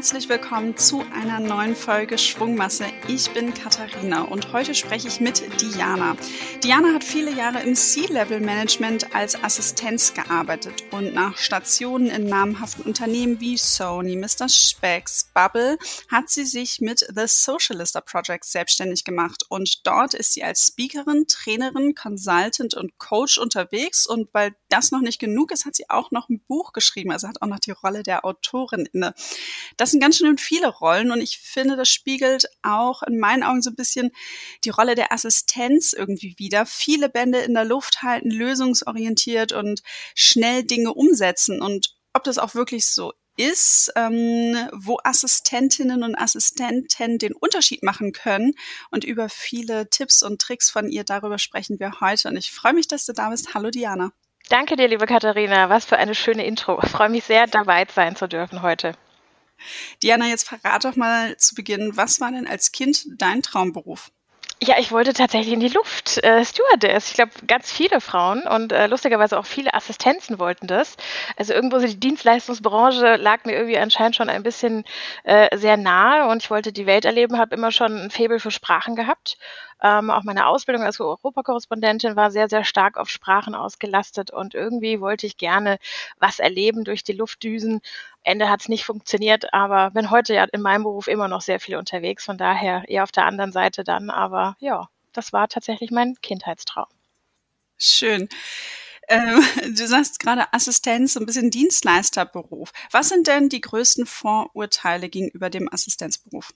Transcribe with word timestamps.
herzlich 0.00 0.30
willkommen 0.30 0.78
zu 0.78 1.04
einer 1.12 1.40
neuen 1.40 1.76
Folge 1.76 2.16
Schwungmasse. 2.16 2.86
Ich 3.06 3.30
bin 3.32 3.52
Katharina 3.52 4.22
und 4.22 4.50
heute 4.54 4.74
spreche 4.74 5.08
ich 5.08 5.20
mit 5.20 5.42
Diana. 5.60 6.16
Diana 6.64 6.94
hat 6.94 7.04
viele 7.04 7.30
Jahre 7.30 7.60
im 7.60 7.74
C-Level-Management 7.74 9.14
als 9.14 9.44
Assistenz 9.44 10.14
gearbeitet 10.14 10.84
und 10.90 11.12
nach 11.12 11.36
Stationen 11.36 12.06
in 12.06 12.24
namhaften 12.24 12.86
Unternehmen 12.86 13.40
wie 13.40 13.58
Sony, 13.58 14.16
Mr. 14.16 14.48
Specs, 14.48 15.30
Bubble 15.34 15.76
hat 16.08 16.30
sie 16.30 16.46
sich 16.46 16.80
mit 16.80 17.00
The 17.14 17.26
Socialista 17.26 18.00
Project 18.00 18.46
selbstständig 18.46 19.04
gemacht 19.04 19.44
und 19.50 19.86
dort 19.86 20.14
ist 20.14 20.32
sie 20.32 20.42
als 20.42 20.68
Speakerin, 20.68 21.26
Trainerin, 21.28 21.94
Consultant 21.94 22.72
und 22.72 22.96
Coach 22.96 23.36
unterwegs 23.36 24.06
und 24.06 24.30
weil 24.32 24.54
das 24.70 24.92
noch 24.92 25.02
nicht 25.02 25.18
genug 25.18 25.52
ist, 25.52 25.66
hat 25.66 25.76
sie 25.76 25.90
auch 25.90 26.10
noch 26.10 26.30
ein 26.30 26.40
Buch 26.48 26.72
geschrieben, 26.72 27.12
also 27.12 27.28
hat 27.28 27.42
auch 27.42 27.48
noch 27.48 27.58
die 27.58 27.72
Rolle 27.72 28.02
der 28.02 28.24
Autorin 28.24 28.88
inne. 28.94 29.12
Das 29.76 29.89
sind 29.90 30.00
ganz 30.00 30.16
schön 30.16 30.38
viele 30.38 30.68
Rollen 30.68 31.10
und 31.10 31.20
ich 31.20 31.38
finde, 31.38 31.76
das 31.76 31.88
spiegelt 31.88 32.46
auch 32.62 33.02
in 33.02 33.18
meinen 33.18 33.42
Augen 33.42 33.62
so 33.62 33.70
ein 33.70 33.76
bisschen 33.76 34.10
die 34.64 34.70
Rolle 34.70 34.94
der 34.94 35.12
Assistenz 35.12 35.92
irgendwie 35.92 36.34
wieder. 36.38 36.66
Viele 36.66 37.08
Bände 37.08 37.38
in 37.38 37.54
der 37.54 37.64
Luft 37.64 38.02
halten, 38.02 38.30
lösungsorientiert 38.30 39.52
und 39.52 39.82
schnell 40.14 40.64
Dinge 40.64 40.94
umsetzen 40.94 41.60
und 41.60 41.96
ob 42.12 42.24
das 42.24 42.38
auch 42.38 42.54
wirklich 42.54 42.86
so 42.86 43.12
ist, 43.36 43.92
ähm, 43.96 44.68
wo 44.72 44.98
Assistentinnen 45.02 46.02
und 46.02 46.14
Assistenten 46.16 47.18
den 47.18 47.32
Unterschied 47.32 47.82
machen 47.82 48.12
können. 48.12 48.52
Und 48.90 49.04
über 49.04 49.28
viele 49.28 49.88
Tipps 49.88 50.22
und 50.22 50.40
Tricks 50.40 50.70
von 50.70 50.88
ihr, 50.88 51.04
darüber 51.04 51.38
sprechen 51.38 51.80
wir 51.80 52.00
heute. 52.00 52.28
Und 52.28 52.36
ich 52.36 52.52
freue 52.52 52.74
mich, 52.74 52.88
dass 52.88 53.06
du 53.06 53.12
da 53.12 53.30
bist. 53.30 53.54
Hallo 53.54 53.70
Diana. 53.70 54.12
Danke 54.48 54.76
dir, 54.76 54.88
liebe 54.88 55.06
Katharina. 55.06 55.70
Was 55.70 55.84
für 55.84 55.96
eine 55.96 56.14
schöne 56.14 56.44
Intro. 56.44 56.80
Ich 56.82 56.90
freue 56.90 57.08
mich 57.08 57.24
sehr, 57.24 57.46
dabei 57.46 57.86
sein 57.94 58.16
zu 58.16 58.28
dürfen 58.28 58.62
heute. 58.62 58.94
Diana, 60.02 60.26
jetzt 60.26 60.48
verrat 60.48 60.84
doch 60.84 60.96
mal 60.96 61.36
zu 61.36 61.54
Beginn, 61.54 61.96
was 61.96 62.20
war 62.20 62.30
denn 62.30 62.46
als 62.46 62.72
Kind 62.72 63.04
dein 63.18 63.42
Traumberuf? 63.42 64.10
Ja, 64.62 64.74
ich 64.78 64.92
wollte 64.92 65.14
tatsächlich 65.14 65.54
in 65.54 65.60
die 65.60 65.68
Luft. 65.68 66.22
Äh, 66.22 66.44
Stewardess. 66.44 67.08
Ich 67.08 67.14
glaube, 67.14 67.32
ganz 67.46 67.72
viele 67.72 68.02
Frauen 68.02 68.42
und 68.42 68.72
äh, 68.72 68.88
lustigerweise 68.88 69.38
auch 69.38 69.46
viele 69.46 69.72
Assistenzen 69.72 70.38
wollten 70.38 70.66
das. 70.66 70.98
Also 71.38 71.54
irgendwo 71.54 71.78
so 71.78 71.86
die 71.86 71.98
Dienstleistungsbranche 71.98 73.16
lag 73.16 73.46
mir 73.46 73.54
irgendwie 73.54 73.78
anscheinend 73.78 74.16
schon 74.16 74.28
ein 74.28 74.42
bisschen 74.42 74.84
äh, 75.24 75.56
sehr 75.56 75.78
nahe 75.78 76.28
und 76.28 76.42
ich 76.42 76.50
wollte 76.50 76.74
die 76.74 76.84
Welt 76.84 77.06
erleben, 77.06 77.38
habe 77.38 77.54
immer 77.54 77.72
schon 77.72 77.96
ein 77.96 78.10
Faible 78.10 78.38
für 78.38 78.50
Sprachen 78.50 78.96
gehabt 78.96 79.38
ähm, 79.82 80.10
auch 80.10 80.24
meine 80.24 80.46
Ausbildung 80.46 80.84
als 80.84 81.00
Europakorrespondentin 81.00 82.16
war 82.16 82.30
sehr, 82.30 82.48
sehr 82.48 82.64
stark 82.64 82.96
auf 82.96 83.08
Sprachen 83.08 83.54
ausgelastet 83.54 84.30
und 84.30 84.54
irgendwie 84.54 85.00
wollte 85.00 85.26
ich 85.26 85.36
gerne 85.36 85.78
was 86.18 86.38
erleben 86.38 86.84
durch 86.84 87.02
die 87.02 87.12
Luftdüsen. 87.12 87.80
Ende 88.22 88.48
hat 88.48 88.62
es 88.62 88.68
nicht 88.68 88.84
funktioniert, 88.84 89.52
aber 89.54 89.90
bin 89.90 90.10
heute 90.10 90.34
ja 90.34 90.44
in 90.44 90.60
meinem 90.60 90.84
Beruf 90.84 91.08
immer 91.08 91.28
noch 91.28 91.40
sehr 91.40 91.60
viel 91.60 91.76
unterwegs, 91.76 92.24
von 92.24 92.38
daher 92.38 92.84
eher 92.88 93.02
auf 93.02 93.12
der 93.12 93.26
anderen 93.26 93.52
Seite 93.52 93.84
dann. 93.84 94.10
Aber 94.10 94.56
ja, 94.60 94.88
das 95.12 95.32
war 95.32 95.48
tatsächlich 95.48 95.90
mein 95.90 96.16
Kindheitstraum. 96.20 96.88
Schön. 97.78 98.28
Ähm, 99.08 99.42
du 99.76 99.86
sagst 99.86 100.20
gerade 100.20 100.52
Assistenz, 100.52 101.16
ein 101.16 101.26
bisschen 101.26 101.50
Dienstleisterberuf. 101.50 102.72
Was 102.90 103.08
sind 103.08 103.26
denn 103.26 103.48
die 103.48 103.60
größten 103.60 104.06
Vorurteile 104.06 105.08
gegenüber 105.08 105.50
dem 105.50 105.72
Assistenzberuf? 105.72 106.52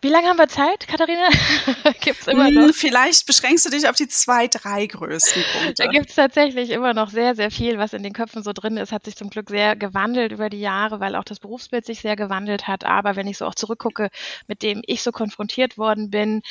Wie 0.00 0.08
lange 0.08 0.28
haben 0.28 0.38
wir 0.38 0.48
Zeit, 0.48 0.86
Katharina? 0.86 1.28
gibt's 2.00 2.28
immer 2.28 2.50
noch? 2.50 2.66
Hm, 2.66 2.72
vielleicht 2.72 3.26
beschränkst 3.26 3.66
du 3.66 3.70
dich 3.70 3.88
auf 3.88 3.96
die 3.96 4.06
zwei, 4.06 4.46
drei 4.46 4.86
größten 4.86 5.42
Punkte. 5.52 5.74
Da 5.74 5.86
gibt's 5.88 6.14
tatsächlich 6.14 6.70
immer 6.70 6.94
noch 6.94 7.10
sehr, 7.10 7.34
sehr 7.34 7.50
viel, 7.50 7.78
was 7.78 7.92
in 7.92 8.04
den 8.04 8.12
Köpfen 8.12 8.44
so 8.44 8.52
drin 8.52 8.76
ist. 8.76 8.92
Hat 8.92 9.04
sich 9.04 9.16
zum 9.16 9.28
Glück 9.28 9.50
sehr 9.50 9.74
gewandelt 9.74 10.30
über 10.30 10.50
die 10.50 10.60
Jahre, 10.60 11.00
weil 11.00 11.16
auch 11.16 11.24
das 11.24 11.40
Berufsbild 11.40 11.84
sich 11.84 12.00
sehr 12.00 12.14
gewandelt 12.14 12.68
hat. 12.68 12.84
Aber 12.84 13.16
wenn 13.16 13.26
ich 13.26 13.38
so 13.38 13.46
auch 13.46 13.56
zurückgucke, 13.56 14.10
mit 14.46 14.62
dem 14.62 14.82
ich 14.86 15.02
so 15.02 15.10
konfrontiert 15.10 15.78
worden 15.78 16.10
bin, 16.10 16.42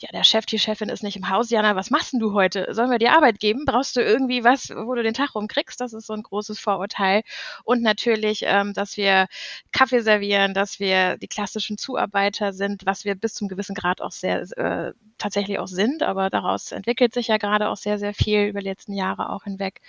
ja, 0.00 0.08
der 0.12 0.24
Chef, 0.24 0.44
die 0.46 0.58
Chefin 0.58 0.88
ist 0.88 1.02
nicht 1.02 1.16
im 1.16 1.28
Haus. 1.28 1.50
Jana, 1.50 1.76
was 1.76 1.90
machst 1.90 2.12
denn 2.12 2.20
du 2.20 2.32
heute? 2.32 2.66
Sollen 2.70 2.90
wir 2.90 2.98
dir 2.98 3.12
Arbeit 3.12 3.38
geben? 3.38 3.64
Brauchst 3.64 3.96
du 3.96 4.00
irgendwie 4.00 4.42
was, 4.42 4.70
wo 4.70 4.94
du 4.94 5.02
den 5.02 5.14
Tag 5.14 5.34
rumkriegst? 5.34 5.80
Das 5.80 5.92
ist 5.92 6.06
so 6.06 6.12
ein 6.14 6.22
großes 6.22 6.58
Vorurteil. 6.58 7.22
Und 7.64 7.82
natürlich, 7.82 8.42
ähm, 8.44 8.72
dass 8.72 8.96
wir 8.96 9.28
Kaffee 9.72 10.00
servieren, 10.00 10.52
dass 10.52 10.80
wir 10.80 11.16
die 11.18 11.28
klassischen 11.28 11.78
Zuarbeiter 11.78 12.52
sind, 12.52 12.86
was 12.86 13.04
wir 13.04 13.14
bis 13.14 13.34
zum 13.34 13.48
gewissen 13.48 13.74
Grad 13.74 14.00
auch 14.00 14.12
sehr 14.12 14.40
äh, 14.58 14.92
tatsächlich 15.18 15.58
auch 15.58 15.68
sind. 15.68 16.02
Aber 16.02 16.28
daraus 16.28 16.72
entwickelt 16.72 17.14
sich 17.14 17.28
ja 17.28 17.36
gerade 17.36 17.68
auch 17.68 17.76
sehr, 17.76 17.98
sehr 17.98 18.14
viel 18.14 18.46
über 18.46 18.60
die 18.60 18.68
letzten 18.68 18.94
Jahre 18.94 19.30
auch 19.30 19.44
hinweg. 19.44 19.80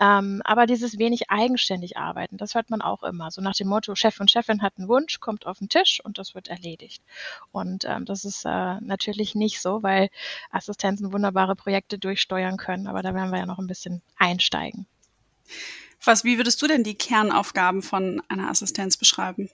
Ähm, 0.00 0.40
aber 0.44 0.66
dieses 0.66 0.98
wenig 0.98 1.30
eigenständig 1.30 1.96
arbeiten, 1.96 2.36
das 2.36 2.54
hört 2.54 2.70
man 2.70 2.80
auch 2.80 3.02
immer. 3.02 3.30
So 3.30 3.42
nach 3.42 3.54
dem 3.54 3.68
Motto, 3.68 3.94
Chef 3.94 4.20
und 4.20 4.30
Chefin 4.30 4.62
hat 4.62 4.74
einen 4.78 4.88
Wunsch, 4.88 5.18
kommt 5.20 5.46
auf 5.46 5.58
den 5.58 5.68
Tisch 5.68 6.00
und 6.04 6.18
das 6.18 6.34
wird 6.34 6.48
erledigt. 6.48 7.02
Und 7.50 7.84
ähm, 7.84 8.04
das 8.04 8.24
ist 8.24 8.44
äh, 8.44 8.80
natürlich 8.80 9.34
nicht 9.34 9.47
nicht 9.48 9.62
so, 9.62 9.82
weil 9.82 10.10
Assistenzen 10.50 11.12
wunderbare 11.12 11.56
Projekte 11.56 11.98
durchsteuern 11.98 12.58
können. 12.58 12.86
Aber 12.86 13.02
da 13.02 13.14
werden 13.14 13.30
wir 13.30 13.38
ja 13.38 13.46
noch 13.46 13.58
ein 13.58 13.66
bisschen 13.66 14.02
einsteigen. 14.18 14.86
Was, 16.04 16.22
wie 16.22 16.36
würdest 16.36 16.60
du 16.60 16.66
denn 16.66 16.84
die 16.84 16.94
Kernaufgaben 16.94 17.82
von 17.82 18.22
einer 18.28 18.50
Assistenz 18.50 18.98
beschreiben? 18.98 19.48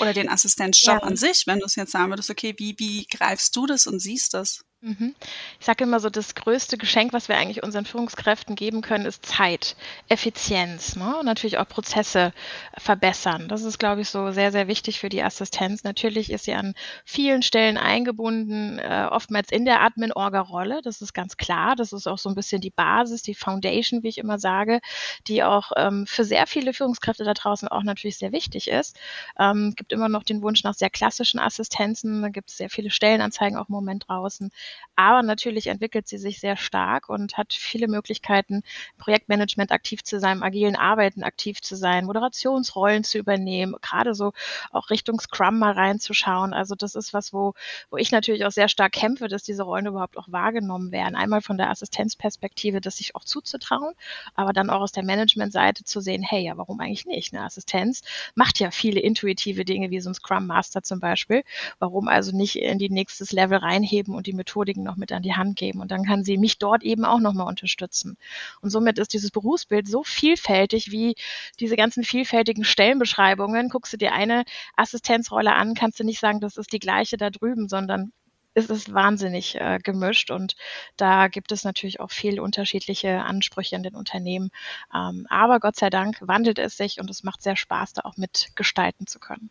Oder 0.00 0.12
den 0.12 0.28
Assistenzjob 0.28 1.02
ja. 1.02 1.06
an 1.06 1.16
sich, 1.16 1.46
wenn 1.46 1.58
du 1.58 1.66
es 1.66 1.74
jetzt 1.74 1.92
sagen 1.92 2.10
würdest, 2.10 2.30
okay, 2.30 2.54
wie, 2.58 2.74
wie 2.78 3.06
greifst 3.06 3.54
du 3.56 3.66
das 3.66 3.86
und 3.86 4.00
siehst 4.00 4.32
das? 4.32 4.63
Mhm. 4.84 5.14
Ich 5.58 5.64
sage 5.64 5.84
immer 5.84 5.98
so, 5.98 6.10
das 6.10 6.34
größte 6.34 6.76
Geschenk, 6.76 7.14
was 7.14 7.30
wir 7.30 7.38
eigentlich 7.38 7.62
unseren 7.62 7.86
Führungskräften 7.86 8.54
geben 8.54 8.82
können, 8.82 9.06
ist 9.06 9.24
Zeit, 9.24 9.76
Effizienz 10.10 10.94
ne? 10.96 11.16
und 11.16 11.24
natürlich 11.24 11.56
auch 11.56 11.66
Prozesse 11.66 12.34
verbessern. 12.76 13.48
Das 13.48 13.62
ist, 13.62 13.78
glaube 13.78 14.02
ich, 14.02 14.10
so 14.10 14.30
sehr, 14.30 14.52
sehr 14.52 14.68
wichtig 14.68 15.00
für 15.00 15.08
die 15.08 15.22
Assistenz. 15.22 15.84
Natürlich 15.84 16.30
ist 16.30 16.44
sie 16.44 16.52
an 16.52 16.74
vielen 17.06 17.40
Stellen 17.40 17.78
eingebunden, 17.78 18.78
äh, 18.78 19.08
oftmals 19.10 19.50
in 19.50 19.64
der 19.64 19.80
Admin-Orga-Rolle. 19.80 20.82
Das 20.82 21.00
ist 21.00 21.14
ganz 21.14 21.38
klar. 21.38 21.76
Das 21.76 21.94
ist 21.94 22.06
auch 22.06 22.18
so 22.18 22.28
ein 22.28 22.34
bisschen 22.34 22.60
die 22.60 22.68
Basis, 22.68 23.22
die 23.22 23.34
Foundation, 23.34 24.02
wie 24.02 24.08
ich 24.08 24.18
immer 24.18 24.38
sage, 24.38 24.80
die 25.28 25.42
auch 25.44 25.72
ähm, 25.76 26.06
für 26.06 26.24
sehr 26.24 26.46
viele 26.46 26.74
Führungskräfte 26.74 27.24
da 27.24 27.32
draußen 27.32 27.68
auch 27.68 27.84
natürlich 27.84 28.18
sehr 28.18 28.32
wichtig 28.32 28.68
ist. 28.68 28.98
Ähm, 29.38 29.72
gibt 29.74 29.94
immer 29.94 30.10
noch 30.10 30.24
den 30.24 30.42
Wunsch 30.42 30.62
nach 30.62 30.74
sehr 30.74 30.90
klassischen 30.90 31.40
Assistenzen. 31.40 32.20
Da 32.20 32.28
gibt 32.28 32.50
es 32.50 32.58
sehr 32.58 32.68
viele 32.68 32.90
Stellenanzeigen 32.90 33.56
auch 33.56 33.70
im 33.70 33.74
Moment 33.74 34.04
draußen. 34.08 34.50
Aber 34.96 35.22
natürlich 35.22 35.66
entwickelt 35.66 36.06
sie 36.06 36.18
sich 36.18 36.40
sehr 36.40 36.56
stark 36.56 37.08
und 37.08 37.36
hat 37.36 37.52
viele 37.52 37.88
Möglichkeiten, 37.88 38.62
Projektmanagement 38.98 39.72
aktiv 39.72 40.04
zu 40.04 40.20
sein, 40.20 40.42
agilen 40.42 40.76
Arbeiten 40.76 41.22
aktiv 41.24 41.60
zu 41.60 41.76
sein, 41.76 42.04
Moderationsrollen 42.06 43.02
zu 43.04 43.18
übernehmen, 43.18 43.74
gerade 43.82 44.14
so 44.14 44.32
auch 44.70 44.90
Richtung 44.90 45.20
Scrum 45.20 45.58
mal 45.58 45.72
reinzuschauen. 45.72 46.54
Also 46.54 46.74
das 46.74 46.94
ist 46.94 47.12
was, 47.12 47.32
wo, 47.32 47.54
wo 47.90 47.96
ich 47.96 48.12
natürlich 48.12 48.44
auch 48.44 48.52
sehr 48.52 48.68
stark 48.68 48.92
kämpfe, 48.92 49.28
dass 49.28 49.42
diese 49.42 49.64
Rollen 49.64 49.86
überhaupt 49.86 50.16
auch 50.16 50.28
wahrgenommen 50.30 50.92
werden. 50.92 51.16
Einmal 51.16 51.42
von 51.42 51.58
der 51.58 51.70
Assistenzperspektive, 51.70 52.80
das 52.80 52.98
sich 52.98 53.14
auch 53.16 53.24
zuzutrauen, 53.24 53.94
aber 54.34 54.52
dann 54.52 54.70
auch 54.70 54.80
aus 54.80 54.92
der 54.92 55.04
Managementseite 55.04 55.84
zu 55.84 56.00
sehen, 56.00 56.22
hey, 56.22 56.44
ja, 56.44 56.56
warum 56.56 56.80
eigentlich 56.80 57.06
nicht? 57.06 57.34
Eine 57.34 57.44
Assistenz 57.44 58.02
macht 58.34 58.60
ja 58.60 58.70
viele 58.70 59.00
intuitive 59.00 59.64
Dinge, 59.64 59.90
wie 59.90 60.00
so 60.00 60.10
ein 60.10 60.14
Scrum 60.14 60.46
Master 60.46 60.82
zum 60.82 61.00
Beispiel. 61.00 61.42
Warum 61.78 62.08
also 62.08 62.36
nicht 62.36 62.56
in 62.56 62.78
die 62.78 62.90
nächstes 62.90 63.32
Level 63.32 63.58
reinheben 63.58 64.14
und 64.14 64.26
die 64.26 64.32
Methode 64.32 64.63
Methodiken 64.64 64.82
noch 64.82 64.96
mit 64.96 65.12
an 65.12 65.22
die 65.22 65.34
Hand 65.34 65.56
geben. 65.56 65.80
Und 65.80 65.90
dann 65.90 66.04
kann 66.04 66.24
sie 66.24 66.38
mich 66.38 66.58
dort 66.58 66.82
eben 66.82 67.04
auch 67.04 67.20
nochmal 67.20 67.46
unterstützen. 67.46 68.16
Und 68.60 68.70
somit 68.70 68.98
ist 68.98 69.12
dieses 69.12 69.30
Berufsbild 69.30 69.86
so 69.88 70.02
vielfältig 70.02 70.90
wie 70.90 71.14
diese 71.60 71.76
ganzen 71.76 72.04
vielfältigen 72.04 72.64
Stellenbeschreibungen. 72.64 73.68
Guckst 73.68 73.92
du 73.92 73.96
dir 73.96 74.12
eine 74.12 74.44
Assistenzrolle 74.76 75.54
an, 75.54 75.74
kannst 75.74 76.00
du 76.00 76.04
nicht 76.04 76.20
sagen, 76.20 76.40
das 76.40 76.56
ist 76.56 76.72
die 76.72 76.78
gleiche 76.78 77.16
da 77.16 77.30
drüben, 77.30 77.68
sondern 77.68 78.12
es 78.56 78.70
ist 78.70 78.94
wahnsinnig 78.94 79.56
äh, 79.56 79.80
gemischt 79.82 80.30
und 80.30 80.54
da 80.96 81.26
gibt 81.26 81.50
es 81.50 81.64
natürlich 81.64 81.98
auch 81.98 82.12
viel 82.12 82.38
unterschiedliche 82.38 83.22
Ansprüche 83.22 83.74
in 83.74 83.82
den 83.82 83.96
Unternehmen. 83.96 84.50
Ähm, 84.94 85.26
aber 85.28 85.58
Gott 85.58 85.74
sei 85.74 85.90
Dank 85.90 86.18
wandelt 86.20 86.60
es 86.60 86.76
sich 86.76 87.00
und 87.00 87.10
es 87.10 87.24
macht 87.24 87.42
sehr 87.42 87.56
Spaß, 87.56 87.94
da 87.94 88.02
auch 88.04 88.16
mitgestalten 88.16 89.08
zu 89.08 89.18
können. 89.18 89.50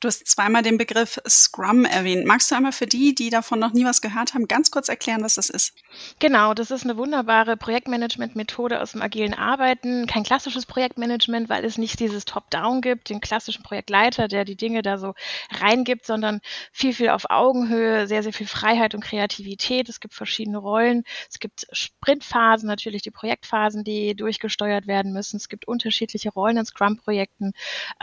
Du 0.00 0.08
hast 0.08 0.26
zweimal 0.26 0.62
den 0.62 0.76
Begriff 0.76 1.18
Scrum 1.26 1.86
erwähnt. 1.86 2.26
Magst 2.26 2.50
du 2.50 2.54
einmal 2.54 2.72
für 2.72 2.86
die, 2.86 3.14
die 3.14 3.30
davon 3.30 3.58
noch 3.58 3.72
nie 3.72 3.84
was 3.84 4.02
gehört 4.02 4.34
haben, 4.34 4.46
ganz 4.46 4.70
kurz 4.70 4.88
erklären, 4.88 5.22
was 5.22 5.36
das 5.36 5.48
ist? 5.48 5.72
Genau, 6.18 6.52
das 6.52 6.70
ist 6.70 6.84
eine 6.84 6.98
wunderbare 6.98 7.56
Projektmanagement-Methode 7.56 8.80
aus 8.80 8.92
dem 8.92 9.00
agilen 9.00 9.32
Arbeiten. 9.32 10.06
Kein 10.06 10.22
klassisches 10.22 10.66
Projektmanagement, 10.66 11.48
weil 11.48 11.64
es 11.64 11.78
nicht 11.78 11.98
dieses 11.98 12.26
Top-Down 12.26 12.82
gibt, 12.82 13.08
den 13.08 13.20
klassischen 13.20 13.62
Projektleiter, 13.62 14.28
der 14.28 14.44
die 14.44 14.56
Dinge 14.56 14.82
da 14.82 14.98
so 14.98 15.14
reingibt, 15.60 16.04
sondern 16.04 16.40
viel, 16.72 16.92
viel 16.92 17.08
auf 17.08 17.30
Augenhöhe, 17.30 18.06
sehr, 18.06 18.22
sehr 18.22 18.34
viel 18.34 18.46
Freiheit 18.46 18.94
und 18.94 19.02
Kreativität. 19.02 19.88
Es 19.88 20.00
gibt 20.00 20.12
verschiedene 20.12 20.58
Rollen. 20.58 21.04
Es 21.30 21.38
gibt 21.38 21.66
Sprintphasen, 21.72 22.66
natürlich 22.66 23.02
die 23.02 23.10
Projektphasen, 23.10 23.82
die 23.82 24.14
durchgesteuert 24.14 24.86
werden 24.86 25.12
müssen. 25.12 25.36
Es 25.36 25.48
gibt 25.48 25.66
unterschiedliche 25.66 26.30
Rollen 26.30 26.58
in 26.58 26.66
Scrum-Projekten, 26.66 27.52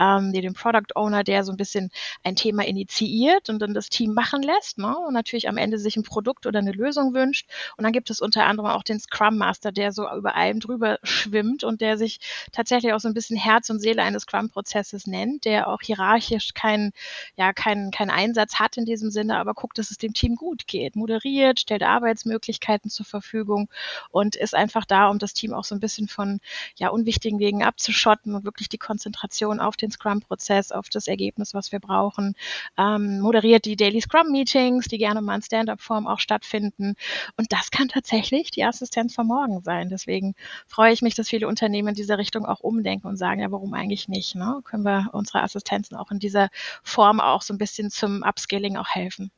ähm, 0.00 0.32
die 0.32 0.40
den 0.40 0.54
Product 0.54 0.96
Owner, 0.96 1.22
der 1.22 1.44
so 1.44 1.52
ein 1.52 1.56
bisschen 1.56 1.90
ein 2.22 2.36
Thema 2.36 2.64
initiiert 2.66 3.48
und 3.48 3.60
dann 3.60 3.74
das 3.74 3.88
Team 3.88 4.14
machen 4.14 4.42
lässt 4.42 4.78
ne? 4.78 4.96
und 4.96 5.14
natürlich 5.14 5.48
am 5.48 5.56
Ende 5.56 5.78
sich 5.78 5.96
ein 5.96 6.02
Produkt 6.02 6.46
oder 6.46 6.58
eine 6.58 6.72
Lösung 6.72 7.14
wünscht. 7.14 7.48
Und 7.76 7.84
dann 7.84 7.92
gibt 7.92 8.10
es 8.10 8.20
unter 8.20 8.46
anderem 8.46 8.70
auch 8.70 8.82
den 8.82 9.00
Scrum 9.00 9.38
Master, 9.38 9.72
der 9.72 9.92
so 9.92 10.08
über 10.10 10.34
allem 10.34 10.60
drüber 10.60 10.98
schwimmt 11.02 11.64
und 11.64 11.80
der 11.80 11.98
sich 11.98 12.20
tatsächlich 12.52 12.92
auch 12.92 13.00
so 13.00 13.08
ein 13.08 13.14
bisschen 13.14 13.36
Herz 13.36 13.70
und 13.70 13.80
Seele 13.80 14.02
eines 14.02 14.22
Scrum-Prozesses 14.22 15.06
nennt, 15.06 15.44
der 15.44 15.68
auch 15.68 15.80
hierarchisch 15.82 16.54
keinen 16.54 16.92
ja, 17.36 17.52
keinen 17.52 17.90
keinen 17.90 18.10
Einsatz 18.10 18.56
hat 18.56 18.76
in 18.76 18.84
diesem 18.84 19.10
Sinne, 19.10 19.38
aber 19.38 19.54
guckt, 19.54 19.78
dass 19.78 19.90
es 19.90 19.98
dem 19.98 20.14
Team 20.14 20.36
gut 20.36 20.66
geht, 20.66 20.96
moderiert, 20.96 21.60
stellt 21.60 21.82
Arbeitsmöglichkeiten 21.82 22.90
zur 22.90 23.06
Verfügung 23.06 23.68
und 24.10 24.36
ist 24.36 24.54
einfach 24.54 24.84
da, 24.84 25.08
um 25.08 25.18
das 25.18 25.34
Team 25.34 25.52
auch 25.54 25.64
so 25.64 25.74
ein 25.74 25.80
bisschen 25.80 26.08
von 26.08 26.40
ja, 26.76 26.88
unwichtigen 26.88 27.38
Wegen 27.38 27.62
abzuschotten 27.62 28.34
und 28.34 28.44
wirklich 28.44 28.68
die 28.68 28.78
Konzentration 28.78 29.60
auf 29.60 29.76
den 29.76 29.90
Scrum-Prozess, 29.90 30.72
auf 30.72 30.88
das 30.88 31.06
Ergebnis, 31.06 31.54
was 31.54 31.72
wir 31.72 31.73
brauchen. 31.80 32.34
Ähm, 32.76 33.20
moderiert 33.20 33.64
die 33.64 33.76
Daily 33.76 34.00
Scrum-Meetings, 34.00 34.86
die 34.86 34.98
gerne 34.98 35.22
mal 35.22 35.36
in 35.36 35.42
Stand-up-Form 35.42 36.06
auch 36.06 36.20
stattfinden. 36.20 36.94
Und 37.36 37.52
das 37.52 37.70
kann 37.70 37.88
tatsächlich 37.88 38.50
die 38.50 38.64
Assistenz 38.64 39.14
von 39.14 39.26
morgen 39.26 39.62
sein. 39.62 39.88
Deswegen 39.88 40.34
freue 40.66 40.92
ich 40.92 41.02
mich, 41.02 41.14
dass 41.14 41.28
viele 41.28 41.48
Unternehmen 41.48 41.88
in 41.88 41.94
dieser 41.94 42.18
Richtung 42.18 42.46
auch 42.46 42.60
umdenken 42.60 43.06
und 43.06 43.16
sagen, 43.16 43.40
ja, 43.40 43.50
warum 43.50 43.74
eigentlich 43.74 44.08
nicht? 44.08 44.34
Ne? 44.34 44.60
Können 44.64 44.84
wir 44.84 45.10
unsere 45.12 45.42
Assistenzen 45.42 45.96
auch 45.96 46.10
in 46.10 46.18
dieser 46.18 46.48
Form 46.82 47.20
auch 47.20 47.42
so 47.42 47.54
ein 47.54 47.58
bisschen 47.58 47.90
zum 47.90 48.22
Upscaling 48.22 48.76
auch 48.76 48.88
helfen? 48.88 49.30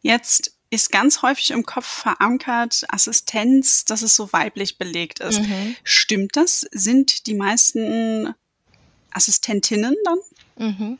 Jetzt 0.00 0.54
ist 0.70 0.90
ganz 0.90 1.22
häufig 1.22 1.50
im 1.50 1.64
Kopf 1.64 1.86
verankert, 1.86 2.84
Assistenz, 2.88 3.84
dass 3.84 4.02
es 4.02 4.16
so 4.16 4.32
weiblich 4.32 4.76
belegt 4.76 5.20
ist. 5.20 5.40
Mhm. 5.40 5.76
Stimmt 5.84 6.36
das? 6.36 6.66
Sind 6.72 7.26
die 7.26 7.34
meisten 7.34 8.34
Assistentinnen 9.12 9.94
dann? 10.04 10.18
Mhm. 10.56 10.98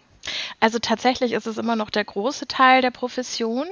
Also 0.61 0.79
tatsächlich 0.79 1.33
ist 1.33 1.47
es 1.47 1.59
immer 1.59 1.77
noch 1.77 1.91
der 1.91 2.05
große 2.05 2.47
Teil 2.47 2.83
der 2.83 2.91
Profession. 2.91 3.67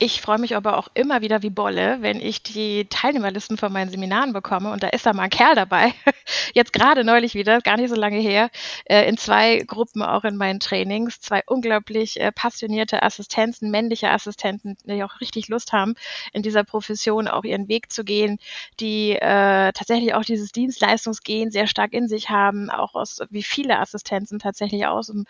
Ich 0.00 0.20
freue 0.20 0.38
mich 0.38 0.54
aber 0.54 0.76
auch 0.76 0.86
immer 0.94 1.22
wieder 1.22 1.42
wie 1.42 1.50
Bolle, 1.50 1.98
wenn 2.00 2.20
ich 2.20 2.42
die 2.44 2.84
Teilnehmerlisten 2.88 3.56
von 3.56 3.72
meinen 3.72 3.90
Seminaren 3.90 4.32
bekomme 4.32 4.70
und 4.70 4.82
da 4.84 4.88
ist 4.88 5.06
da 5.06 5.12
mal 5.12 5.24
ein 5.24 5.30
Kerl 5.30 5.56
dabei. 5.56 5.92
Jetzt 6.54 6.72
gerade 6.72 7.02
neulich 7.02 7.34
wieder, 7.34 7.60
gar 7.60 7.76
nicht 7.76 7.88
so 7.88 7.96
lange 7.96 8.18
her, 8.18 8.50
äh, 8.84 9.08
in 9.08 9.18
zwei 9.18 9.58
Gruppen 9.66 10.02
auch 10.02 10.22
in 10.22 10.36
meinen 10.36 10.60
Trainings, 10.60 11.20
zwei 11.20 11.42
unglaublich 11.46 12.20
äh, 12.20 12.30
passionierte 12.30 13.02
Assistenzen, 13.02 13.72
männliche 13.72 14.10
Assistenten, 14.10 14.76
die 14.84 15.02
auch 15.02 15.20
richtig 15.20 15.48
Lust 15.48 15.72
haben, 15.72 15.94
in 16.32 16.42
dieser 16.42 16.62
Profession 16.62 17.26
auch 17.26 17.42
ihren 17.42 17.66
Weg 17.66 17.90
zu 17.90 18.04
gehen, 18.04 18.38
die 18.78 19.12
äh, 19.12 19.72
tatsächlich 19.72 20.14
auch 20.14 20.24
dieses 20.24 20.52
Dienstleistungsgehen 20.52 21.50
sehr 21.50 21.66
stark 21.66 21.92
in 21.92 22.06
sich 22.06 22.30
haben, 22.30 22.70
auch 22.70 22.94
aus 22.94 23.20
wie 23.30 23.42
viele 23.42 23.80
Assistenzen 23.80 24.38
tatsächlich 24.38 24.86
aus 24.86 25.08
dem 25.08 25.24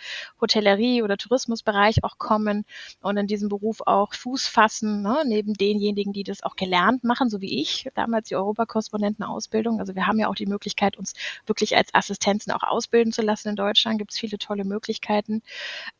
Hotellerie 0.58 1.02
oder 1.02 1.16
Tourismusbereich 1.16 2.02
auch 2.02 2.18
kommen 2.18 2.64
und 3.00 3.16
in 3.16 3.26
diesem 3.26 3.48
Beruf 3.48 3.80
auch 3.86 4.14
Fuß 4.14 4.48
fassen, 4.48 5.02
ne, 5.02 5.22
neben 5.24 5.54
denjenigen, 5.54 6.12
die 6.12 6.24
das 6.24 6.42
auch 6.42 6.56
gelernt 6.56 7.04
machen, 7.04 7.30
so 7.30 7.40
wie 7.40 7.60
ich, 7.60 7.88
damals 7.94 8.28
die 8.28 8.36
Europakorrespondentenausbildung. 8.36 9.78
Also 9.78 9.94
wir 9.94 10.06
haben 10.06 10.18
ja 10.18 10.28
auch 10.28 10.34
die 10.34 10.46
Möglichkeit, 10.46 10.96
uns 10.96 11.14
wirklich 11.46 11.76
als 11.76 11.94
Assistenzen 11.94 12.52
auch 12.52 12.62
ausbilden 12.62 13.12
zu 13.12 13.22
lassen 13.22 13.50
in 13.50 13.56
Deutschland. 13.56 13.98
Gibt 13.98 14.12
es 14.12 14.18
viele 14.18 14.38
tolle 14.38 14.64
Möglichkeiten. 14.64 15.42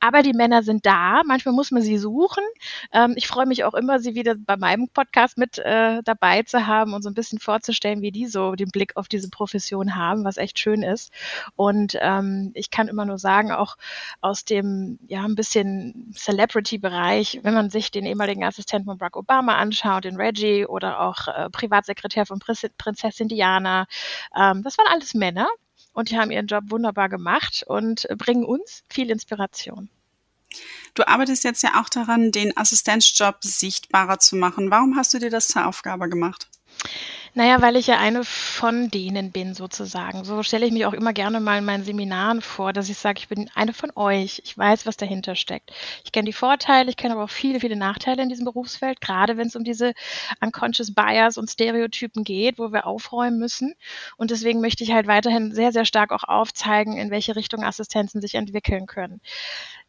Aber 0.01 0.23
die 0.23 0.33
Männer 0.33 0.63
sind 0.63 0.85
da. 0.85 1.23
Manchmal 1.25 1.55
muss 1.55 1.71
man 1.71 1.83
sie 1.83 1.99
suchen. 1.99 2.45
Ähm, 2.93 3.15
ich 3.17 3.29
freue 3.29 3.47
mich 3.47 3.65
auch 3.65 3.75
immer, 3.75 4.01
sie 4.01 4.15
wieder 4.15 4.35
bei 4.37 4.57
meinem 4.57 4.89
Podcast 4.89 5.39
mit 5.39 5.59
äh, 5.59 6.03
dabei 6.05 6.43
zu 6.43 6.67
haben 6.67 6.95
und 6.95 7.03
so 7.03 7.11
ein 7.11 7.15
bisschen 7.15 7.39
vorzustellen, 7.39 8.03
wie 8.03 8.11
die 8.11 8.27
so 8.27 8.55
den 8.55 8.71
Blick 8.71 8.97
auf 8.97 9.09
diese 9.09 9.31
Profession 9.31 9.95
haben, 9.95 10.25
was 10.25 10.37
echt 10.37 10.59
schön 10.59 10.83
ist. 10.83 11.13
Und 11.55 11.97
ähm, 12.01 12.51
ich 12.55 12.71
kann 12.71 12.89
immer 12.89 13.05
nur 13.05 13.19
sagen, 13.19 13.53
auch 13.53 13.77
aus 14.21 14.45
dem 14.51 14.99
ja 15.07 15.25
ein 15.25 15.35
bisschen 15.35 16.13
Celebrity-Bereich, 16.15 17.41
wenn 17.43 17.55
man 17.55 17.71
sich 17.71 17.91
den 17.91 18.07
ehemaligen 18.07 18.45
Assistenten 18.45 18.87
von 18.87 18.99
Barack 18.99 19.17
Obama 19.17 19.57
anschaut, 19.57 20.05
den 20.05 20.17
Reggie 20.17 20.67
oder 20.67 21.01
auch 21.01 21.29
äh, 21.29 21.51
Privatsekretär 21.51 22.27
von 22.27 22.39
Prinzessin 22.39 23.29
Diana. 23.29 23.87
Ähm, 24.37 24.63
das 24.63 24.79
waren 24.79 24.89
alles 24.91 25.15
Männer 25.15 25.49
und 25.93 26.11
die 26.11 26.19
haben 26.19 26.31
ihren 26.31 26.47
Job 26.47 26.65
wunderbar 26.69 27.09
gemacht 27.09 27.65
und 27.67 28.07
bringen 28.17 28.45
uns 28.45 28.85
viel 28.89 29.11
Inspiration. 29.11 29.89
Du 30.95 31.07
arbeitest 31.07 31.45
jetzt 31.45 31.63
ja 31.63 31.81
auch 31.81 31.89
daran, 31.89 32.33
den 32.33 32.57
Assistenzjob 32.57 33.37
sichtbarer 33.41 34.19
zu 34.19 34.37
machen. 34.37 34.71
Warum 34.71 34.97
hast 34.97 35.13
du 35.15 35.19
dir 35.19 35.31
das 35.31 35.49
zur 35.49 35.67
Aufgabe 35.67 36.09
gemacht? 36.09 36.49
Naja, 37.35 37.61
weil 37.63 37.77
ich 37.77 37.87
ja 37.87 37.99
eine 37.99 38.25
von 38.25 38.91
denen 38.91 39.33
bin 39.33 39.55
sozusagen. 39.55 40.25
So 40.25 40.43
stelle 40.43 40.67
ich 40.67 40.73
mich 40.73 40.87
auch 40.87 40.93
immer 40.93 41.13
gerne 41.13 41.41
mal 41.41 41.59
in 41.59 41.65
meinen 41.65 41.85
Seminaren 41.85 42.41
vor, 42.43 42.73
dass 42.73 42.89
ich 42.89 42.99
sage, 42.99 43.19
ich 43.21 43.29
bin 43.29 43.51
eine 43.55 43.73
von 43.73 43.91
euch. 43.95 44.41
Ich 44.45 44.57
weiß, 44.57 44.87
was 44.87 44.97
dahinter 44.97 45.35
steckt. 45.35 45.73
Ich 46.05 46.13
kenne 46.13 46.27
die 46.27 46.33
Vorteile, 46.33 46.91
ich 46.91 46.97
kenne 46.97 47.15
aber 47.15 47.25
auch 47.25 47.31
viele, 47.31 47.61
viele 47.61 47.77
Nachteile 47.77 48.23
in 48.23 48.29
diesem 48.29 48.45
Berufsfeld, 48.45 49.01
gerade 49.01 49.37
wenn 49.37 49.49
es 49.49 49.57
um 49.57 49.65
diese 49.65 49.93
unconscious 50.41 50.95
Bias 50.95 51.39
und 51.39 51.49
Stereotypen 51.51 52.25
geht, 52.25 52.59
wo 52.59 52.73
wir 52.73 52.87
aufräumen 52.87 53.39
müssen. 53.39 53.75
Und 54.17 54.31
deswegen 54.31 54.61
möchte 54.61 54.85
ich 54.85 54.93
halt 54.93 55.07
weiterhin 55.07 55.55
sehr, 55.55 55.73
sehr 55.73 55.85
stark 55.85 56.13
auch 56.13 56.25
aufzeigen, 56.25 56.97
in 56.97 57.11
welche 57.11 57.37
Richtung 57.37 57.63
Assistenzen 57.65 58.21
sich 58.21 58.35
entwickeln 58.35 58.87
können. 58.87 59.21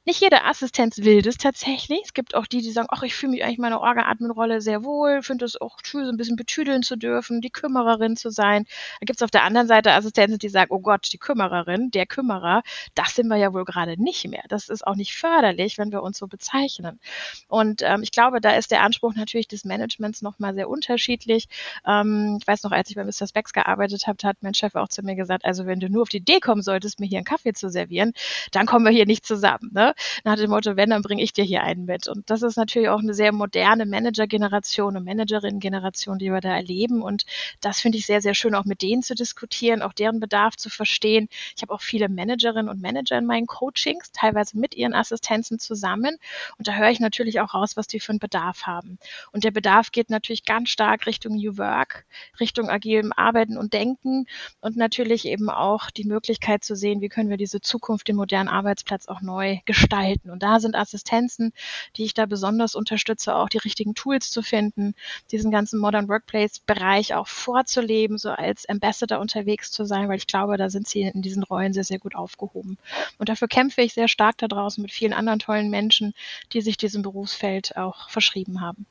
Nicht 0.05 0.21
jede 0.21 0.43
Assistenz 0.45 0.97
will 0.99 1.21
das 1.21 1.37
tatsächlich. 1.37 1.99
Es 2.05 2.13
gibt 2.13 2.33
auch 2.33 2.47
die, 2.47 2.61
die 2.61 2.71
sagen, 2.71 2.87
ach, 2.89 3.03
ich 3.03 3.13
fühle 3.13 3.33
mich 3.33 3.43
eigentlich 3.43 3.57
in 3.57 3.61
meiner 3.61 3.81
Orga-Admin-Rolle 3.81 4.59
sehr 4.61 4.83
wohl, 4.83 5.21
finde 5.21 5.45
es 5.45 5.59
auch 5.59 5.77
schön, 5.83 6.05
so 6.05 6.11
ein 6.11 6.17
bisschen 6.17 6.35
betüdeln 6.35 6.81
zu 6.81 6.95
dürfen, 6.95 7.41
die 7.41 7.51
Kümmererin 7.51 8.15
zu 8.15 8.31
sein. 8.31 8.65
Da 9.01 9.05
gibt 9.05 9.19
es 9.19 9.23
auf 9.23 9.29
der 9.29 9.43
anderen 9.43 9.67
Seite 9.67 9.91
Assistenzen, 9.91 10.39
die 10.39 10.49
sagen, 10.49 10.71
oh 10.73 10.79
Gott, 10.79 11.09
die 11.13 11.19
Kümmererin, 11.19 11.91
der 11.91 12.07
Kümmerer, 12.07 12.63
das 12.95 13.13
sind 13.13 13.27
wir 13.27 13.35
ja 13.35 13.53
wohl 13.53 13.65
gerade 13.65 14.01
nicht 14.01 14.27
mehr. 14.27 14.43
Das 14.47 14.69
ist 14.69 14.87
auch 14.87 14.95
nicht 14.95 15.15
förderlich, 15.15 15.77
wenn 15.77 15.91
wir 15.91 16.01
uns 16.01 16.17
so 16.17 16.27
bezeichnen. 16.27 16.99
Und 17.47 17.81
ähm, 17.83 18.01
ich 18.01 18.11
glaube, 18.11 18.41
da 18.41 18.55
ist 18.55 18.71
der 18.71 18.81
Anspruch 18.81 19.13
natürlich 19.13 19.47
des 19.47 19.63
Managements 19.63 20.21
nochmal 20.23 20.55
sehr 20.55 20.69
unterschiedlich. 20.69 21.47
Ähm, 21.85 22.37
ich 22.41 22.47
weiß 22.47 22.63
noch, 22.63 22.71
als 22.71 22.89
ich 22.89 22.95
bei 22.95 23.03
Mr. 23.03 23.27
Specs 23.27 23.53
gearbeitet 23.53 24.07
habe, 24.07 24.17
hat 24.27 24.37
mein 24.41 24.55
Chef 24.55 24.75
auch 24.75 24.87
zu 24.87 25.03
mir 25.03 25.15
gesagt, 25.15 25.45
also 25.45 25.67
wenn 25.67 25.79
du 25.79 25.89
nur 25.89 26.03
auf 26.03 26.09
die 26.09 26.17
Idee 26.17 26.39
kommen 26.39 26.63
solltest, 26.63 26.99
mir 26.99 27.05
hier 27.05 27.19
einen 27.19 27.25
Kaffee 27.25 27.53
zu 27.53 27.69
servieren, 27.69 28.13
dann 28.51 28.65
kommen 28.65 28.85
wir 28.85 28.91
hier 28.91 29.05
nicht 29.05 29.25
zusammen. 29.25 29.69
Ne? 29.73 29.88
Nach 30.23 30.35
dem 30.35 30.49
Motto, 30.49 30.75
wenn, 30.75 30.89
dann 30.89 31.01
bringe 31.01 31.23
ich 31.23 31.33
dir 31.33 31.43
hier 31.43 31.63
einen 31.63 31.85
mit. 31.85 32.07
Und 32.07 32.29
das 32.29 32.41
ist 32.41 32.57
natürlich 32.57 32.89
auch 32.89 32.99
eine 32.99 33.13
sehr 33.13 33.31
moderne 33.31 33.85
Manager-Generation 33.85 34.97
und 34.97 35.03
Managerinnen-Generation, 35.03 36.19
die 36.19 36.31
wir 36.31 36.41
da 36.41 36.55
erleben. 36.55 37.01
Und 37.01 37.25
das 37.61 37.79
finde 37.79 37.97
ich 37.97 38.05
sehr, 38.05 38.21
sehr 38.21 38.33
schön, 38.33 38.55
auch 38.55 38.65
mit 38.65 38.81
denen 38.81 39.03
zu 39.03 39.15
diskutieren, 39.15 39.81
auch 39.81 39.93
deren 39.93 40.19
Bedarf 40.19 40.55
zu 40.55 40.69
verstehen. 40.69 41.29
Ich 41.55 41.61
habe 41.61 41.73
auch 41.73 41.81
viele 41.81 42.09
Managerinnen 42.09 42.69
und 42.69 42.81
Manager 42.81 43.17
in 43.17 43.25
meinen 43.25 43.47
Coachings, 43.47 44.11
teilweise 44.11 44.57
mit 44.57 44.75
ihren 44.75 44.93
Assistenzen 44.93 45.59
zusammen. 45.59 46.17
Und 46.57 46.67
da 46.67 46.73
höre 46.73 46.89
ich 46.89 46.99
natürlich 46.99 47.39
auch 47.39 47.53
raus, 47.53 47.77
was 47.77 47.87
die 47.87 47.99
für 47.99 48.11
einen 48.11 48.19
Bedarf 48.19 48.63
haben. 48.63 48.99
Und 49.31 49.43
der 49.43 49.51
Bedarf 49.51 49.91
geht 49.91 50.09
natürlich 50.09 50.45
ganz 50.45 50.69
stark 50.69 51.05
Richtung 51.05 51.35
New 51.35 51.57
Work, 51.57 52.05
Richtung 52.39 52.69
agilem 52.69 53.11
Arbeiten 53.15 53.57
und 53.57 53.73
Denken 53.73 54.25
und 54.61 54.77
natürlich 54.77 55.25
eben 55.25 55.49
auch 55.49 55.91
die 55.91 56.05
Möglichkeit 56.05 56.63
zu 56.63 56.75
sehen, 56.75 57.01
wie 57.01 57.09
können 57.09 57.29
wir 57.29 57.37
diese 57.37 57.61
Zukunft, 57.61 58.07
den 58.07 58.15
modernen 58.15 58.49
Arbeitsplatz 58.49 59.07
auch 59.07 59.21
neu 59.21 59.59
gestalten 59.65 59.78
gestalten. 59.79 60.29
Und 60.29 60.43
da 60.43 60.59
sind 60.59 60.75
Assistenzen, 60.75 61.53
die 61.95 62.05
ich 62.05 62.13
da 62.13 62.25
besonders 62.25 62.75
unterstütze, 62.75 63.35
auch 63.35 63.49
die 63.49 63.57
richtigen 63.57 63.95
Tools 63.95 64.31
zu 64.31 64.41
finden, 64.41 64.95
diesen 65.31 65.51
ganzen 65.51 65.79
Modern 65.79 66.07
Workplace-Bereich 66.09 67.13
auch 67.15 67.27
vorzuleben, 67.27 68.17
so 68.17 68.29
als 68.29 68.67
Ambassador 68.67 69.19
unterwegs 69.19 69.71
zu 69.71 69.85
sein, 69.85 70.09
weil 70.09 70.17
ich 70.17 70.27
glaube, 70.27 70.57
da 70.57 70.69
sind 70.69 70.87
sie 70.87 71.01
in 71.01 71.21
diesen 71.21 71.43
Rollen 71.43 71.73
sehr, 71.73 71.83
sehr 71.83 71.99
gut 71.99 72.15
aufgehoben. 72.15 72.77
Und 73.17 73.29
dafür 73.29 73.47
kämpfe 73.47 73.81
ich 73.81 73.93
sehr 73.93 74.07
stark 74.07 74.37
da 74.37 74.47
draußen 74.47 74.81
mit 74.81 74.91
vielen 74.91 75.13
anderen 75.13 75.39
tollen 75.39 75.69
Menschen, 75.69 76.13
die 76.53 76.61
sich 76.61 76.77
diesem 76.77 77.01
Berufsfeld 77.01 77.77
auch 77.77 78.09
verschrieben 78.09 78.61
haben. 78.61 78.85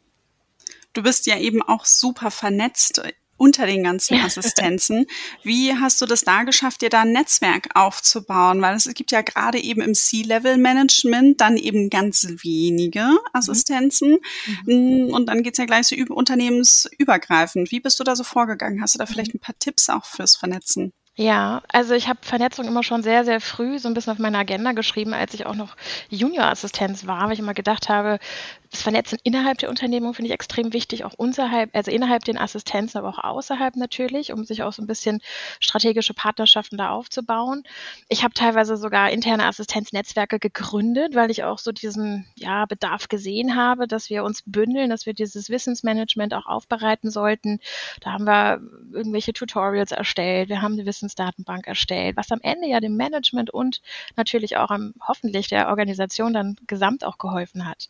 Du 0.94 1.02
bist 1.02 1.26
ja 1.26 1.38
eben 1.38 1.62
auch 1.62 1.84
super 1.84 2.30
vernetzt 2.30 3.00
unter 3.38 3.66
den 3.66 3.84
ganzen 3.84 4.20
Assistenzen. 4.20 5.06
Wie 5.42 5.74
hast 5.74 6.02
du 6.02 6.06
das 6.06 6.22
da 6.22 6.42
geschafft, 6.42 6.82
dir 6.82 6.90
da 6.90 7.02
ein 7.02 7.12
Netzwerk 7.12 7.68
aufzubauen? 7.74 8.60
Weil 8.60 8.76
es 8.76 8.92
gibt 8.92 9.12
ja 9.12 9.22
gerade 9.22 9.58
eben 9.58 9.80
im 9.80 9.94
C-Level-Management 9.94 11.40
dann 11.40 11.56
eben 11.56 11.88
ganz 11.88 12.26
wenige 12.42 13.04
mhm. 13.04 13.18
Assistenzen. 13.32 14.18
Mhm. 14.66 15.10
Und 15.12 15.26
dann 15.26 15.42
geht's 15.42 15.58
ja 15.58 15.64
gleich 15.64 15.86
so 15.86 15.96
unternehmensübergreifend. 16.08 17.70
Wie 17.70 17.80
bist 17.80 17.98
du 17.98 18.04
da 18.04 18.14
so 18.14 18.24
vorgegangen? 18.24 18.82
Hast 18.82 18.94
du 18.94 18.98
da 18.98 19.06
vielleicht 19.06 19.32
mhm. 19.32 19.38
ein 19.38 19.40
paar 19.40 19.58
Tipps 19.58 19.88
auch 19.88 20.04
fürs 20.04 20.36
Vernetzen? 20.36 20.92
Ja, 21.20 21.62
also 21.66 21.94
ich 21.94 22.06
habe 22.06 22.20
Vernetzung 22.22 22.68
immer 22.68 22.84
schon 22.84 23.02
sehr, 23.02 23.24
sehr 23.24 23.40
früh 23.40 23.80
so 23.80 23.88
ein 23.88 23.94
bisschen 23.94 24.12
auf 24.12 24.20
meine 24.20 24.38
Agenda 24.38 24.70
geschrieben, 24.70 25.14
als 25.14 25.34
ich 25.34 25.46
auch 25.46 25.56
noch 25.56 25.74
Junior-Assistenz 26.10 27.08
war, 27.08 27.24
weil 27.24 27.32
ich 27.32 27.40
immer 27.40 27.54
gedacht 27.54 27.88
habe, 27.88 28.20
das 28.70 28.82
Vernetzen 28.82 29.18
innerhalb 29.22 29.58
der 29.58 29.70
Unternehmung 29.70 30.14
finde 30.14 30.28
ich 30.28 30.34
extrem 30.34 30.72
wichtig, 30.72 31.04
auch 31.04 31.14
unterhalb, 31.14 31.74
also 31.74 31.90
innerhalb 31.90 32.24
den 32.24 32.36
Assistenzen, 32.36 32.98
aber 32.98 33.08
auch 33.08 33.24
außerhalb 33.24 33.76
natürlich, 33.76 34.32
um 34.32 34.44
sich 34.44 34.62
auch 34.62 34.72
so 34.72 34.82
ein 34.82 34.86
bisschen 34.86 35.20
strategische 35.58 36.14
Partnerschaften 36.14 36.76
da 36.76 36.90
aufzubauen. 36.90 37.62
Ich 38.08 38.24
habe 38.24 38.34
teilweise 38.34 38.76
sogar 38.76 39.10
interne 39.10 39.46
Assistenznetzwerke 39.46 40.38
gegründet, 40.38 41.14
weil 41.14 41.30
ich 41.30 41.44
auch 41.44 41.58
so 41.58 41.72
diesen 41.72 42.26
ja, 42.36 42.66
Bedarf 42.66 43.08
gesehen 43.08 43.56
habe, 43.56 43.88
dass 43.88 44.10
wir 44.10 44.22
uns 44.22 44.42
bündeln, 44.44 44.90
dass 44.90 45.06
wir 45.06 45.14
dieses 45.14 45.48
Wissensmanagement 45.48 46.34
auch 46.34 46.46
aufbereiten 46.46 47.10
sollten. 47.10 47.60
Da 48.00 48.12
haben 48.12 48.24
wir 48.24 48.60
irgendwelche 48.92 49.32
Tutorials 49.32 49.92
erstellt, 49.92 50.50
wir 50.50 50.60
haben 50.60 50.74
eine 50.74 50.86
Wissensdatenbank 50.86 51.66
erstellt, 51.66 52.16
was 52.16 52.30
am 52.30 52.40
Ende 52.42 52.68
ja 52.68 52.80
dem 52.80 52.96
Management 52.96 53.50
und 53.50 53.80
natürlich 54.16 54.56
auch 54.58 54.70
am, 54.70 54.92
hoffentlich 55.00 55.48
der 55.48 55.68
Organisation 55.68 56.34
dann 56.34 56.56
gesamt 56.66 57.04
auch 57.04 57.16
geholfen 57.16 57.66
hat. 57.66 57.88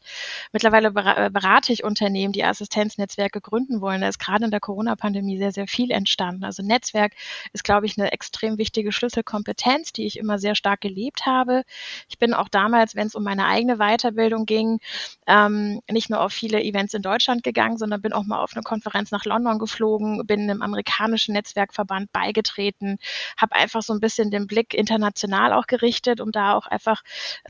Mittlerweile 0.53 0.68
äh, 0.77 1.31
berate 1.31 1.73
ich 1.73 1.85
Unternehmen, 1.85 2.33
die 2.33 2.45
Assistenznetzwerke 2.45 3.41
gründen 3.41 3.81
wollen. 3.81 4.01
Da 4.01 4.09
ist 4.09 4.19
gerade 4.19 4.45
in 4.45 4.51
der 4.51 4.61
Corona-Pandemie 4.61 5.39
sehr, 5.39 5.53
sehr 5.53 5.67
viel 5.67 5.91
entstanden. 5.91 6.45
Also 6.45 6.63
Netzwerk 6.63 7.13
ist, 7.53 7.65
glaube 7.65 7.87
ich, 7.87 7.99
eine 7.99 8.13
extrem 8.13 8.59
wichtige 8.59 8.93
Schlüsselkompetenz, 8.93 9.93
die 9.93 10.07
ich 10.07 10.19
immer 10.19 10.39
sehr 10.39 10.55
stark 10.55 10.81
gelebt 10.81 11.27
habe. 11.27 11.65
Ich 12.09 12.19
bin 12.19 12.35
auch 12.35 12.49
damals, 12.49 12.95
wenn 12.95 13.07
es 13.07 13.15
um 13.15 13.25
meine 13.25 13.47
eigene 13.47 13.77
Weiterbildung 13.77 14.47
ging, 14.47 14.81
ähm, 15.27 15.81
nicht 15.91 16.11
nur 16.11 16.21
auf 16.21 16.33
viele 16.33 16.63
Events 16.63 16.95
in 16.95 17.03
Deutschland 17.03 17.43
gegangen, 17.43 17.79
sondern 17.79 18.03
bin 18.03 18.13
auch 18.13 18.25
mal 18.25 18.41
auf 18.41 18.55
eine 18.55 18.63
Konferenz 18.63 19.11
nach 19.11 19.25
London 19.25 19.59
geflogen, 19.59 20.27
bin 20.27 20.43
einem 20.43 20.63
amerikanischen 20.63 21.35
Netzwerkverband 21.35 22.13
beigetreten, 22.13 22.99
habe 23.37 23.55
einfach 23.55 23.83
so 23.83 23.93
ein 23.93 24.01
bisschen 24.01 24.31
den 24.31 24.47
Blick 24.47 24.75
international 24.75 25.53
auch 25.53 25.67
gerichtet, 25.67 26.21
um 26.21 26.33
da 26.33 26.55
auch 26.55 26.67
einfach 26.67 27.03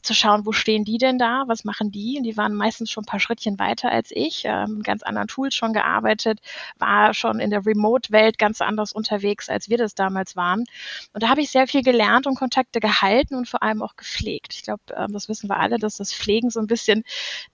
zu 0.03 0.15
schauen, 0.15 0.47
wo 0.47 0.53
stehen 0.53 0.85
die 0.85 0.99
denn 0.99 1.19
da, 1.19 1.45
was 1.47 1.65
machen 1.65 1.91
die? 1.91 2.17
Und 2.19 2.25
die 2.25 2.37
waren 2.37 2.55
meistens 2.55 2.91
schon 2.91 3.05
paar 3.09 3.21
Schrittchen 3.21 3.59
weiter 3.59 3.91
als 3.91 4.11
ich, 4.13 4.43
ähm, 4.45 4.83
ganz 4.83 5.03
anderen 5.03 5.29
Tools 5.29 5.55
schon 5.55 5.73
gearbeitet, 5.73 6.41
war 6.79 7.15
schon 7.15 7.41
in 7.41 7.51
der 7.51 7.65
Remote-Welt 7.65 8.39
ganz 8.39 8.61
anders 8.61 8.93
unterwegs, 8.93 9.49
als 9.49 9.69
wir 9.69 9.79
das 9.79 9.95
damals 9.95 10.37
waren. 10.37 10.65
Und 11.13 11.23
da 11.23 11.29
habe 11.31 11.41
ich 11.41 11.51
sehr 11.51 11.67
viel 11.67 11.83
gelernt 11.83 12.27
und 12.27 12.37
Kontakte 12.37 12.81
gehalten 12.81 13.35
und 13.35 13.49
vor 13.49 13.63
allem 13.63 13.83
auch 13.83 13.97
gepflegt. 13.97 14.55
Ich 14.55 14.63
glaube, 14.63 14.83
ähm, 14.95 15.13
das 15.13 15.29
wissen 15.29 15.49
wir 15.49 15.59
alle, 15.59 15.79
dass 15.79 15.97
das 15.97 16.13
Pflegen 16.13 16.51
so 16.51 16.61
ein 16.61 16.67
bisschen 16.67 17.03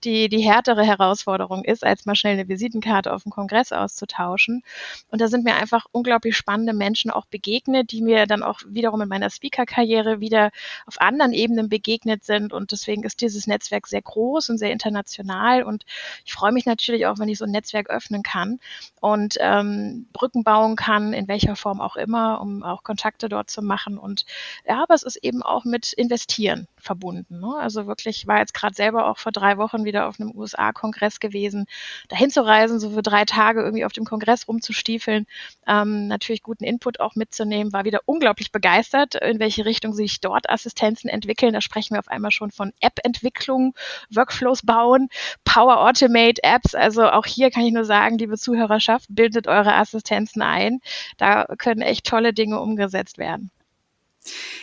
die, 0.03 0.27
die 0.29 0.41
härtere 0.41 0.83
Herausforderung 0.83 1.63
ist, 1.63 1.85
als 1.85 2.05
mal 2.05 2.15
schnell 2.15 2.33
eine 2.33 2.49
Visitenkarte 2.49 3.13
auf 3.13 3.23
dem 3.23 3.31
Kongress 3.31 3.71
auszutauschen. 3.71 4.61
Und 5.09 5.21
da 5.21 5.27
sind 5.29 5.45
mir 5.45 5.55
einfach 5.55 5.85
unglaublich 5.91 6.35
spannende 6.35 6.73
Menschen 6.73 7.11
auch 7.11 7.25
begegnet, 7.25 7.91
die 7.91 8.01
mir 8.01 8.27
dann 8.27 8.43
auch 8.43 8.59
wiederum 8.67 9.01
in 9.01 9.07
meiner 9.09 9.29
Speaker-Karriere 9.29 10.19
wieder 10.19 10.51
auf 10.85 10.99
anderen 10.99 11.31
Ebenen 11.31 11.69
begegnet 11.69 12.25
sind. 12.25 12.51
Und 12.51 12.71
deswegen 12.71 13.03
ist 13.03 13.21
dieses 13.21 13.47
Netzwerk 13.47 13.87
sehr 13.87 14.01
groß 14.01 14.49
und 14.49 14.57
sehr 14.57 14.71
international. 14.71 15.44
Und 15.63 15.85
ich 16.25 16.33
freue 16.33 16.51
mich 16.51 16.65
natürlich 16.65 17.05
auch, 17.05 17.19
wenn 17.19 17.29
ich 17.29 17.37
so 17.37 17.45
ein 17.45 17.51
Netzwerk 17.51 17.89
öffnen 17.89 18.23
kann 18.23 18.59
und 19.01 19.35
ähm, 19.39 20.07
Brücken 20.13 20.43
bauen 20.43 20.75
kann, 20.75 21.13
in 21.13 21.27
welcher 21.27 21.55
Form 21.55 21.81
auch 21.81 21.95
immer, 21.95 22.41
um 22.41 22.63
auch 22.63 22.83
Kontakte 22.83 23.29
dort 23.29 23.49
zu 23.49 23.61
machen. 23.61 23.97
Und 23.97 24.25
ja, 24.67 24.81
aber 24.81 24.93
es 24.93 25.03
ist 25.03 25.17
eben 25.17 25.41
auch 25.43 25.65
mit 25.65 25.93
Investieren 25.93 26.67
verbunden. 26.85 27.39
Ne? 27.39 27.55
Also 27.59 27.87
wirklich, 27.87 28.17
ich 28.17 28.27
war 28.27 28.39
jetzt 28.39 28.53
gerade 28.53 28.75
selber 28.75 29.07
auch 29.07 29.17
vor 29.17 29.31
drei 29.31 29.57
Wochen 29.57 29.83
wieder 29.83 30.07
auf 30.07 30.19
einem 30.19 30.31
USA-Kongress 30.35 31.19
gewesen, 31.19 31.65
dahin 32.07 32.29
zu 32.29 32.45
reisen, 32.45 32.79
so 32.79 32.91
für 32.91 33.01
drei 33.01 33.25
Tage 33.25 33.61
irgendwie 33.61 33.85
auf 33.85 33.91
dem 33.91 34.05
Kongress 34.05 34.47
rumzustiefeln, 34.47 35.25
ähm, 35.67 36.07
natürlich 36.07 36.43
guten 36.43 36.63
Input 36.63 36.99
auch 36.99 37.15
mitzunehmen, 37.15 37.73
war 37.73 37.85
wieder 37.85 38.01
unglaublich 38.05 38.51
begeistert, 38.51 39.15
in 39.15 39.39
welche 39.39 39.65
Richtung 39.65 39.93
sich 39.93 40.21
dort 40.21 40.49
Assistenzen 40.49 41.09
entwickeln. 41.09 41.53
Da 41.53 41.61
sprechen 41.61 41.95
wir 41.95 41.99
auf 41.99 42.07
einmal 42.07 42.31
schon 42.31 42.51
von 42.51 42.71
App-Entwicklung, 42.79 43.73
Workflows 44.11 44.61
bauen, 44.61 45.09
Power 45.43 45.81
Automate 45.81 46.43
Apps. 46.43 46.75
Also 46.75 47.09
auch 47.09 47.25
hier 47.25 47.51
kann 47.51 47.65
ich 47.65 47.73
nur 47.73 47.85
sagen, 47.85 48.17
liebe 48.17 48.37
Zuhörerschaft, 48.37 49.07
bildet 49.09 49.47
eure 49.47 49.73
Assistenzen 49.75 50.41
ein. 50.41 50.79
Da 51.17 51.45
können 51.57 51.81
echt 51.81 52.05
tolle 52.05 52.33
Dinge 52.33 52.59
umgesetzt 52.59 53.17
werden. 53.17 53.51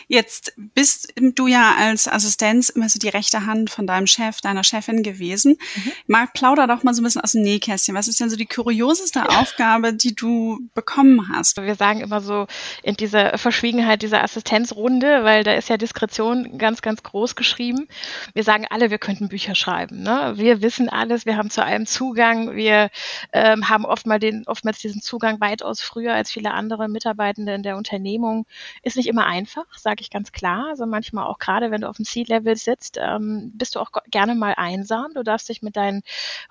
Jetzt 0.07 0.53
bist 0.57 1.13
du 1.15 1.47
ja 1.47 1.75
als 1.77 2.07
Assistenz 2.07 2.69
immer 2.69 2.89
so 2.89 2.99
die 2.99 3.09
rechte 3.09 3.45
Hand 3.45 3.69
von 3.69 3.87
deinem 3.87 4.07
Chef, 4.07 4.41
deiner 4.41 4.63
Chefin 4.63 5.03
gewesen. 5.03 5.57
Mhm. 5.75 5.91
Marc, 6.07 6.33
plauder 6.33 6.67
doch 6.67 6.83
mal 6.83 6.93
so 6.93 7.01
ein 7.01 7.05
bisschen 7.05 7.21
aus 7.21 7.33
dem 7.33 7.43
Nähkästchen. 7.43 7.95
Was 7.95 8.07
ist 8.07 8.19
denn 8.19 8.29
so 8.29 8.35
die 8.35 8.45
kurioseste 8.45 9.29
Aufgabe, 9.29 9.93
die 9.93 10.15
du 10.15 10.59
bekommen 10.73 11.29
hast? 11.33 11.57
Wir 11.61 11.75
sagen 11.75 12.01
immer 12.01 12.21
so 12.21 12.47
in 12.81 12.95
dieser 12.95 13.37
Verschwiegenheit 13.37 14.01
dieser 14.01 14.23
Assistenzrunde, 14.23 15.23
weil 15.23 15.43
da 15.43 15.53
ist 15.53 15.69
ja 15.69 15.77
Diskretion 15.77 16.57
ganz, 16.57 16.81
ganz 16.81 17.03
groß 17.03 17.35
geschrieben. 17.35 17.87
Wir 18.33 18.43
sagen 18.43 18.65
alle, 18.69 18.89
wir 18.89 18.97
könnten 18.97 19.29
Bücher 19.29 19.55
schreiben. 19.55 20.01
Ne? 20.03 20.33
Wir 20.35 20.61
wissen 20.61 20.89
alles, 20.89 21.25
wir 21.25 21.37
haben 21.37 21.49
zu 21.49 21.63
allem 21.63 21.85
Zugang, 21.85 22.55
wir 22.55 22.89
ähm, 23.31 23.69
haben 23.69 23.85
oftmals, 23.85 24.21
den, 24.21 24.43
oftmals 24.47 24.79
diesen 24.79 25.01
Zugang 25.01 25.39
weitaus 25.39 25.81
früher 25.81 26.13
als 26.13 26.31
viele 26.31 26.51
andere 26.51 26.87
Mitarbeitende 26.89 27.53
in 27.53 27.63
der 27.63 27.77
Unternehmung. 27.77 28.45
Ist 28.81 28.97
nicht 28.97 29.07
immer 29.07 29.25
einfach 29.25 29.52
einfach, 29.55 29.77
sage 29.77 30.01
ich 30.01 30.09
ganz 30.09 30.31
klar. 30.31 30.67
Also 30.69 30.85
manchmal 30.85 31.25
auch 31.25 31.39
gerade, 31.39 31.71
wenn 31.71 31.81
du 31.81 31.89
auf 31.89 31.97
dem 31.97 32.05
Seed-Level 32.05 32.55
sitzt, 32.55 32.97
ähm, 32.99 33.51
bist 33.53 33.75
du 33.75 33.79
auch 33.79 33.91
gerne 34.09 34.35
mal 34.35 34.53
einsam. 34.57 35.13
Du 35.13 35.23
darfst 35.23 35.49
dich 35.49 35.61
mit 35.61 35.75
deinen 35.75 36.03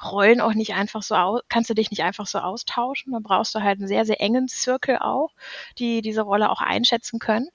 Rollen 0.02 0.40
auch 0.40 0.54
nicht 0.54 0.74
einfach 0.74 1.02
so 1.02 1.14
aus, 1.14 1.40
kannst 1.48 1.70
du 1.70 1.74
dich 1.74 1.90
nicht 1.90 2.02
einfach 2.02 2.26
so 2.26 2.38
austauschen. 2.38 3.12
Da 3.12 3.18
brauchst 3.22 3.54
du 3.54 3.62
halt 3.62 3.78
einen 3.78 3.88
sehr, 3.88 4.04
sehr 4.04 4.20
engen 4.20 4.48
Zirkel 4.48 4.98
auch, 4.98 5.30
die 5.78 6.02
diese 6.02 6.22
Rolle 6.22 6.50
auch 6.50 6.60
einschätzen 6.60 7.18
können. 7.18 7.48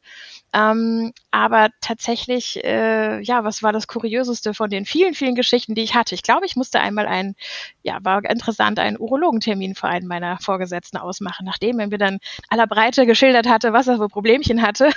Ähm, 0.54 1.14
aber 1.32 1.70
tatsächlich, 1.82 2.64
äh, 2.64 3.22
ja, 3.22 3.44
was 3.44 3.64
war 3.64 3.74
das 3.74 3.88
Kurioseste 3.88 4.54
von 4.54 4.70
den 4.70 4.86
vielen, 4.86 5.14
vielen 5.14 5.36
Geschichten, 5.36 5.76
die 5.76 5.84
ich 5.84 5.94
hatte? 5.96 6.16
Ich 6.16 6.24
glaube, 6.24 6.46
ich 6.46 6.56
musste 6.56 6.80
einmal 6.80 7.06
einen, 7.06 7.36
ja, 7.84 8.00
war 8.02 8.24
interessant, 8.26 8.80
einen 8.80 8.98
Urologentermin 8.98 9.76
für 9.76 9.88
einen 9.88 10.08
meiner 10.08 10.38
Vorgesetzten 10.40 10.98
ausmachen. 10.98 11.46
Nachdem 11.46 11.80
er 11.80 11.88
mir 11.88 11.98
dann 11.98 12.20
aller 12.50 12.68
Breite 12.68 13.06
geschildert 13.06 13.48
hatte, 13.48 13.74
was 13.74 13.88
er 13.88 13.98
für 13.98 14.10
Problemchen 14.10 14.62
hatte, 14.62 14.90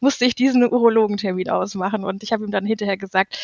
musste 0.00 0.24
ich 0.24 0.34
diesen 0.34 0.64
Urologentermin 0.64 1.50
ausmachen. 1.50 2.04
Und 2.04 2.22
ich 2.22 2.32
habe 2.32 2.44
ihm 2.44 2.50
dann 2.50 2.66
hinterher 2.66 2.96
gesagt, 2.96 3.38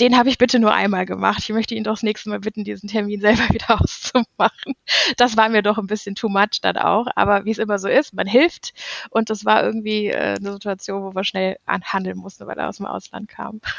den 0.00 0.16
habe 0.16 0.28
ich 0.28 0.38
bitte 0.38 0.58
nur 0.58 0.74
einmal 0.74 1.06
gemacht. 1.06 1.40
Ich 1.42 1.50
möchte 1.50 1.74
ihn 1.74 1.84
doch 1.84 1.94
das 1.94 2.02
nächste 2.02 2.28
Mal 2.28 2.40
bitten, 2.40 2.64
diesen 2.64 2.88
Termin 2.88 3.20
selber 3.20 3.48
wieder 3.52 3.80
auszumachen. 3.80 4.74
Das 5.16 5.36
war 5.36 5.48
mir 5.48 5.62
doch 5.62 5.78
ein 5.78 5.86
bisschen 5.86 6.14
too 6.14 6.28
much 6.28 6.60
dann 6.62 6.76
auch. 6.76 7.06
Aber 7.14 7.44
wie 7.44 7.52
es 7.52 7.58
immer 7.58 7.78
so 7.78 7.88
ist, 7.88 8.12
man 8.12 8.26
hilft. 8.26 8.72
Und 9.10 9.30
das 9.30 9.44
war 9.44 9.62
irgendwie 9.62 10.08
äh, 10.08 10.36
eine 10.36 10.52
Situation, 10.52 11.04
wo 11.04 11.14
wir 11.14 11.24
schnell 11.24 11.58
handeln 11.66 12.18
mussten, 12.18 12.46
weil 12.46 12.58
er 12.58 12.68
aus 12.68 12.78
dem 12.78 12.86
Ausland 12.86 13.28
kam. 13.28 13.60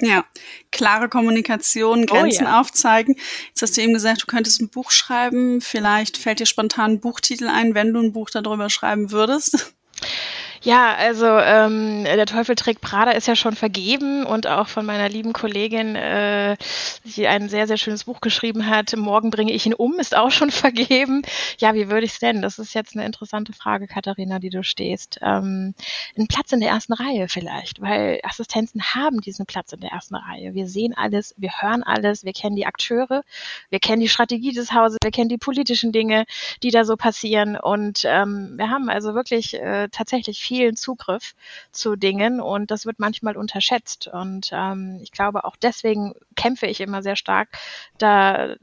Ja, 0.00 0.24
klare 0.72 1.10
Kommunikation, 1.10 2.06
Grenzen 2.06 2.46
oh, 2.46 2.48
ja. 2.48 2.60
aufzeigen. 2.60 3.14
Jetzt 3.48 3.62
hast 3.62 3.76
du 3.76 3.82
eben 3.82 3.92
gesagt, 3.92 4.22
du 4.22 4.26
könntest 4.26 4.60
ein 4.60 4.70
Buch 4.70 4.90
schreiben. 4.90 5.60
Vielleicht 5.60 6.16
fällt 6.16 6.40
dir 6.40 6.46
spontan 6.46 6.92
ein 6.92 7.00
Buchtitel 7.00 7.46
ein, 7.46 7.74
wenn 7.74 7.92
du 7.92 8.00
ein 8.00 8.12
Buch 8.12 8.30
darüber 8.30 8.70
schreiben 8.70 9.12
würdest. 9.12 9.74
Ja, 10.64 10.94
also 10.94 11.26
ähm, 11.26 12.04
der 12.04 12.24
Teufel 12.24 12.54
trägt 12.54 12.80
Prada 12.80 13.10
ist 13.10 13.26
ja 13.26 13.34
schon 13.34 13.56
vergeben 13.56 14.24
und 14.24 14.46
auch 14.46 14.68
von 14.68 14.86
meiner 14.86 15.08
lieben 15.08 15.32
Kollegin, 15.32 15.96
äh, 15.96 16.56
die 17.04 17.26
ein 17.26 17.48
sehr, 17.48 17.66
sehr 17.66 17.78
schönes 17.78 18.04
Buch 18.04 18.20
geschrieben 18.20 18.68
hat, 18.68 18.96
Morgen 18.96 19.30
bringe 19.30 19.52
ich 19.52 19.66
ihn 19.66 19.74
um, 19.74 19.98
ist 19.98 20.16
auch 20.16 20.30
schon 20.30 20.50
vergeben. 20.52 21.22
Ja, 21.58 21.74
wie 21.74 21.90
würde 21.90 22.06
ich 22.06 22.12
es 22.12 22.18
denn? 22.20 22.42
Das 22.42 22.60
ist 22.60 22.74
jetzt 22.74 22.94
eine 22.94 23.04
interessante 23.04 23.52
Frage, 23.52 23.88
Katharina, 23.88 24.38
die 24.38 24.50
du 24.50 24.62
stehst. 24.62 25.18
Ähm, 25.20 25.74
ein 26.16 26.28
Platz 26.28 26.52
in 26.52 26.60
der 26.60 26.68
ersten 26.70 26.92
Reihe 26.92 27.26
vielleicht, 27.26 27.80
weil 27.80 28.20
Assistenzen 28.22 28.82
haben 28.94 29.20
diesen 29.20 29.46
Platz 29.46 29.72
in 29.72 29.80
der 29.80 29.90
ersten 29.90 30.14
Reihe. 30.14 30.54
Wir 30.54 30.68
sehen 30.68 30.94
alles, 30.96 31.34
wir 31.38 31.50
hören 31.60 31.82
alles, 31.82 32.24
wir 32.24 32.32
kennen 32.32 32.54
die 32.54 32.66
Akteure, 32.66 33.24
wir 33.70 33.80
kennen 33.80 34.00
die 34.00 34.08
Strategie 34.08 34.52
des 34.52 34.72
Hauses, 34.72 34.98
wir 35.02 35.10
kennen 35.10 35.28
die 35.28 35.38
politischen 35.38 35.90
Dinge, 35.90 36.24
die 36.62 36.70
da 36.70 36.84
so 36.84 36.96
passieren 36.96 37.56
und 37.56 38.04
ähm, 38.04 38.54
wir 38.56 38.70
haben 38.70 38.88
also 38.88 39.14
wirklich 39.14 39.54
äh, 39.54 39.88
tatsächlich 39.90 40.38
viel 40.38 40.51
vielen 40.52 40.76
Zugriff 40.76 41.34
zu 41.70 41.96
Dingen 41.96 42.38
und 42.38 42.70
das 42.70 42.84
wird 42.84 42.98
manchmal 42.98 43.38
unterschätzt. 43.38 44.06
Und 44.06 44.50
ähm, 44.52 44.98
ich 45.02 45.10
glaube, 45.10 45.44
auch 45.44 45.56
deswegen 45.56 46.12
kämpfe 46.36 46.66
ich 46.66 46.82
immer 46.82 47.02
sehr 47.02 47.16
stark 47.16 47.48
da 47.96 48.56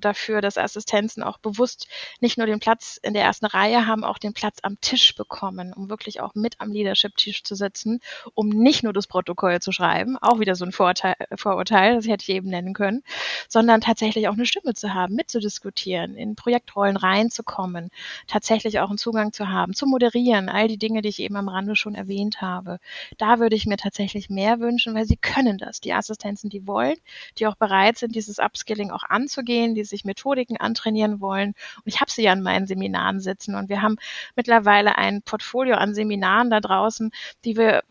dafür, 0.00 0.40
dass 0.40 0.58
Assistenzen 0.58 1.22
auch 1.22 1.38
bewusst 1.38 1.88
nicht 2.20 2.38
nur 2.38 2.46
den 2.46 2.60
Platz 2.60 2.98
in 3.02 3.14
der 3.14 3.22
ersten 3.22 3.46
Reihe 3.46 3.86
haben, 3.86 4.04
auch 4.04 4.18
den 4.18 4.32
Platz 4.32 4.58
am 4.62 4.80
Tisch 4.80 5.14
bekommen, 5.14 5.72
um 5.72 5.90
wirklich 5.90 6.20
auch 6.20 6.34
mit 6.34 6.60
am 6.60 6.72
Leadership-Tisch 6.72 7.42
zu 7.44 7.54
sitzen, 7.54 8.00
um 8.34 8.48
nicht 8.48 8.82
nur 8.82 8.92
das 8.92 9.06
Protokoll 9.06 9.60
zu 9.60 9.72
schreiben, 9.72 10.16
auch 10.18 10.40
wieder 10.40 10.54
so 10.54 10.64
ein 10.64 10.72
Vorteil, 10.72 11.14
Vorurteil, 11.34 11.96
das 11.96 12.06
hätte 12.06 12.22
ich 12.22 12.34
eben 12.36 12.48
nennen 12.48 12.74
können, 12.74 13.02
sondern 13.48 13.80
tatsächlich 13.80 14.28
auch 14.28 14.34
eine 14.34 14.46
Stimme 14.46 14.74
zu 14.74 14.94
haben, 14.94 15.14
mitzudiskutieren, 15.14 16.16
in 16.16 16.36
Projektrollen 16.36 16.96
reinzukommen, 16.96 17.90
tatsächlich 18.26 18.80
auch 18.80 18.88
einen 18.88 18.98
Zugang 18.98 19.32
zu 19.32 19.48
haben, 19.48 19.74
zu 19.74 19.86
moderieren, 19.86 20.48
all 20.48 20.68
die 20.68 20.78
Dinge, 20.78 21.02
die 21.02 21.08
ich 21.08 21.20
eben 21.20 21.36
am 21.36 21.48
Rande 21.48 21.76
schon 21.76 21.94
erwähnt 21.94 22.40
habe. 22.40 22.78
Da 23.18 23.38
würde 23.38 23.56
ich 23.56 23.66
mir 23.66 23.76
tatsächlich 23.76 24.30
mehr 24.30 24.60
wünschen, 24.60 24.94
weil 24.94 25.04
sie 25.06 25.16
können 25.16 25.58
das. 25.58 25.80
Die 25.80 25.92
Assistenzen, 25.92 26.50
die 26.50 26.66
wollen, 26.66 26.96
die 27.38 27.46
auch 27.46 27.56
bereit 27.56 27.98
sind, 27.98 28.14
dieses 28.14 28.38
Upskilling 28.38 28.90
auch 28.90 29.04
anzugehen, 29.04 29.69
Familien, 29.70 29.74
die 29.74 29.84
sich 29.84 30.04
Methodiken 30.04 30.56
antrainieren 30.56 31.20
wollen. 31.20 31.54
Und 31.76 31.86
ich 31.86 32.00
habe 32.00 32.10
sie 32.10 32.22
ja 32.22 32.32
in 32.32 32.42
meinen 32.42 32.66
Seminaren 32.66 33.20
sitzen. 33.20 33.54
Und 33.54 33.68
wir 33.68 33.82
haben 33.82 33.96
mittlerweile 34.36 34.96
ein 34.98 35.22
Portfolio 35.22 35.76
an 35.76 35.94
Seminaren 35.94 36.50
da 36.50 36.60
draußen, 36.60 37.10
die 37.44 37.56
wir 37.56 37.82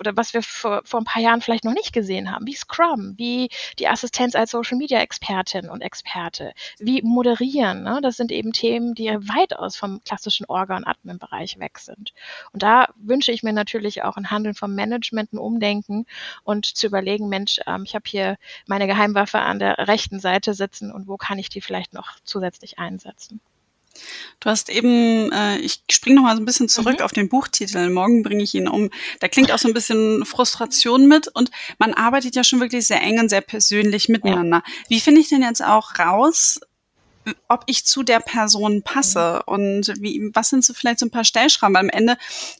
oder 0.00 0.16
was 0.16 0.34
wir 0.34 0.42
vor, 0.42 0.82
vor 0.84 1.00
ein 1.00 1.04
paar 1.04 1.22
Jahren 1.22 1.40
vielleicht 1.40 1.64
noch 1.64 1.74
nicht 1.74 1.92
gesehen 1.92 2.30
haben, 2.30 2.46
wie 2.46 2.54
Scrum, 2.54 3.14
wie 3.16 3.48
die 3.78 3.88
Assistenz 3.88 4.34
als 4.34 4.50
Social 4.50 4.78
Media 4.78 5.00
Expertin 5.00 5.68
und 5.68 5.80
Experte, 5.80 6.52
wie 6.78 7.02
moderieren. 7.02 7.82
Ne? 7.82 8.00
Das 8.02 8.16
sind 8.16 8.32
eben 8.32 8.52
Themen, 8.52 8.94
die 8.94 9.08
weitaus 9.08 9.76
vom 9.76 10.02
klassischen 10.04 10.46
Orga- 10.46 10.76
und 10.76 10.86
Admin-Bereich 10.86 11.58
weg 11.58 11.78
sind. 11.78 12.12
Und 12.52 12.62
da 12.62 12.88
wünsche 12.96 13.32
ich 13.32 13.42
mir 13.42 13.52
natürlich 13.52 14.02
auch 14.02 14.16
ein 14.16 14.30
Handeln 14.30 14.54
vom 14.54 14.74
Management, 14.74 15.32
ein 15.32 15.38
Umdenken 15.38 16.06
und 16.44 16.66
zu 16.66 16.86
überlegen, 16.86 17.28
Mensch, 17.28 17.60
ähm, 17.66 17.82
ich 17.84 17.94
habe 17.94 18.04
hier 18.06 18.36
meine 18.66 18.86
Geheimwaffe 18.86 19.38
an 19.38 19.58
der 19.58 19.78
rechten 19.88 20.20
Seite 20.20 20.54
sitzen 20.54 20.92
und 20.92 21.08
wo 21.08 21.16
kann 21.16 21.38
ich 21.38 21.48
die 21.48 21.60
vielleicht 21.60 21.94
noch 21.94 22.16
zusätzlich 22.24 22.78
einsetzen. 22.78 23.40
Du 24.40 24.50
hast 24.50 24.70
eben, 24.70 25.32
äh, 25.32 25.58
ich 25.58 25.82
springe 25.90 26.16
noch 26.16 26.22
mal 26.22 26.36
so 26.36 26.42
ein 26.42 26.46
bisschen 26.46 26.68
zurück 26.68 26.98
mhm. 26.98 27.04
auf 27.04 27.12
den 27.12 27.28
Buchtitel. 27.28 27.90
Morgen 27.90 28.22
bringe 28.22 28.42
ich 28.42 28.54
ihn 28.54 28.68
um. 28.68 28.90
Da 29.20 29.28
klingt 29.28 29.52
auch 29.52 29.58
so 29.58 29.68
ein 29.68 29.74
bisschen 29.74 30.24
Frustration 30.24 31.06
mit 31.06 31.28
und 31.28 31.50
man 31.78 31.94
arbeitet 31.94 32.36
ja 32.36 32.44
schon 32.44 32.60
wirklich 32.60 32.86
sehr 32.86 33.02
eng 33.02 33.18
und 33.18 33.28
sehr 33.28 33.40
persönlich 33.40 34.08
miteinander. 34.08 34.62
Ja. 34.64 34.72
Wie 34.88 35.00
finde 35.00 35.20
ich 35.20 35.28
denn 35.28 35.42
jetzt 35.42 35.62
auch 35.62 35.98
raus, 35.98 36.60
ob 37.48 37.64
ich 37.66 37.84
zu 37.84 38.02
der 38.02 38.20
Person 38.20 38.82
passe 38.82 39.42
mhm. 39.46 39.54
und 39.54 39.94
wie, 40.00 40.30
was 40.34 40.50
sind 40.50 40.64
so 40.64 40.74
vielleicht 40.74 41.00
so 41.00 41.06
ein 41.06 41.10
paar 41.10 41.24
Stellschrauben? 41.24 41.76
Am 41.76 41.88
Ende 41.88 42.16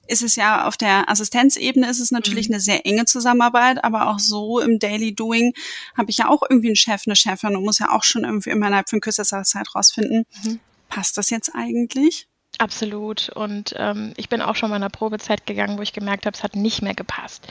ist 0.07 0.23
es 0.23 0.37
ja 0.37 0.67
auf 0.67 0.77
der 0.77 1.09
Assistenzebene 1.09 1.89
ist 1.89 2.01
es 2.01 2.11
natürlich 2.11 2.49
mhm. 2.49 2.55
eine 2.55 2.61
sehr 2.61 2.87
enge 2.87 3.05
Zusammenarbeit, 3.05 3.85
aber 3.85 4.09
auch 4.09 4.19
so 4.19 4.61
im 4.61 4.79
Daily 4.79 5.15
Doing 5.15 5.55
habe 5.97 6.11
ich 6.11 6.19
ja 6.19 6.29
auch 6.29 6.43
irgendwie 6.49 6.69
einen 6.69 6.77
Chef, 6.77 7.03
eine 7.07 7.17
Chefin 7.17 7.57
und 7.57 7.65
muss 7.65 7.79
ja 7.79 7.91
auch 7.91 8.05
schon 8.05 8.25
irgendwie 8.25 8.51
immer 8.51 8.67
innerhalb 8.67 8.89
von 8.89 9.01
kürzester 9.01 9.43
Zeit 9.45 9.75
rausfinden, 9.75 10.27
mhm 10.45 10.61
passt 10.89 11.17
das 11.17 11.31
jetzt 11.31 11.55
eigentlich? 11.55 12.29
Absolut. 12.61 13.29
Und 13.29 13.73
ähm, 13.77 14.15
ich 14.17 14.29
bin 14.29 14.43
auch 14.43 14.57
schon 14.57 14.71
mal 14.71 14.77
in 14.77 14.83
einer 14.83 14.91
Probezeit 14.91 15.47
gegangen, 15.47 15.79
wo 15.79 15.83
ich 15.83 15.93
gemerkt 15.93 16.27
habe, 16.27 16.35
es 16.35 16.43
hat 16.43 16.57
nicht 16.57 16.83
mehr 16.83 16.95
gepasst. 16.95 17.47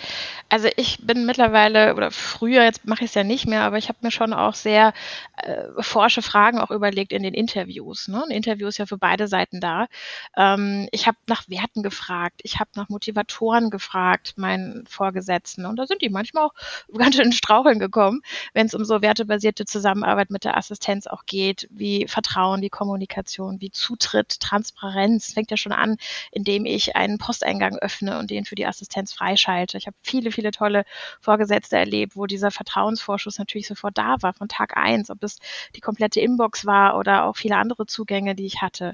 Also 0.50 0.68
ich 0.76 1.00
bin 1.02 1.26
mittlerweile, 1.26 1.96
oder 1.96 2.12
früher, 2.12 2.66
jetzt 2.66 2.86
mache 2.86 3.06
ich 3.06 3.12
es 3.12 3.16
ja 3.16 3.24
nicht 3.24 3.48
mehr, 3.48 3.62
aber 3.62 3.78
ich 3.78 3.88
habe 3.88 4.00
mir 4.02 4.12
schon 4.12 4.34
auch 4.34 4.54
sehr 4.54 4.92
äh, 5.38 5.64
forsche 5.80 6.22
Fragen 6.22 6.60
auch 6.60 6.72
überlegt 6.72 7.14
in 7.14 7.24
den 7.24 7.34
Interviews. 7.34 8.10
Ne? 8.10 8.22
Ein 8.22 8.32
Interview 8.32 8.68
ist 8.68 8.80
ja 8.80 8.86
für 8.86 8.98
beide 8.98 9.30
Seiten 9.30 9.62
da. 9.62 9.88
Ähm, 10.36 10.90
ich 10.92 11.08
habe 11.08 11.18
nach 11.28 11.48
Werten 11.48 11.84
gefragt, 11.84 12.42
ich 12.44 12.60
habe 12.60 12.72
nach 12.76 12.90
Motivatoren 12.90 13.70
gefragt, 13.70 14.34
meinen 14.36 14.86
Vorgesetzten. 14.88 15.66
Und 15.66 15.78
da 15.78 15.88
sind 15.88 16.02
die 16.02 16.10
manchmal 16.10 16.48
auch 16.48 16.54
ganz 16.98 17.16
schön 17.16 17.28
in 17.28 17.32
Straucheln 17.32 17.80
gekommen, 17.80 18.24
wenn 18.54 18.66
es 18.66 18.74
um 18.74 18.84
so 18.84 19.02
wertebasierte 19.02 19.64
Zusammenarbeit 19.64 20.32
mit 20.32 20.44
der 20.44 20.58
Assistenz 20.58 21.08
auch 21.08 21.26
geht, 21.26 21.70
wie 21.72 22.08
Vertrauen, 22.10 22.62
wie 22.62 22.70
Kommunikation, 22.70 23.62
wie 23.62 23.72
Zutritt, 23.72 24.42
Transparenz 24.42 24.97
Transparenz 24.98 25.34
fängt 25.34 25.52
ja 25.52 25.58
schon 25.58 25.72
an, 25.72 25.98
indem 26.32 26.66
ich 26.66 26.96
einen 26.96 27.18
Posteingang 27.18 27.78
öffne 27.78 28.18
und 28.20 28.32
den 28.32 28.46
für 28.46 28.56
die 28.56 28.66
Assistenz 28.66 29.14
freischalte. 29.14 29.78
Ich 29.78 29.88
habe 29.88 29.96
viele, 30.02 30.32
viele 30.32 30.52
tolle 30.52 30.84
Vorgesetzte 31.22 31.78
erlebt, 31.78 32.16
wo 32.16 32.26
dieser 32.26 32.52
Vertrauensvorschuss 32.52 33.38
natürlich 33.38 33.68
sofort 33.68 33.98
da 33.98 34.16
war, 34.22 34.34
von 34.34 34.48
Tag 34.48 34.76
eins, 34.76 35.10
ob 35.10 35.24
es 35.24 35.38
die 35.76 35.82
komplette 35.82 36.20
Inbox 36.20 36.66
war 36.66 36.98
oder 36.98 37.26
auch 37.26 37.38
viele 37.38 37.58
andere 37.58 37.86
Zugänge, 37.86 38.36
die 38.36 38.46
ich 38.46 38.62
hatte. 38.62 38.94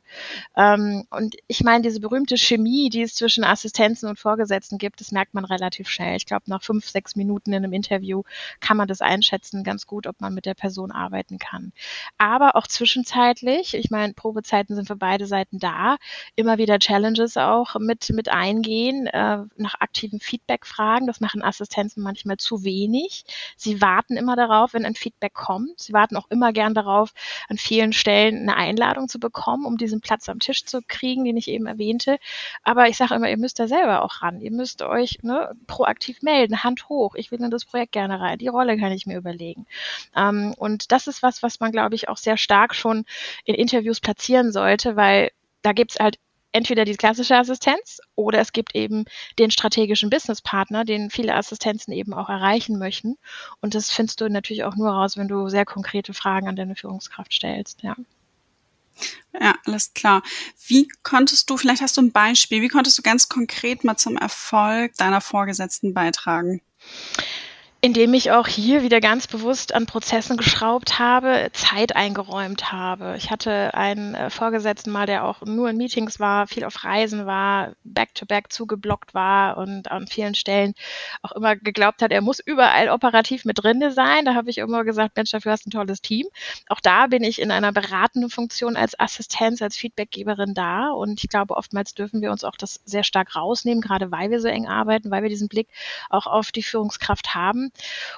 Ähm, 0.58 1.06
und 1.10 1.36
ich 1.48 1.64
meine, 1.64 1.84
diese 1.84 2.00
berühmte 2.00 2.38
Chemie, 2.38 2.90
die 2.90 3.02
es 3.02 3.16
zwischen 3.16 3.44
Assistenzen 3.44 4.10
und 4.10 4.20
Vorgesetzten 4.20 4.78
gibt, 4.78 5.00
das 5.00 5.12
merkt 5.12 5.34
man 5.34 5.46
relativ 5.46 5.88
schnell. 5.90 6.18
Ich 6.18 6.26
glaube, 6.26 6.44
nach 6.48 6.64
fünf, 6.64 6.88
sechs 6.88 7.16
Minuten 7.16 7.54
in 7.54 7.64
einem 7.64 7.74
Interview 7.74 8.24
kann 8.60 8.78
man 8.78 8.88
das 8.88 9.02
einschätzen, 9.02 9.64
ganz 9.64 9.88
gut, 9.88 10.08
ob 10.08 10.20
man 10.20 10.34
mit 10.34 10.46
der 10.46 10.54
Person 10.54 10.92
arbeiten 10.92 11.38
kann. 11.38 11.72
Aber 12.18 12.56
auch 12.56 12.68
zwischenzeitlich, 12.68 13.74
ich 13.74 13.90
meine, 13.90 14.14
Probezeiten 14.14 14.76
sind 14.76 14.88
für 14.88 14.96
beide 14.96 15.28
Seiten 15.28 15.60
da, 15.60 15.93
immer 16.36 16.58
wieder 16.58 16.80
Challenges 16.80 17.38
auch 17.38 17.76
mit, 17.80 18.10
mit 18.12 18.30
eingehen, 18.30 19.08
äh, 19.08 19.40
nach 19.58 19.76
aktivem 19.80 20.20
Feedback 20.20 20.66
fragen. 20.66 21.08
Das 21.08 21.20
machen 21.20 21.44
Assistenzen 21.44 22.04
manchmal 22.04 22.38
zu 22.38 22.64
wenig. 22.64 23.26
Sie 23.56 23.82
warten 23.82 24.18
immer 24.18 24.36
darauf, 24.36 24.74
wenn 24.74 24.86
ein 24.86 24.96
Feedback 24.96 25.34
kommt. 25.34 25.82
Sie 25.82 25.94
warten 25.94 26.18
auch 26.18 26.30
immer 26.30 26.54
gern 26.54 26.74
darauf, 26.74 27.14
an 27.50 27.58
vielen 27.58 27.94
Stellen 27.94 28.50
eine 28.50 28.56
Einladung 28.56 29.08
zu 29.08 29.20
bekommen, 29.20 29.66
um 29.66 29.78
diesen 29.78 30.02
Platz 30.02 30.30
am 30.30 30.40
Tisch 30.40 30.66
zu 30.66 30.82
kriegen, 30.88 31.24
den 31.26 31.38
ich 31.38 31.48
eben 31.48 31.66
erwähnte. 31.66 32.18
Aber 32.64 32.88
ich 32.88 32.98
sage 32.98 33.16
immer, 33.16 33.30
ihr 33.30 33.38
müsst 33.38 33.60
da 33.60 33.68
selber 33.68 34.04
auch 34.04 34.22
ran. 34.22 34.42
Ihr 34.42 34.52
müsst 34.52 34.82
euch 34.82 35.20
ne, 35.24 35.52
proaktiv 35.68 36.22
melden, 36.22 36.64
Hand 36.64 36.90
hoch. 36.90 37.16
Ich 37.16 37.32
will 37.32 37.42
in 37.42 37.52
das 37.52 37.66
Projekt 37.66 37.92
gerne 37.92 38.20
rein. 38.20 38.38
Die 38.38 38.48
Rolle 38.48 38.78
kann 38.78 38.92
ich 38.92 39.06
mir 39.06 39.18
überlegen. 39.18 39.66
Ähm, 40.16 40.54
und 40.58 40.92
das 40.92 41.08
ist 41.08 41.24
was, 41.24 41.44
was 41.44 41.60
man, 41.60 41.72
glaube 41.72 41.96
ich, 41.96 42.10
auch 42.10 42.18
sehr 42.18 42.38
stark 42.38 42.76
schon 42.76 43.06
in 43.46 43.56
Interviews 43.56 44.00
platzieren 44.00 44.52
sollte, 44.52 44.96
weil 44.96 45.32
da 45.64 45.74
gibt 45.74 45.92
es 45.92 46.00
halt 46.00 46.20
entweder 46.54 46.86
die 46.86 46.96
klassische 46.96 47.36
Assistenz 47.36 48.00
oder 48.16 48.40
es 48.40 48.54
gibt 48.54 48.76
eben 48.76 49.06
den 49.40 49.52
strategischen 49.52 50.10
Businesspartner, 50.10 50.86
den 50.86 51.10
viele 51.10 51.34
Assistenzen 51.34 51.92
eben 51.94 52.14
auch 52.14 52.30
erreichen 52.30 52.78
möchten. 52.78 53.18
Und 53.60 53.74
das 53.76 53.90
findest 53.90 54.22
du 54.22 54.30
natürlich 54.30 54.64
auch 54.64 54.76
nur 54.76 54.92
raus, 54.92 55.18
wenn 55.18 55.28
du 55.28 55.50
sehr 55.50 55.66
konkrete 55.66 56.14
Fragen 56.14 56.48
an 56.48 56.56
deine 56.56 56.76
Führungskraft 56.76 57.34
stellst, 57.34 57.82
ja. 57.82 57.96
Ja, 59.42 59.56
alles 59.66 59.96
klar. 59.96 60.22
Wie 60.68 60.88
konntest 61.02 61.50
du, 61.50 61.58
vielleicht 61.58 61.82
hast 61.82 61.98
du 61.98 62.02
ein 62.02 62.12
Beispiel, 62.12 62.62
wie 62.62 62.68
konntest 62.68 63.00
du 63.00 63.02
ganz 63.02 63.28
konkret 63.28 63.84
mal 63.84 63.98
zum 63.98 64.18
Erfolg 64.18 64.96
deiner 64.98 65.22
Vorgesetzten 65.22 65.96
beitragen? 65.96 66.62
Indem 67.84 68.14
ich 68.14 68.32
auch 68.32 68.48
hier 68.48 68.82
wieder 68.82 69.02
ganz 69.02 69.28
bewusst 69.28 69.76
an 69.76 69.86
Prozessen 69.86 70.38
geschraubt 70.38 71.00
habe, 71.00 71.50
Zeit 71.52 71.98
eingeräumt 71.98 72.72
habe. 72.72 73.16
Ich 73.18 73.30
hatte 73.30 73.74
einen 73.74 74.16
äh, 74.16 74.30
Vorgesetzten 74.30 74.90
mal, 74.90 75.06
der 75.06 75.26
auch 75.26 75.42
nur 75.42 75.70
in 75.70 75.76
Meetings 75.76 76.18
war, 76.18 76.48
viel 76.48 76.64
auf 76.64 76.86
Reisen 76.86 77.26
war, 77.26 77.74
back-to-back 77.84 78.46
-back 78.46 78.54
zugeblockt 78.54 79.14
war 79.14 79.58
und 79.58 79.92
an 79.92 80.08
vielen 80.08 80.34
Stellen 80.34 80.76
auch 81.24 81.34
immer 81.34 81.58
geglaubt 81.58 82.02
hat, 82.02 82.14
er 82.14 82.22
muss 82.22 82.40
überall 82.40 82.88
operativ 82.88 83.44
mit 83.44 83.62
drinne 83.62 83.92
sein. 83.92 84.24
Da 84.24 84.34
habe 84.34 84.50
ich 84.50 84.60
immer 84.60 84.86
gesagt, 84.86 85.18
Mensch, 85.18 85.32
dafür 85.32 85.52
hast 85.52 85.66
du 85.66 85.68
ein 85.68 85.72
tolles 85.72 86.02
Team. 86.02 86.28
Auch 86.70 86.80
da 86.80 87.08
bin 87.08 87.22
ich 87.22 87.42
in 87.42 87.52
einer 87.52 87.74
beratenden 87.74 88.30
Funktion 88.30 88.78
als 88.78 88.98
Assistenz, 88.98 89.62
als 89.62 89.76
Feedbackgeberin 89.76 90.54
da. 90.54 90.92
Und 90.92 91.22
ich 91.22 91.30
glaube, 91.30 91.58
oftmals 91.58 91.94
dürfen 91.94 92.22
wir 92.22 92.32
uns 92.32 92.46
auch 92.46 92.56
das 92.56 92.80
sehr 92.86 93.04
stark 93.04 93.36
rausnehmen, 93.36 93.82
gerade 93.82 94.10
weil 94.10 94.32
wir 94.32 94.40
so 94.40 94.48
eng 94.48 94.68
arbeiten, 94.68 95.12
weil 95.12 95.24
wir 95.24 95.30
diesen 95.30 95.50
Blick 95.50 95.68
auch 96.10 96.28
auf 96.28 96.54
die 96.54 96.64
Führungskraft 96.64 97.36
haben. 97.36 97.73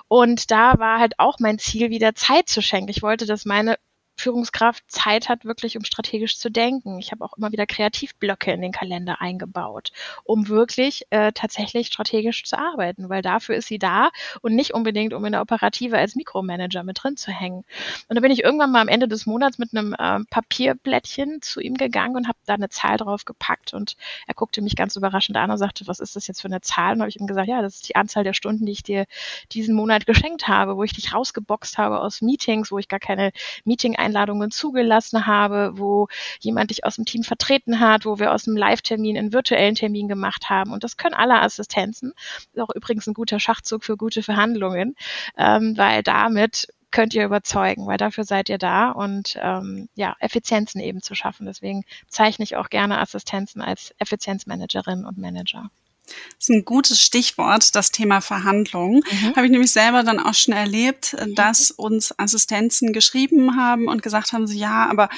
Und 0.08 0.52
da 0.52 0.80
war 0.80 1.00
halt 1.00 1.20
auch 1.20 1.40
mein 1.40 1.60
Ziel, 1.60 1.90
wieder 1.90 2.16
Zeit 2.16 2.50
zu 2.50 2.62
schenken. 2.62 2.90
Ich 2.90 3.02
wollte, 3.02 3.26
dass 3.26 3.46
meine 3.46 3.78
Führungskraft 4.16 4.84
Zeit 4.90 5.30
hat, 5.30 5.46
wirklich 5.46 5.78
um 5.78 5.84
strategisch 5.84 6.38
zu 6.38 6.50
denken. 6.50 7.00
Ich 7.00 7.12
habe 7.12 7.24
auch 7.24 7.38
immer 7.38 7.52
wieder 7.52 7.66
Kreativblöcke 7.66 8.52
in 8.52 8.62
den 8.62 8.72
Kalender 8.72 9.22
eingebaut, 9.22 9.92
um 10.24 10.48
wirklich 10.48 11.06
äh, 11.10 11.32
tatsächlich 11.34 11.88
strategisch 11.88 12.44
zu 12.44 12.58
arbeiten, 12.58 13.10
weil 13.10 13.22
dafür 13.22 13.56
ist 13.56 13.68
sie 13.68 13.80
da 13.80 14.10
und 14.42 14.56
nicht 14.56 14.74
unbedingt, 14.74 15.14
um 15.14 15.26
in 15.26 15.34
der 15.34 15.42
Operative 15.42 15.98
als 15.98 16.16
Mikromanager 16.16 16.84
mit 16.84 17.04
drin 17.04 17.18
zu 17.18 17.32
hängen. 17.32 17.66
Und 18.08 18.16
da 18.16 18.22
bin 18.22 18.32
ich 18.32 18.44
irgendwann 18.44 18.72
mal 18.72 18.82
am 18.82 18.88
Ende 18.88 19.08
des 19.08 19.26
Monats 19.26 19.58
mit 19.58 19.76
einem 19.76 19.94
äh, 19.94 20.24
Papierblättchen 20.30 21.42
zu 21.42 21.60
ihm 21.60 21.76
gegangen 21.76 22.16
und 22.16 22.28
habe 22.28 22.38
da 22.46 22.54
eine 22.54 22.70
Zahl 22.70 22.98
drauf 22.98 23.26
gepackt 23.26 23.74
und 23.74 23.98
er 24.28 24.34
guckte 24.34 24.62
mich 24.62 24.76
ganz 24.76 24.96
überraschend 24.96 25.38
an 25.38 25.52
und 25.52 25.58
sagte, 25.58 25.88
was 25.88 26.00
ist 26.00 26.16
das 26.16 26.28
jetzt 26.28 26.42
für 26.42 26.48
eine 26.48 26.62
Zahl? 26.62 26.94
Und 26.94 27.02
habe 27.02 27.10
ich 27.10 27.20
ihm 27.20 27.28
gesagt, 27.28 27.48
ja, 27.48 27.62
das 27.62 27.76
ist 27.76 27.90
die 27.90 27.96
Anzahl 27.96 28.24
der 28.24 28.34
Stunden, 28.34 28.66
die 28.66 28.72
ich 28.72 28.84
dir 28.84 29.06
diesen 29.52 29.76
Monat 29.76 30.06
geschenkt 30.06 30.48
habe, 30.48 30.78
wo 30.78 30.84
ich 30.84 30.94
dich 30.94 31.14
rausgeboxt 31.14 31.78
habe 31.78 32.00
aus 32.00 32.22
Meetings, 32.22 32.72
wo 32.72 32.80
ich 32.80 32.88
gar 32.88 33.00
keine 33.00 33.32
Meeting 33.64 33.96
Einladungen 34.06 34.52
zugelassen 34.52 35.26
habe, 35.26 35.72
wo 35.76 36.08
jemand 36.40 36.70
dich 36.70 36.86
aus 36.86 36.96
dem 36.96 37.06
Team 37.06 37.24
vertreten 37.24 37.80
hat, 37.80 38.06
wo 38.06 38.20
wir 38.20 38.34
aus 38.34 38.48
einem 38.48 38.58
Live-Termin 38.58 39.18
einen 39.18 39.34
virtuellen 39.34 39.76
Termin 39.76 40.08
gemacht 40.08 40.50
haben. 40.50 40.72
Und 40.72 40.84
das 40.84 40.98
können 40.98 41.16
alle 41.16 41.42
Assistenzen. 41.42 42.14
Ist 42.54 42.60
auch 42.60 42.74
übrigens 42.74 43.08
ein 43.08 43.14
guter 43.14 43.40
Schachzug 43.40 43.84
für 43.84 43.98
gute 43.98 44.24
Verhandlungen, 44.24 44.96
ähm, 45.38 45.78
weil 45.78 46.04
damit 46.04 46.68
könnt 46.92 47.14
ihr 47.14 47.26
überzeugen, 47.26 47.88
weil 47.88 47.98
dafür 47.98 48.24
seid 48.24 48.48
ihr 48.48 48.58
da 48.58 48.92
und 48.92 49.38
ähm, 49.42 49.90
ja, 49.96 50.16
Effizienzen 50.20 50.80
eben 50.80 51.02
zu 51.02 51.14
schaffen. 51.14 51.46
Deswegen 51.46 51.84
zeichne 52.08 52.44
ich 52.44 52.56
auch 52.56 52.70
gerne 52.70 53.00
Assistenzen 53.00 53.62
als 53.62 53.94
Effizienzmanagerin 54.00 55.06
und 55.06 55.18
Manager. 55.18 55.70
Das 56.06 56.50
ist 56.50 56.50
ein 56.50 56.66
gutes 56.66 57.02
Stichwort, 57.02 57.76
das 57.76 57.92
Thema 57.92 58.22
Verhandlung. 58.22 59.04
Mhm. 59.10 59.36
Habe 59.36 59.46
ich 59.46 59.52
nämlich 59.52 59.72
selber 59.72 60.04
dann 60.04 60.20
auch 60.20 60.34
schon 60.34 60.54
erlebt, 60.54 61.16
dass 61.36 61.72
uns 61.72 62.18
Assistenzen 62.18 62.94
geschrieben 62.94 63.56
haben 63.56 63.88
und 63.88 64.04
gesagt 64.04 64.34
haben, 64.34 64.48
so, 64.48 64.54
ja, 64.54 64.88
aber 64.90 65.10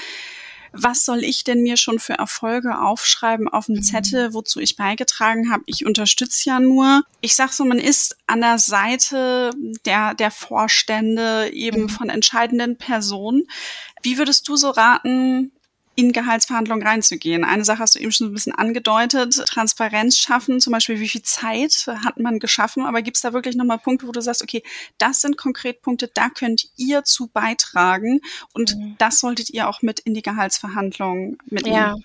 was 0.71 1.05
soll 1.05 1.23
ich 1.23 1.43
denn 1.43 1.63
mir 1.63 1.77
schon 1.77 1.99
für 1.99 2.13
Erfolge 2.13 2.79
aufschreiben 2.79 3.47
auf 3.47 3.67
dem 3.67 3.75
mhm. 3.75 3.83
Zettel, 3.83 4.33
wozu 4.33 4.59
ich 4.59 4.75
beigetragen 4.75 5.51
habe? 5.51 5.63
Ich 5.65 5.85
unterstütze 5.85 6.49
ja 6.49 6.59
nur. 6.59 7.03
Ich 7.21 7.35
sag 7.35 7.51
so, 7.53 7.65
man 7.65 7.79
ist 7.79 8.17
an 8.27 8.41
der 8.41 8.59
Seite 8.59 9.51
der, 9.85 10.13
der 10.13 10.31
Vorstände 10.31 11.49
eben 11.51 11.83
mhm. 11.83 11.89
von 11.89 12.09
entscheidenden 12.09 12.77
Personen. 12.77 13.47
Wie 14.03 14.17
würdest 14.17 14.47
du 14.47 14.55
so 14.55 14.69
raten, 14.69 15.51
in 15.97 16.13
Gehaltsverhandlungen 16.13 16.85
reinzugehen. 16.85 17.43
Eine 17.43 17.65
Sache 17.65 17.79
hast 17.79 17.95
du 17.95 17.99
eben 17.99 18.11
schon 18.11 18.27
ein 18.27 18.33
bisschen 18.33 18.53
angedeutet, 18.53 19.33
Transparenz 19.47 20.19
schaffen, 20.19 20.61
zum 20.61 20.71
Beispiel 20.71 20.99
wie 20.99 21.09
viel 21.09 21.23
Zeit 21.23 21.87
hat 22.05 22.19
man 22.19 22.37
geschaffen, 22.37 22.85
aber 22.85 23.01
gibt 23.01 23.17
es 23.17 23.23
da 23.23 23.33
wirklich 23.33 23.55
nochmal 23.55 23.79
Punkte, 23.79 24.07
wo 24.07 24.11
du 24.11 24.21
sagst, 24.21 24.43
okay, 24.43 24.61
das 24.99 25.21
sind 25.21 25.37
konkret 25.37 25.81
Punkte, 25.81 26.07
da 26.13 26.29
könnt 26.29 26.69
ihr 26.77 27.03
zu 27.03 27.27
beitragen 27.27 28.21
und 28.53 28.75
mhm. 28.75 28.95
das 28.99 29.19
solltet 29.19 29.49
ihr 29.49 29.67
auch 29.67 29.81
mit 29.81 29.99
in 29.99 30.13
die 30.13 30.21
Gehaltsverhandlungen 30.21 31.39
mitnehmen? 31.49 31.75
Ja. 31.75 31.95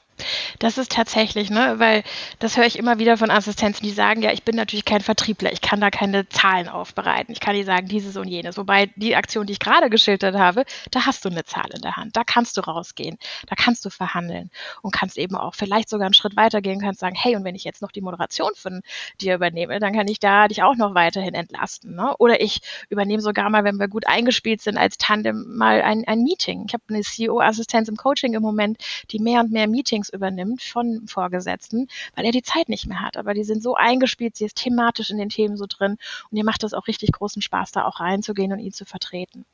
Das 0.58 0.78
ist 0.78 0.92
tatsächlich, 0.92 1.50
ne, 1.50 1.74
weil 1.78 2.02
das 2.38 2.56
höre 2.56 2.66
ich 2.66 2.78
immer 2.78 2.98
wieder 2.98 3.16
von 3.16 3.30
Assistenzen, 3.30 3.84
die 3.84 3.92
sagen, 3.92 4.22
ja, 4.22 4.32
ich 4.32 4.42
bin 4.42 4.56
natürlich 4.56 4.84
kein 4.84 5.00
Vertriebler, 5.00 5.52
ich 5.52 5.60
kann 5.60 5.80
da 5.80 5.90
keine 5.90 6.28
Zahlen 6.28 6.68
aufbereiten, 6.68 7.32
ich 7.32 7.40
kann 7.40 7.54
nicht 7.54 7.66
sagen 7.66 7.88
dieses 7.88 8.16
und 8.16 8.28
jenes. 8.28 8.56
Wobei 8.56 8.90
die 8.96 9.16
Aktion, 9.16 9.46
die 9.46 9.52
ich 9.52 9.60
gerade 9.60 9.90
geschildert 9.90 10.36
habe, 10.36 10.64
da 10.90 11.06
hast 11.06 11.24
du 11.24 11.28
eine 11.28 11.44
Zahl 11.44 11.70
in 11.74 11.82
der 11.82 11.96
Hand, 11.96 12.16
da 12.16 12.24
kannst 12.24 12.56
du 12.56 12.60
rausgehen, 12.62 13.18
da 13.46 13.54
kannst 13.56 13.84
du 13.84 13.90
verhandeln 13.90 14.50
und 14.82 14.92
kannst 14.92 15.18
eben 15.18 15.36
auch 15.36 15.54
vielleicht 15.54 15.88
sogar 15.88 16.06
einen 16.06 16.14
Schritt 16.14 16.36
weitergehen, 16.36 16.80
kannst 16.80 17.00
sagen, 17.00 17.16
hey, 17.16 17.36
und 17.36 17.44
wenn 17.44 17.54
ich 17.54 17.64
jetzt 17.64 17.82
noch 17.82 17.92
die 17.92 18.00
Moderation 18.00 18.52
von 18.54 18.82
dir 19.20 19.34
übernehme, 19.34 19.78
dann 19.80 19.92
kann 19.92 20.08
ich 20.08 20.20
da 20.20 20.48
dich 20.48 20.62
auch 20.62 20.76
noch 20.76 20.94
weiterhin 20.94 21.34
entlasten. 21.34 21.94
Ne? 21.94 22.14
Oder 22.18 22.40
ich 22.40 22.60
übernehme 22.88 23.22
sogar 23.22 23.50
mal, 23.50 23.64
wenn 23.64 23.76
wir 23.76 23.88
gut 23.88 24.06
eingespielt 24.06 24.60
sind, 24.60 24.76
als 24.76 24.98
Tandem 24.98 25.56
mal 25.56 25.82
ein, 25.82 26.04
ein 26.06 26.22
Meeting. 26.22 26.64
Ich 26.66 26.74
habe 26.74 26.84
eine 26.88 27.02
CEO-Assistenz 27.02 27.88
im 27.88 27.96
Coaching 27.96 28.34
im 28.34 28.42
Moment, 28.42 28.78
die 29.10 29.18
mehr 29.18 29.40
und 29.40 29.52
mehr 29.52 29.68
Meetings 29.68 30.08
übernimmt 30.12 30.62
von 30.62 31.06
Vorgesetzten, 31.06 31.88
weil 32.14 32.24
er 32.24 32.32
die 32.32 32.42
Zeit 32.42 32.68
nicht 32.68 32.86
mehr 32.86 33.00
hat. 33.00 33.16
Aber 33.16 33.34
die 33.34 33.44
sind 33.44 33.62
so 33.62 33.74
eingespielt, 33.74 34.36
sie 34.36 34.44
ist 34.44 34.56
thematisch 34.56 35.10
in 35.10 35.18
den 35.18 35.28
Themen 35.28 35.56
so 35.56 35.66
drin 35.68 35.96
und 36.30 36.36
ihr 36.36 36.44
macht 36.44 36.62
das 36.62 36.74
auch 36.74 36.86
richtig 36.86 37.12
großen 37.12 37.42
Spaß, 37.42 37.72
da 37.72 37.84
auch 37.84 38.00
reinzugehen 38.00 38.52
und 38.52 38.58
ihn 38.58 38.72
zu 38.72 38.84
vertreten. 38.84 39.44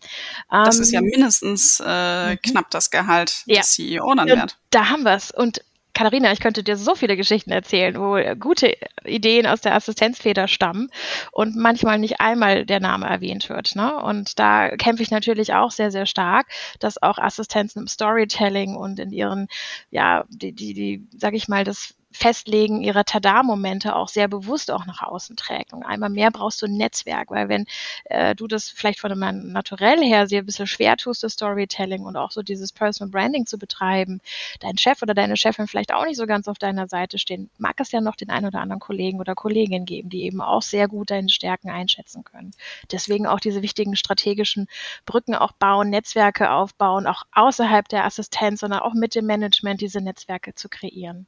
Das 0.51 0.77
ähm, 0.77 0.83
ist 0.83 0.93
ja 0.93 1.01
ähm, 1.01 1.07
mindestens 1.07 1.83
äh, 1.85 2.33
mhm. 2.33 2.43
knapp 2.43 2.71
das 2.71 2.91
Gehalt 2.91 3.43
ja. 3.47 3.61
des 3.61 3.73
CEO 3.73 4.15
dann 4.15 4.29
wert. 4.29 4.59
Da 4.71 4.91
haben 4.91 5.03
wir 5.03 5.15
es. 5.15 5.31
Und 5.31 5.63
Katharina, 5.99 6.31
ich 6.31 6.39
könnte 6.39 6.63
dir 6.63 6.77
so 6.77 6.95
viele 6.95 7.17
Geschichten 7.17 7.51
erzählen, 7.51 7.97
wo 7.97 8.17
gute 8.39 8.73
Ideen 9.05 9.49
aus 9.49 9.63
der 9.63 9.75
Assistenzfeder 9.75 10.47
stammen 10.47 10.93
und 11.33 11.57
manchmal 11.57 11.99
nicht 11.99 12.21
einmal 12.21 12.65
der 12.65 12.79
Name 12.79 13.05
erwähnt 13.07 13.49
wird. 13.49 13.75
Ne? 13.75 14.01
Und 14.01 14.39
da 14.39 14.77
kämpfe 14.77 15.03
ich 15.03 15.11
natürlich 15.11 15.55
auch 15.55 15.73
sehr, 15.73 15.91
sehr 15.91 16.07
stark, 16.07 16.47
dass 16.79 17.03
auch 17.03 17.19
Assistenzen 17.19 17.83
im 17.83 17.89
Storytelling 17.89 18.77
und 18.77 19.01
in 19.01 19.11
ihren, 19.11 19.49
ja, 19.91 20.25
die, 20.29 20.53
die, 20.53 20.73
die 20.73 21.09
sag 21.19 21.35
ich 21.35 21.49
mal, 21.49 21.65
das 21.65 21.95
Festlegen 22.11 22.83
ihrer 22.83 23.05
Tada-Momente 23.05 23.95
auch 23.95 24.09
sehr 24.09 24.29
bewusst 24.29 24.71
auch 24.71 24.87
nach 24.87 25.03
außen 25.03 25.37
trägt. 25.37 25.73
Und 25.73 25.83
einmal 25.83 26.09
mehr 26.09 26.31
brauchst 26.31 26.63
du 26.63 26.67
ein 26.67 26.77
Netzwerk, 26.77 27.31
weil 27.31 27.49
wenn 27.49 27.67
äh, 28.07 28.35
du 28.35 28.47
das 28.47 28.71
vielleicht 28.71 29.01
von 29.01 29.13
einem 29.13 29.53
Naturell 29.53 30.03
her 30.03 30.27
sehr 30.27 30.43
ein 30.43 30.47
bisschen 30.47 30.67
schwer 30.67 30.97
tust, 30.97 31.23
das 31.23 31.35
Storytelling 31.35 32.03
und 32.03 32.17
auch 32.17 32.31
so 32.31 32.43
dieses 32.43 32.73
Personal 32.73 33.11
Branding 33.11 33.45
zu 33.45 33.59
betreiben, 33.59 34.21
dein 34.61 34.79
Chef 34.79 35.03
oder 35.03 35.13
deine 35.13 35.37
Chefin 35.37 35.67
vielleicht 35.67 35.93
auch 35.93 36.07
nicht 36.07 36.17
so 36.17 36.27
ganz 36.27 36.49
auf 36.49 36.59
deiner 36.59 36.89
Seite 36.89 37.19
stehen, 37.19 37.51
mag 37.59 37.79
es 37.79 37.93
ja 37.93 38.01
noch 38.01 38.17
den 38.17 38.31
einen 38.31 38.47
oder 38.47 38.61
anderen 38.61 38.81
Kollegen 38.81 39.21
oder 39.21 39.35
Kollegin 39.35 39.85
geben, 39.85 40.09
die 40.09 40.23
eben 40.23 40.41
auch 40.41 40.63
sehr 40.63 40.89
gut 40.89 41.11
deine 41.11 41.29
Stärken 41.29 41.69
einschätzen 41.69 42.25
können. 42.25 42.53
Deswegen 42.91 43.27
auch 43.27 43.41
diese 43.41 43.61
wichtigen 43.61 43.97
strategischen 43.97 44.67
Brücken 45.05 45.35
auch 45.35 45.53
bauen, 45.53 45.91
Netzwerke 45.91 46.53
aufbauen, 46.53 47.07
auch 47.07 47.25
außerhalb 47.33 47.87
der 47.89 48.07
Assistenz, 48.07 48.61
sondern 48.61 48.81
auch 48.81 48.95
mit 48.95 49.15
dem 49.15 49.27
Management 49.27 49.83
diese 49.83 50.01
Netzwerke 50.01 50.55
zu 50.55 50.69
kreieren 50.71 51.27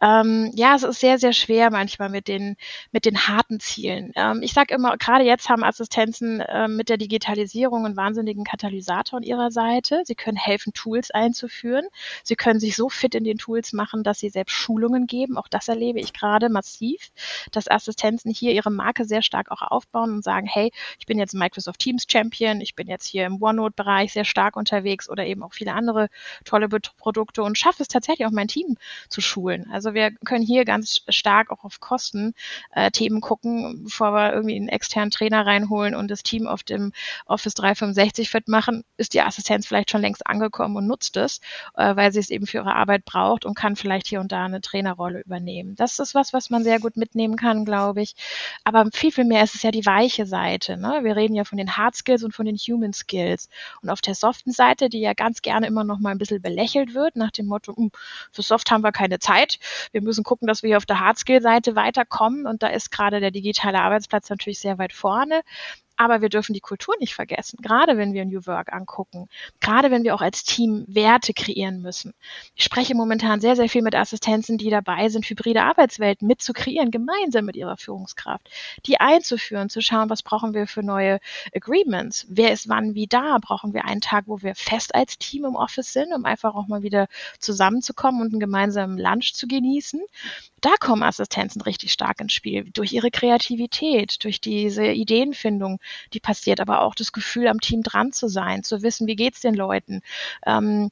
ähm, 0.00 0.50
ja, 0.54 0.74
es 0.74 0.82
ist 0.82 1.00
sehr, 1.00 1.18
sehr 1.18 1.32
schwer 1.32 1.70
manchmal 1.70 2.08
mit 2.08 2.26
den, 2.26 2.56
mit 2.90 3.04
den 3.04 3.28
harten 3.28 3.60
Zielen. 3.60 4.12
Ähm, 4.16 4.40
ich 4.42 4.52
sage 4.52 4.74
immer, 4.74 4.96
gerade 4.96 5.24
jetzt 5.24 5.48
haben 5.48 5.62
Assistenzen 5.62 6.40
äh, 6.40 6.68
mit 6.68 6.88
der 6.88 6.96
Digitalisierung 6.96 7.84
einen 7.84 7.96
wahnsinnigen 7.96 8.44
Katalysator 8.44 9.18
an 9.18 9.22
ihrer 9.22 9.50
Seite. 9.50 10.02
Sie 10.04 10.14
können 10.14 10.38
helfen, 10.38 10.72
Tools 10.72 11.10
einzuführen. 11.10 11.86
Sie 12.24 12.36
können 12.36 12.60
sich 12.60 12.76
so 12.76 12.88
fit 12.88 13.14
in 13.14 13.24
den 13.24 13.36
Tools 13.38 13.72
machen, 13.74 14.02
dass 14.02 14.20
sie 14.20 14.30
selbst 14.30 14.54
Schulungen 14.54 15.06
geben. 15.06 15.36
Auch 15.36 15.48
das 15.48 15.68
erlebe 15.68 16.00
ich 16.00 16.14
gerade 16.14 16.48
massiv, 16.48 17.10
dass 17.52 17.70
Assistenzen 17.70 18.32
hier 18.32 18.52
ihre 18.52 18.70
Marke 18.70 19.04
sehr 19.04 19.22
stark 19.22 19.50
auch 19.50 19.62
aufbauen 19.62 20.14
und 20.14 20.24
sagen, 20.24 20.46
hey, 20.46 20.72
ich 20.98 21.06
bin 21.06 21.18
jetzt 21.18 21.34
Microsoft 21.34 21.80
Teams 21.80 22.06
Champion, 22.08 22.60
ich 22.60 22.74
bin 22.74 22.88
jetzt 22.88 23.06
hier 23.06 23.26
im 23.26 23.42
OneNote-Bereich 23.42 24.12
sehr 24.12 24.24
stark 24.24 24.56
unterwegs 24.56 25.10
oder 25.10 25.26
eben 25.26 25.42
auch 25.42 25.52
viele 25.52 25.74
andere 25.74 26.08
tolle 26.44 26.68
Produkte 26.68 27.42
und 27.42 27.58
schaffe 27.58 27.82
es 27.82 27.88
tatsächlich 27.88 28.26
auch 28.26 28.32
mein 28.32 28.48
Team 28.48 28.76
zu 29.08 29.20
schulen. 29.20 29.70
Also 29.70 29.89
also 29.90 29.94
wir 29.94 30.12
können 30.24 30.44
hier 30.44 30.64
ganz 30.64 31.00
stark 31.08 31.50
auch 31.50 31.64
auf 31.64 31.80
Kosten 31.80 32.34
äh, 32.70 32.90
gucken, 33.20 33.84
bevor 33.84 34.12
wir 34.12 34.32
irgendwie 34.32 34.54
einen 34.54 34.68
externen 34.68 35.10
Trainer 35.10 35.44
reinholen 35.44 35.96
und 35.96 36.08
das 36.08 36.22
Team 36.22 36.46
auf 36.46 36.62
dem 36.62 36.92
Office 37.26 37.54
365 37.54 38.30
fit 38.30 38.46
machen, 38.46 38.84
ist 38.96 39.14
die 39.14 39.20
Assistenz 39.20 39.66
vielleicht 39.66 39.90
schon 39.90 40.00
längst 40.00 40.26
angekommen 40.26 40.76
und 40.76 40.86
nutzt 40.86 41.16
es, 41.16 41.40
äh, 41.74 41.96
weil 41.96 42.12
sie 42.12 42.20
es 42.20 42.30
eben 42.30 42.46
für 42.46 42.58
ihre 42.58 42.76
Arbeit 42.76 43.04
braucht 43.04 43.44
und 43.44 43.54
kann 43.54 43.74
vielleicht 43.74 44.06
hier 44.06 44.20
und 44.20 44.30
da 44.30 44.44
eine 44.44 44.60
Trainerrolle 44.60 45.22
übernehmen. 45.22 45.74
Das 45.74 45.98
ist 45.98 46.14
was, 46.14 46.32
was 46.32 46.50
man 46.50 46.62
sehr 46.62 46.78
gut 46.78 46.96
mitnehmen 46.96 47.36
kann, 47.36 47.64
glaube 47.64 48.02
ich. 48.02 48.14
Aber 48.62 48.86
viel, 48.92 49.10
viel 49.10 49.24
mehr 49.24 49.42
ist 49.42 49.56
es 49.56 49.62
ja 49.62 49.72
die 49.72 49.86
weiche 49.86 50.26
Seite. 50.26 50.76
Ne? 50.76 51.00
Wir 51.02 51.16
reden 51.16 51.34
ja 51.34 51.44
von 51.44 51.58
den 51.58 51.76
Hard 51.76 51.96
Skills 51.96 52.22
und 52.22 52.32
von 52.32 52.46
den 52.46 52.56
Human 52.56 52.92
Skills. 52.92 53.48
Und 53.82 53.90
auf 53.90 54.00
der 54.00 54.14
soften 54.14 54.52
Seite, 54.52 54.88
die 54.88 55.00
ja 55.00 55.14
ganz 55.14 55.42
gerne 55.42 55.66
immer 55.66 55.82
noch 55.82 55.98
mal 55.98 56.10
ein 56.10 56.18
bisschen 56.18 56.42
belächelt 56.42 56.94
wird, 56.94 57.16
nach 57.16 57.32
dem 57.32 57.46
Motto, 57.46 57.74
hm, 57.76 57.90
für 58.30 58.42
Soft 58.42 58.70
haben 58.70 58.84
wir 58.84 58.92
keine 58.92 59.18
Zeit, 59.18 59.58
wir 59.92 60.02
müssen 60.02 60.24
gucken, 60.24 60.46
dass 60.46 60.62
wir 60.62 60.68
hier 60.68 60.76
auf 60.76 60.86
der 60.86 61.00
Hardskill-Seite 61.00 61.76
weiterkommen. 61.76 62.46
Und 62.46 62.62
da 62.62 62.68
ist 62.68 62.90
gerade 62.90 63.20
der 63.20 63.30
digitale 63.30 63.80
Arbeitsplatz 63.80 64.30
natürlich 64.30 64.58
sehr 64.58 64.78
weit 64.78 64.92
vorne. 64.92 65.42
Aber 66.00 66.22
wir 66.22 66.30
dürfen 66.30 66.54
die 66.54 66.60
Kultur 66.60 66.94
nicht 66.98 67.14
vergessen, 67.14 67.58
gerade 67.60 67.98
wenn 67.98 68.14
wir 68.14 68.24
New 68.24 68.46
Work 68.46 68.72
angucken, 68.72 69.28
gerade 69.60 69.90
wenn 69.90 70.02
wir 70.02 70.14
auch 70.14 70.22
als 70.22 70.44
Team 70.44 70.86
Werte 70.88 71.34
kreieren 71.34 71.82
müssen. 71.82 72.14
Ich 72.54 72.64
spreche 72.64 72.94
momentan 72.94 73.42
sehr, 73.42 73.54
sehr 73.54 73.68
viel 73.68 73.82
mit 73.82 73.94
Assistenzen, 73.94 74.56
die 74.56 74.70
dabei 74.70 75.10
sind, 75.10 75.28
hybride 75.28 75.62
Arbeitswelten 75.62 76.26
mit 76.26 76.40
zu 76.40 76.54
kreieren, 76.54 76.90
gemeinsam 76.90 77.44
mit 77.44 77.54
ihrer 77.54 77.76
Führungskraft, 77.76 78.48
die 78.86 78.98
einzuführen, 78.98 79.68
zu 79.68 79.82
schauen, 79.82 80.08
was 80.08 80.22
brauchen 80.22 80.54
wir 80.54 80.66
für 80.66 80.82
neue 80.82 81.20
Agreements, 81.54 82.24
wer 82.30 82.50
ist 82.50 82.70
wann 82.70 82.94
wie 82.94 83.06
da, 83.06 83.36
brauchen 83.38 83.74
wir 83.74 83.84
einen 83.84 84.00
Tag, 84.00 84.24
wo 84.26 84.40
wir 84.40 84.54
fest 84.54 84.94
als 84.94 85.18
Team 85.18 85.44
im 85.44 85.54
Office 85.54 85.92
sind, 85.92 86.14
um 86.14 86.24
einfach 86.24 86.54
auch 86.54 86.66
mal 86.66 86.82
wieder 86.82 87.08
zusammenzukommen 87.40 88.22
und 88.22 88.32
einen 88.32 88.40
gemeinsamen 88.40 88.96
Lunch 88.96 89.34
zu 89.34 89.46
genießen. 89.46 90.00
Da 90.62 90.70
kommen 90.80 91.02
Assistenzen 91.02 91.60
richtig 91.60 91.92
stark 91.92 92.20
ins 92.20 92.32
Spiel, 92.32 92.70
durch 92.72 92.94
ihre 92.94 93.10
Kreativität, 93.10 94.24
durch 94.24 94.40
diese 94.40 94.86
Ideenfindung, 94.86 95.78
die 96.12 96.20
passiert, 96.20 96.60
aber 96.60 96.82
auch 96.82 96.94
das 96.94 97.12
Gefühl, 97.12 97.48
am 97.48 97.60
Team 97.60 97.82
dran 97.82 98.12
zu 98.12 98.28
sein, 98.28 98.62
zu 98.62 98.82
wissen, 98.82 99.06
wie 99.06 99.16
geht's 99.16 99.40
den 99.40 99.54
Leuten. 99.54 100.02
Ähm, 100.46 100.90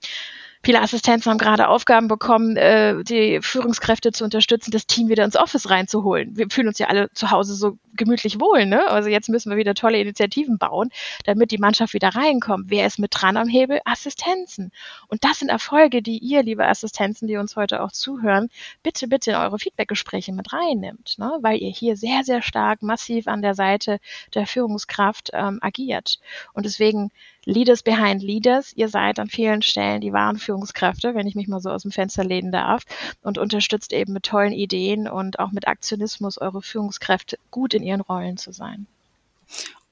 Viele 0.62 0.80
Assistenzen 0.80 1.30
haben 1.30 1.38
gerade 1.38 1.68
Aufgaben 1.68 2.08
bekommen, 2.08 2.56
äh, 2.56 3.02
die 3.04 3.40
Führungskräfte 3.40 4.12
zu 4.12 4.24
unterstützen, 4.24 4.70
das 4.70 4.86
Team 4.86 5.08
wieder 5.08 5.24
ins 5.24 5.36
Office 5.36 5.70
reinzuholen. 5.70 6.36
Wir 6.36 6.48
fühlen 6.50 6.68
uns 6.68 6.78
ja 6.78 6.88
alle 6.88 7.10
zu 7.12 7.30
Hause 7.30 7.54
so 7.54 7.78
gemütlich 7.94 8.40
wohl, 8.40 8.66
ne? 8.66 8.86
Also 8.88 9.08
jetzt 9.08 9.28
müssen 9.28 9.50
wir 9.50 9.56
wieder 9.56 9.74
tolle 9.74 10.00
Initiativen 10.00 10.58
bauen, 10.58 10.90
damit 11.24 11.50
die 11.50 11.58
Mannschaft 11.58 11.94
wieder 11.94 12.08
reinkommt. 12.08 12.66
Wer 12.68 12.86
ist 12.86 12.98
mit 12.98 13.10
dran 13.14 13.36
am 13.36 13.48
Hebel? 13.48 13.80
Assistenzen. 13.84 14.72
Und 15.08 15.24
das 15.24 15.40
sind 15.40 15.48
Erfolge, 15.48 16.00
die 16.02 16.18
ihr, 16.18 16.42
liebe 16.42 16.66
Assistenzen, 16.66 17.28
die 17.28 17.36
uns 17.36 17.56
heute 17.56 17.82
auch 17.82 17.92
zuhören, 17.92 18.48
bitte, 18.82 19.08
bitte 19.08 19.32
in 19.32 19.36
eure 19.36 19.58
Feedbackgespräche 19.58 20.32
mit 20.32 20.52
reinnimmt, 20.52 21.18
ne? 21.18 21.38
weil 21.42 21.60
ihr 21.60 21.70
hier 21.70 21.96
sehr, 21.96 22.24
sehr 22.24 22.42
stark 22.42 22.82
massiv 22.82 23.28
an 23.28 23.42
der 23.42 23.54
Seite 23.54 23.98
der 24.34 24.46
Führungskraft 24.46 25.30
ähm, 25.32 25.58
agiert. 25.60 26.20
Und 26.52 26.64
deswegen 26.64 27.10
Leaders 27.44 27.82
behind 27.82 28.22
Leaders. 28.22 28.72
Ihr 28.74 28.88
seid 28.88 29.18
an 29.18 29.28
vielen 29.28 29.62
Stellen 29.62 30.00
die 30.00 30.12
wahren 30.12 30.38
Führungskräfte, 30.38 31.14
wenn 31.14 31.26
ich 31.26 31.34
mich 31.34 31.48
mal 31.48 31.60
so 31.60 31.70
aus 31.70 31.82
dem 31.82 31.92
Fenster 31.92 32.24
lehnen 32.24 32.52
darf, 32.52 32.82
und 33.22 33.38
unterstützt 33.38 33.92
eben 33.92 34.12
mit 34.12 34.24
tollen 34.24 34.52
Ideen 34.52 35.08
und 35.08 35.38
auch 35.38 35.52
mit 35.52 35.66
Aktionismus 35.66 36.38
eure 36.38 36.62
Führungskräfte 36.62 37.38
gut 37.50 37.74
in 37.74 37.82
ihren 37.82 38.00
Rollen 38.00 38.36
zu 38.36 38.52
sein. 38.52 38.86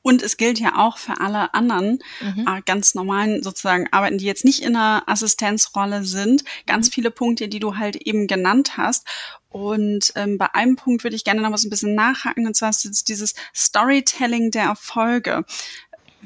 Und 0.06 0.22
es 0.22 0.36
gilt 0.36 0.60
ja 0.60 0.76
auch 0.76 0.98
für 0.98 1.20
alle 1.20 1.52
anderen 1.52 1.98
mhm. 2.20 2.46
äh, 2.46 2.62
ganz 2.64 2.94
normalen 2.94 3.42
sozusagen 3.42 3.88
Arbeiten, 3.92 4.18
die 4.18 4.24
jetzt 4.24 4.44
nicht 4.44 4.62
in 4.62 4.76
einer 4.76 5.02
Assistenzrolle 5.08 6.04
sind. 6.04 6.44
Ganz 6.64 6.86
mhm. 6.86 6.92
viele 6.92 7.10
Punkte, 7.10 7.48
die 7.48 7.58
du 7.58 7.76
halt 7.76 7.96
eben 7.96 8.28
genannt 8.28 8.76
hast. 8.76 9.04
Und 9.48 10.12
ähm, 10.14 10.38
bei 10.38 10.54
einem 10.54 10.76
Punkt 10.76 11.02
würde 11.02 11.16
ich 11.16 11.24
gerne 11.24 11.42
noch 11.42 11.50
mal 11.50 11.56
so 11.56 11.66
ein 11.66 11.70
bisschen 11.70 11.96
nachhaken, 11.96 12.46
und 12.46 12.54
zwar 12.54 12.70
ist 12.70 12.84
jetzt 12.84 13.08
dieses 13.08 13.34
Storytelling 13.52 14.52
der 14.52 14.64
Erfolge 14.64 15.44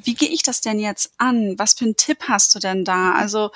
wie 0.04 0.14
gehe 0.14 0.28
ich 0.28 0.42
das 0.42 0.60
denn 0.60 0.78
jetzt 0.78 1.12
an? 1.18 1.58
Was 1.58 1.74
für 1.74 1.84
einen 1.84 1.96
Tipp 1.96 2.24
hast 2.28 2.54
du 2.54 2.58
denn 2.58 2.84
da? 2.84 3.12
Also 3.12 3.50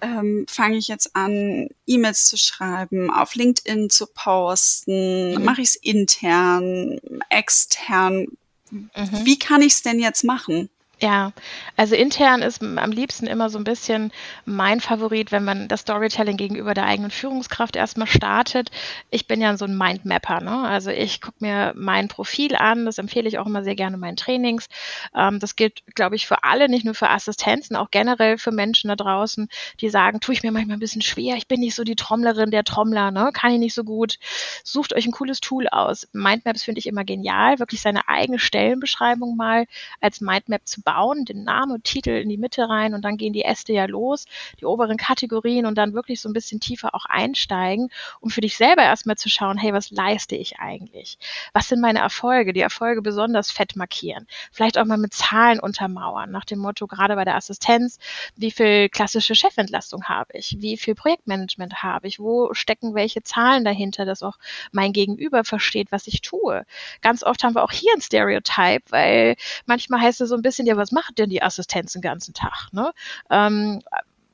ähm, 0.00 0.46
fange 0.48 0.76
ich 0.76 0.88
jetzt 0.88 1.14
an, 1.16 1.68
E-Mails 1.86 2.26
zu 2.26 2.36
schreiben, 2.36 3.10
auf 3.10 3.34
LinkedIn 3.34 3.90
zu 3.90 4.06
posten, 4.06 5.34
mhm. 5.34 5.44
mache 5.44 5.62
ich 5.62 5.68
es 5.68 5.76
intern, 5.76 7.00
extern? 7.30 8.26
Mhm. 8.70 8.88
Wie 9.24 9.38
kann 9.38 9.62
ich 9.62 9.74
es 9.74 9.82
denn 9.82 10.00
jetzt 10.00 10.24
machen? 10.24 10.68
Ja, 11.04 11.32
also 11.76 11.94
intern 11.94 12.40
ist 12.40 12.62
am 12.62 12.90
liebsten 12.90 13.26
immer 13.26 13.50
so 13.50 13.58
ein 13.58 13.64
bisschen 13.64 14.10
mein 14.46 14.80
Favorit, 14.80 15.32
wenn 15.32 15.44
man 15.44 15.68
das 15.68 15.80
Storytelling 15.80 16.38
gegenüber 16.38 16.72
der 16.72 16.86
eigenen 16.86 17.10
Führungskraft 17.10 17.76
erstmal 17.76 18.06
startet. 18.06 18.70
Ich 19.10 19.26
bin 19.26 19.42
ja 19.42 19.54
so 19.58 19.66
ein 19.66 19.76
Mindmapper, 19.76 20.40
ne? 20.40 20.62
Also 20.66 20.88
ich 20.90 21.20
gucke 21.20 21.36
mir 21.40 21.74
mein 21.76 22.08
Profil 22.08 22.56
an, 22.56 22.86
das 22.86 22.96
empfehle 22.96 23.28
ich 23.28 23.38
auch 23.38 23.44
immer 23.46 23.62
sehr 23.64 23.74
gerne 23.74 23.96
in 23.96 24.00
meinen 24.00 24.16
Trainings. 24.16 24.68
Ähm, 25.14 25.40
das 25.40 25.56
gilt, 25.56 25.82
glaube 25.94 26.16
ich, 26.16 26.26
für 26.26 26.42
alle, 26.42 26.70
nicht 26.70 26.86
nur 26.86 26.94
für 26.94 27.10
Assistenzen, 27.10 27.76
auch 27.76 27.90
generell 27.90 28.38
für 28.38 28.52
Menschen 28.52 28.88
da 28.88 28.96
draußen, 28.96 29.48
die 29.82 29.90
sagen, 29.90 30.20
tue 30.20 30.32
ich 30.32 30.42
mir 30.42 30.52
manchmal 30.52 30.78
ein 30.78 30.80
bisschen 30.80 31.02
schwer, 31.02 31.36
ich 31.36 31.48
bin 31.48 31.60
nicht 31.60 31.74
so 31.74 31.84
die 31.84 31.96
Trommlerin, 31.96 32.50
der 32.50 32.64
Trommler, 32.64 33.10
ne? 33.10 33.30
Kann 33.34 33.52
ich 33.52 33.58
nicht 33.58 33.74
so 33.74 33.84
gut. 33.84 34.16
Sucht 34.64 34.94
euch 34.94 35.04
ein 35.04 35.12
cooles 35.12 35.40
Tool 35.40 35.68
aus. 35.68 36.08
Mindmaps 36.14 36.62
finde 36.62 36.78
ich 36.78 36.86
immer 36.86 37.04
genial, 37.04 37.58
wirklich 37.58 37.82
seine 37.82 38.08
eigene 38.08 38.38
Stellenbeschreibung 38.38 39.36
mal 39.36 39.66
als 40.00 40.22
Mindmap 40.22 40.66
zu 40.66 40.80
bauen 40.80 40.93
bauen, 40.94 41.24
den 41.24 41.44
Namen 41.44 41.72
und 41.72 41.84
Titel 41.84 42.10
in 42.10 42.28
die 42.28 42.36
Mitte 42.36 42.68
rein 42.68 42.94
und 42.94 43.02
dann 43.02 43.16
gehen 43.16 43.32
die 43.32 43.44
Äste 43.44 43.72
ja 43.72 43.86
los, 43.86 44.26
die 44.60 44.64
oberen 44.64 44.96
Kategorien 44.96 45.66
und 45.66 45.76
dann 45.76 45.92
wirklich 45.92 46.20
so 46.20 46.28
ein 46.28 46.32
bisschen 46.32 46.60
tiefer 46.60 46.94
auch 46.94 47.04
einsteigen, 47.06 47.90
um 48.20 48.30
für 48.30 48.40
dich 48.40 48.56
selber 48.56 48.82
erstmal 48.82 49.16
zu 49.16 49.28
schauen, 49.28 49.58
hey, 49.58 49.72
was 49.72 49.90
leiste 49.90 50.36
ich 50.36 50.58
eigentlich? 50.58 51.18
Was 51.52 51.68
sind 51.68 51.80
meine 51.80 51.98
Erfolge? 51.98 52.52
Die 52.52 52.60
Erfolge 52.60 53.02
besonders 53.02 53.50
fett 53.50 53.76
markieren. 53.76 54.26
Vielleicht 54.52 54.78
auch 54.78 54.84
mal 54.84 54.96
mit 54.96 55.12
Zahlen 55.14 55.58
untermauern, 55.58 56.30
nach 56.30 56.44
dem 56.44 56.60
Motto, 56.60 56.86
gerade 56.86 57.16
bei 57.16 57.24
der 57.24 57.36
Assistenz, 57.36 57.98
wie 58.36 58.50
viel 58.50 58.88
klassische 58.88 59.34
Chefentlastung 59.34 60.04
habe 60.04 60.38
ich? 60.38 60.56
Wie 60.60 60.76
viel 60.76 60.94
Projektmanagement 60.94 61.82
habe 61.82 62.06
ich? 62.06 62.20
Wo 62.20 62.54
stecken 62.54 62.94
welche 62.94 63.22
Zahlen 63.22 63.64
dahinter, 63.64 64.04
dass 64.04 64.22
auch 64.22 64.38
mein 64.70 64.92
Gegenüber 64.92 65.42
versteht, 65.44 65.90
was 65.90 66.06
ich 66.06 66.20
tue? 66.20 66.64
Ganz 67.02 67.24
oft 67.24 67.42
haben 67.42 67.54
wir 67.54 67.64
auch 67.64 67.72
hier 67.72 67.92
ein 67.94 68.00
Stereotype, 68.00 68.84
weil 68.90 69.36
manchmal 69.66 70.00
heißt 70.00 70.20
es 70.20 70.28
so 70.28 70.36
ein 70.36 70.42
bisschen, 70.42 70.66
ja, 70.66 70.73
was 70.76 70.92
macht 70.92 71.18
denn 71.18 71.30
die 71.30 71.42
Assistenz 71.42 71.92
den 71.92 72.02
ganzen 72.02 72.34
Tag? 72.34 72.68
Ne? 72.72 72.92
Ähm, 73.30 73.82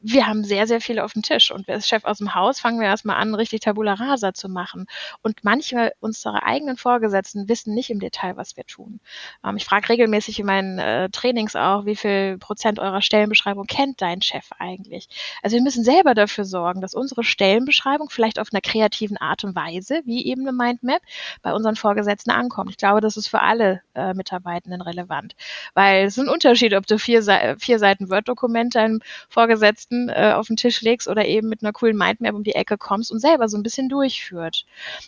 wir 0.03 0.27
haben 0.27 0.45
sehr, 0.45 0.67
sehr 0.67 0.81
viel 0.81 0.99
auf 0.99 1.13
dem 1.13 1.23
Tisch. 1.23 1.51
Und 1.51 1.69
als 1.69 1.89
Chef 1.89 2.05
aus 2.05 2.19
dem 2.19 2.35
Haus 2.35 2.61
fangen 2.61 2.81
wir 2.81 2.87
erstmal 2.87 3.17
an, 3.17 3.35
richtig 3.35 3.61
Tabula 3.61 3.95
Rasa 3.95 4.33
zu 4.33 4.49
machen. 4.49 4.87
Und 5.23 5.45
manche 5.45 5.93
unserer 6.01 6.45
eigenen 6.45 6.77
Vorgesetzten 6.77 7.49
wissen 7.49 7.75
nicht 7.75 7.91
im 7.91 8.01
Detail, 8.01 8.37
was 8.37 8.57
wir 8.57 8.65
tun. 8.65 9.01
Ähm, 9.45 9.57
ich 9.57 9.65
frage 9.65 9.89
regelmäßig 9.89 10.39
in 10.41 10.47
meinen 10.47 10.79
äh, 10.79 11.11
Trainings 11.11 11.55
auch, 11.55 11.85
wie 11.85 11.97
viel 11.97 12.39
Prozent 12.39 12.79
eurer 12.79 13.03
Stellenbeschreibung 13.03 13.67
kennt 13.67 14.01
dein 14.01 14.23
Chef 14.23 14.47
eigentlich? 14.59 15.09
Also 15.43 15.57
wir 15.57 15.63
müssen 15.63 15.85
selber 15.85 16.15
dafür 16.15 16.45
sorgen, 16.45 16.81
dass 16.81 16.95
unsere 16.95 17.23
Stellenbeschreibung 17.23 18.09
vielleicht 18.11 18.39
auf 18.39 18.49
einer 18.53 18.63
kreativen 18.63 19.19
Art 19.19 19.45
und 19.45 19.55
Weise, 19.55 20.01
wie 20.07 20.25
eben 20.27 20.43
eine 20.43 20.53
Mindmap, 20.53 21.03
bei 21.43 21.53
unseren 21.53 21.77
Vorgesetzten 21.77 22.31
ankommt. 22.31 22.71
Ich 22.71 22.77
glaube, 22.79 23.01
das 23.01 23.17
ist 23.17 23.29
für 23.29 23.41
alle 23.41 23.83
äh, 23.95 24.15
Mitarbeitenden 24.15 24.81
relevant. 24.81 25.35
Weil 25.75 26.07
es 26.07 26.17
ist 26.17 26.25
ein 26.25 26.29
Unterschied, 26.29 26.75
ob 26.75 26.87
du 26.87 26.99
vier, 26.99 27.23
vier 27.59 27.79
Seiten 27.79 28.09
Word-Dokument 28.09 28.75
deinem 28.75 29.01
Vorgesetzten 29.29 29.90
Listen 29.91 30.09
äh, 30.09 30.33
auf 30.35 30.47
den 30.47 30.57
Tisch 30.57 30.83
legst 30.83 31.09
oder 31.09 31.27
eben 31.27 31.49
mit 31.49 31.63
einer 31.63 31.73
coolen 31.73 31.97
Mindmap 31.97 32.35
um 32.35 32.45
die 32.45 32.55
Ecke 32.55 32.79
kommst 32.79 33.11
und 33.11 33.19
selber 33.19 33.49
so 33.49 33.57
ein 33.57 33.63
bisschen 33.63 33.89
durchführt. 33.89 34.65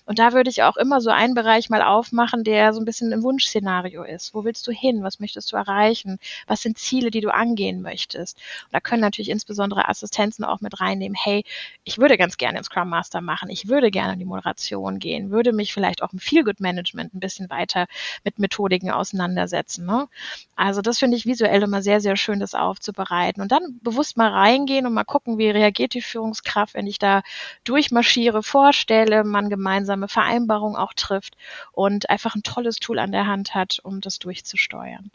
Und 0.07 0.19
da 0.19 0.33
würde 0.33 0.51
ich 0.51 0.63
auch 0.63 0.77
immer 0.77 1.01
so 1.01 1.11
einen 1.11 1.35
Bereich 1.35 1.71
mal 1.71 1.83
aufmachen, 1.83 2.43
der 2.45 2.73
so 2.73 2.81
ein 2.81 2.85
bisschen 2.85 3.13
im 3.13 3.23
Wunschszenario 3.23 4.03
ist. 4.03 4.35
Wo 4.35 4.45
willst 4.45 4.67
du 4.67 4.73
hin? 4.73 5.03
Was 5.03 5.21
möchtest 5.21 5.53
du 5.53 5.57
erreichen? 5.57 6.19
Was 6.47 6.63
sind 6.63 6.79
Ziele, 6.79 7.11
die 7.11 7.21
du 7.21 7.33
angehen 7.33 7.83
möchtest? 7.83 8.39
Und 8.65 8.73
da 8.73 8.81
können 8.81 9.03
natürlich 9.03 9.31
insbesondere 9.31 9.89
Assistenzen 9.89 10.45
auch 10.45 10.61
mit 10.61 10.81
reinnehmen. 10.81 11.17
Hey, 11.21 11.45
ich 11.85 11.99
würde 11.99 12.19
ganz 12.19 12.37
gerne 12.37 12.59
ins 12.59 12.67
Scrum 12.67 12.89
Master 12.89 13.21
machen. 13.21 13.51
Ich 13.51 13.69
würde 13.69 13.91
gerne 13.91 14.15
in 14.15 14.19
die 14.19 14.25
Moderation 14.25 14.99
gehen. 14.99 15.31
Würde 15.31 15.53
mich 15.53 15.73
vielleicht 15.73 16.03
auch 16.03 16.13
im 16.13 16.19
Feelgood 16.19 16.61
Management 16.61 17.15
ein 17.15 17.21
bisschen 17.21 17.51
weiter 17.51 17.87
mit 18.25 18.39
Methodiken 18.39 18.91
auseinandersetzen. 18.91 19.87
Ne? 19.87 20.09
Also 20.57 20.81
das 20.83 20.99
finde 20.99 21.17
ich 21.17 21.27
visuell 21.27 21.63
immer 21.63 21.83
sehr, 21.83 22.01
sehr 22.01 22.17
schön, 22.17 22.41
das 22.41 22.55
aufzubereiten 22.55 23.43
und 23.43 23.53
dann 23.53 23.79
bewusst 23.83 24.17
mal 24.17 24.31
reingehen 24.31 24.72
reingehen 24.73 24.87
und 24.87 24.95
mal 24.95 25.05
gucken, 25.05 25.39
wie 25.39 25.51
reagiert 25.51 25.95
die 25.95 26.03
Führungskraft, 26.03 26.75
wenn 26.75 26.87
ich 26.87 26.99
da 26.99 27.23
durchmarschiere, 27.65 28.43
vorstelle, 28.43 29.25
man 29.25 29.51
gemeinsame 29.51 30.09
Vereinbarungen 30.09 30.77
auch 30.77 30.95
trifft 30.95 31.37
und 31.73 32.11
einfach 32.11 32.35
ein 32.35 32.43
tolles 32.43 32.77
Tool 32.77 32.99
an 32.99 33.13
der 33.13 33.27
Hand 33.27 33.55
hat, 33.55 33.81
um 33.83 34.01
das 34.01 34.19
durchzusteuern. 34.19 35.11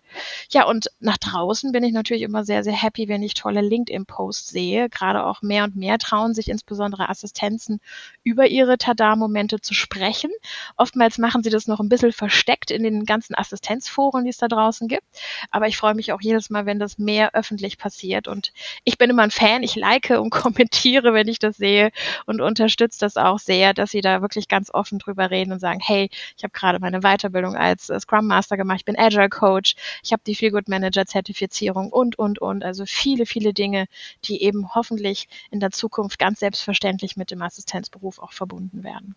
Ja, 0.50 0.66
und 0.66 0.90
nach 1.00 1.18
draußen 1.18 1.72
bin 1.72 1.84
ich 1.84 1.94
natürlich 1.94 2.24
immer 2.24 2.44
sehr, 2.44 2.64
sehr 2.64 2.74
happy, 2.74 3.08
wenn 3.08 3.24
ich 3.24 3.34
tolle 3.34 3.62
LinkedIn-Posts 3.62 4.50
sehe. 4.50 4.90
Gerade 4.90 5.26
auch 5.26 5.42
mehr 5.42 5.64
und 5.64 5.76
mehr 5.76 5.98
trauen 5.98 6.34
sich 6.34 6.50
insbesondere 6.50 7.10
Assistenzen 7.10 7.80
über 8.24 8.48
ihre 8.48 8.78
Tada-Momente 8.78 9.62
zu 9.62 9.74
sprechen. 9.74 10.32
Oftmals 10.76 11.18
machen 11.18 11.44
sie 11.44 11.50
das 11.50 11.68
noch 11.68 11.80
ein 11.80 11.90
bisschen 11.90 12.14
versteckt 12.14 12.72
in 12.72 12.84
den 12.84 13.06
ganzen 13.06 13.36
Assistenzforen, 13.36 14.24
die 14.24 14.30
es 14.30 14.38
da 14.38 14.48
draußen 14.48 14.88
gibt. 14.88 15.04
Aber 15.52 15.68
ich 15.68 15.78
freue 15.78 15.96
mich 15.96 16.12
auch 16.14 16.22
jedes 16.22 16.50
Mal, 16.50 16.66
wenn 16.66 16.80
das 16.80 16.98
mehr 16.98 17.34
öffentlich 17.34 17.78
passiert. 17.78 18.28
Und 18.28 18.52
ich 18.84 18.98
bin 18.98 19.10
immer 19.10 19.24
ein 19.24 19.32
Fan, 19.32 19.47
ich 19.64 19.76
like 19.76 20.10
und 20.10 20.30
kommentiere, 20.32 21.14
wenn 21.14 21.28
ich 21.28 21.40
das 21.40 21.58
sehe 21.58 21.92
und 22.26 22.42
unterstütze 22.42 23.00
das 23.00 23.18
auch 23.18 23.40
sehr, 23.40 23.74
dass 23.74 23.92
sie 23.92 24.02
da 24.02 24.22
wirklich 24.22 24.48
ganz 24.48 24.74
offen 24.74 25.00
drüber 25.00 25.32
reden 25.32 25.52
und 25.52 25.60
sagen, 25.60 25.80
hey, 25.82 26.10
ich 26.38 26.44
habe 26.44 26.52
gerade 26.52 26.80
meine 26.80 27.02
Weiterbildung 27.02 27.56
als 27.56 27.90
äh, 27.90 28.00
Scrum 28.00 28.28
Master 28.28 28.58
gemacht, 28.58 28.80
ich 28.80 28.86
bin 28.86 28.98
Agile 28.98 29.30
Coach, 29.30 29.76
ich 30.04 30.12
habe 30.12 30.22
die 30.26 30.36
Feel 30.36 30.52
Good 30.52 30.68
Manager 30.68 31.06
Zertifizierung 31.06 31.92
und, 31.92 32.18
und, 32.20 32.40
und. 32.40 32.64
Also 32.64 32.86
viele, 32.86 33.26
viele 33.26 33.54
Dinge, 33.54 33.88
die 34.26 34.42
eben 34.44 34.74
hoffentlich 34.76 35.28
in 35.52 35.60
der 35.60 35.72
Zukunft 35.72 36.20
ganz 36.20 36.40
selbstverständlich 36.40 37.18
mit 37.18 37.32
dem 37.32 37.42
Assistenzberuf 37.42 38.20
auch 38.20 38.34
verbunden 38.34 38.84
werden. 38.84 39.16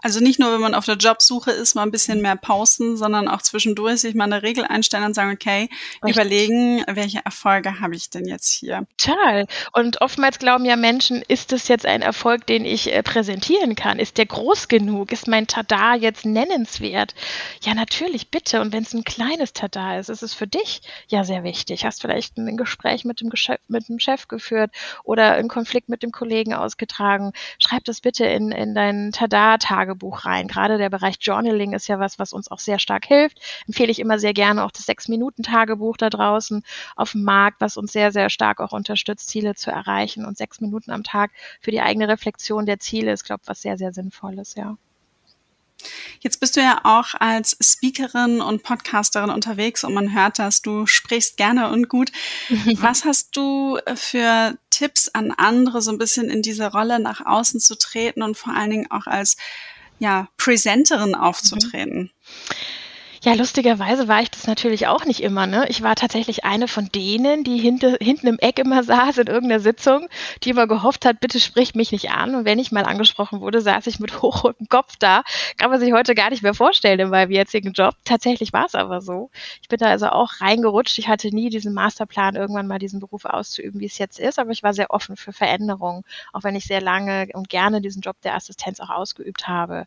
Also 0.00 0.20
nicht 0.20 0.38
nur, 0.38 0.52
wenn 0.52 0.60
man 0.60 0.74
auf 0.74 0.84
der 0.84 0.96
Jobsuche 0.96 1.50
ist, 1.50 1.74
mal 1.74 1.82
ein 1.82 1.90
bisschen 1.90 2.22
mehr 2.22 2.36
posten, 2.36 2.96
sondern 2.96 3.26
auch 3.26 3.42
zwischendurch 3.42 4.00
sich 4.00 4.14
mal 4.14 4.24
eine 4.24 4.42
Regel 4.42 4.64
einstellen 4.64 5.04
und 5.04 5.14
sagen, 5.14 5.32
okay, 5.32 5.68
Richtig. 6.04 6.10
überlegen, 6.14 6.84
welche 6.86 7.24
Erfolge 7.24 7.80
habe 7.80 7.96
ich 7.96 8.08
denn 8.08 8.24
jetzt 8.26 8.52
hier? 8.52 8.86
Total. 8.96 9.46
Und 9.72 10.00
oftmals 10.00 10.38
glauben 10.38 10.64
ja 10.64 10.76
Menschen, 10.76 11.22
ist 11.26 11.50
das 11.50 11.66
jetzt 11.66 11.84
ein 11.84 12.02
Erfolg, 12.02 12.46
den 12.46 12.64
ich 12.64 12.92
äh, 12.92 13.02
präsentieren 13.02 13.74
kann? 13.74 13.98
Ist 13.98 14.18
der 14.18 14.26
groß 14.26 14.68
genug? 14.68 15.10
Ist 15.10 15.26
mein 15.26 15.48
Tada 15.48 15.96
jetzt 15.96 16.24
nennenswert? 16.24 17.14
Ja, 17.62 17.74
natürlich, 17.74 18.30
bitte. 18.30 18.60
Und 18.60 18.72
wenn 18.72 18.84
es 18.84 18.94
ein 18.94 19.04
kleines 19.04 19.52
Tada 19.52 19.98
ist, 19.98 20.10
ist 20.10 20.22
es 20.22 20.32
für 20.32 20.46
dich 20.46 20.82
ja 21.08 21.24
sehr 21.24 21.42
wichtig. 21.42 21.84
Hast 21.84 22.02
vielleicht 22.02 22.36
ein 22.36 22.56
Gespräch 22.56 23.04
mit 23.04 23.20
dem, 23.20 23.30
Geschäft, 23.30 23.62
mit 23.68 23.88
dem 23.88 23.98
Chef 23.98 24.28
geführt 24.28 24.70
oder 25.02 25.32
einen 25.32 25.48
Konflikt 25.48 25.88
mit 25.88 26.04
dem 26.04 26.12
Kollegen 26.12 26.54
ausgetragen. 26.54 27.32
Schreib 27.58 27.84
das 27.84 28.00
bitte 28.00 28.26
in, 28.26 28.52
in 28.52 28.76
deinen 28.76 29.10
Tada-Tag 29.10 29.87
Tagebuch 29.88 30.24
rein. 30.24 30.48
Gerade 30.48 30.78
der 30.78 30.90
Bereich 30.90 31.16
Journaling 31.20 31.72
ist 31.72 31.88
ja 31.88 31.98
was, 31.98 32.18
was 32.18 32.32
uns 32.32 32.50
auch 32.50 32.58
sehr 32.58 32.78
stark 32.78 33.06
hilft. 33.06 33.40
Empfehle 33.66 33.90
ich 33.90 33.98
immer 33.98 34.18
sehr 34.18 34.34
gerne 34.34 34.64
auch 34.64 34.70
das 34.70 34.86
Sechs-Minuten-Tagebuch 34.86 35.96
da 35.96 36.10
draußen 36.10 36.62
auf 36.96 37.12
dem 37.12 37.24
Markt, 37.24 37.60
was 37.60 37.76
uns 37.76 37.92
sehr, 37.92 38.12
sehr 38.12 38.30
stark 38.30 38.60
auch 38.60 38.72
unterstützt, 38.72 39.28
Ziele 39.28 39.54
zu 39.54 39.70
erreichen. 39.70 40.24
Und 40.24 40.36
sechs 40.36 40.60
Minuten 40.60 40.90
am 40.90 41.02
Tag 41.02 41.30
für 41.60 41.70
die 41.70 41.80
eigene 41.80 42.08
Reflexion 42.08 42.66
der 42.66 42.80
Ziele 42.80 43.12
ist, 43.12 43.24
glaube 43.24 43.40
ich, 43.42 43.48
was 43.48 43.62
sehr, 43.62 43.78
sehr 43.78 43.92
Sinnvolles, 43.92 44.54
ja. 44.54 44.76
Jetzt 46.20 46.40
bist 46.40 46.56
du 46.56 46.60
ja 46.60 46.80
auch 46.82 47.14
als 47.18 47.56
Speakerin 47.60 48.40
und 48.40 48.62
Podcasterin 48.62 49.30
unterwegs 49.30 49.84
und 49.84 49.94
man 49.94 50.12
hört 50.12 50.38
dass 50.38 50.62
du 50.62 50.86
sprichst 50.86 51.36
gerne 51.36 51.70
und 51.70 51.88
gut. 51.88 52.10
Was 52.74 53.04
hast 53.04 53.36
du 53.36 53.78
für 53.94 54.56
Tipps 54.70 55.08
an 55.08 55.32
andere, 55.36 55.80
so 55.80 55.90
ein 55.90 55.98
bisschen 55.98 56.28
in 56.30 56.42
diese 56.42 56.70
Rolle 56.72 56.98
nach 56.98 57.24
außen 57.24 57.60
zu 57.60 57.76
treten 57.78 58.22
und 58.22 58.36
vor 58.36 58.54
allen 58.54 58.70
Dingen 58.70 58.90
auch 58.90 59.06
als 59.06 59.36
ja, 59.98 60.28
Präsenterin 60.36 61.14
aufzutreten? 61.14 61.98
Mhm. 61.98 62.10
Ja, 63.24 63.34
lustigerweise 63.34 64.06
war 64.06 64.22
ich 64.22 64.30
das 64.30 64.46
natürlich 64.46 64.86
auch 64.86 65.04
nicht 65.04 65.20
immer. 65.20 65.48
Ne? 65.48 65.66
Ich 65.68 65.82
war 65.82 65.96
tatsächlich 65.96 66.44
eine 66.44 66.68
von 66.68 66.88
denen, 66.94 67.42
die 67.42 67.58
hinter, 67.58 67.96
hinten 68.00 68.28
im 68.28 68.38
Eck 68.38 68.60
immer 68.60 68.84
saß 68.84 69.18
in 69.18 69.26
irgendeiner 69.26 69.58
Sitzung, 69.60 70.08
die 70.44 70.50
immer 70.50 70.68
gehofft 70.68 71.04
hat, 71.04 71.18
bitte 71.18 71.40
sprich 71.40 71.74
mich 71.74 71.90
nicht 71.90 72.10
an. 72.12 72.36
Und 72.36 72.44
wenn 72.44 72.60
ich 72.60 72.70
mal 72.70 72.84
angesprochen 72.84 73.40
wurde, 73.40 73.60
saß 73.60 73.88
ich 73.88 73.98
mit 73.98 74.22
hochrotem 74.22 74.68
Kopf 74.68 74.94
da. 75.00 75.24
Kann 75.56 75.70
man 75.70 75.80
sich 75.80 75.92
heute 75.92 76.14
gar 76.14 76.30
nicht 76.30 76.44
mehr 76.44 76.54
vorstellen 76.54 77.00
in 77.00 77.08
meinem 77.08 77.32
jetzigen 77.32 77.72
Job. 77.72 77.94
Tatsächlich 78.04 78.52
war 78.52 78.66
es 78.66 78.76
aber 78.76 79.00
so. 79.00 79.30
Ich 79.62 79.68
bin 79.68 79.78
da 79.80 79.86
also 79.86 80.06
auch 80.10 80.40
reingerutscht. 80.40 80.96
Ich 80.98 81.08
hatte 81.08 81.34
nie 81.34 81.50
diesen 81.50 81.74
Masterplan, 81.74 82.36
irgendwann 82.36 82.68
mal 82.68 82.78
diesen 82.78 83.00
Beruf 83.00 83.24
auszuüben, 83.24 83.80
wie 83.80 83.86
es 83.86 83.98
jetzt 83.98 84.20
ist. 84.20 84.38
Aber 84.38 84.50
ich 84.50 84.62
war 84.62 84.74
sehr 84.74 84.90
offen 84.90 85.16
für 85.16 85.32
Veränderungen, 85.32 86.04
auch 86.32 86.44
wenn 86.44 86.54
ich 86.54 86.66
sehr 86.66 86.80
lange 86.80 87.28
und 87.34 87.48
gerne 87.48 87.80
diesen 87.80 88.00
Job 88.00 88.16
der 88.22 88.36
Assistenz 88.36 88.78
auch 88.78 88.90
ausgeübt 88.90 89.48
habe. 89.48 89.86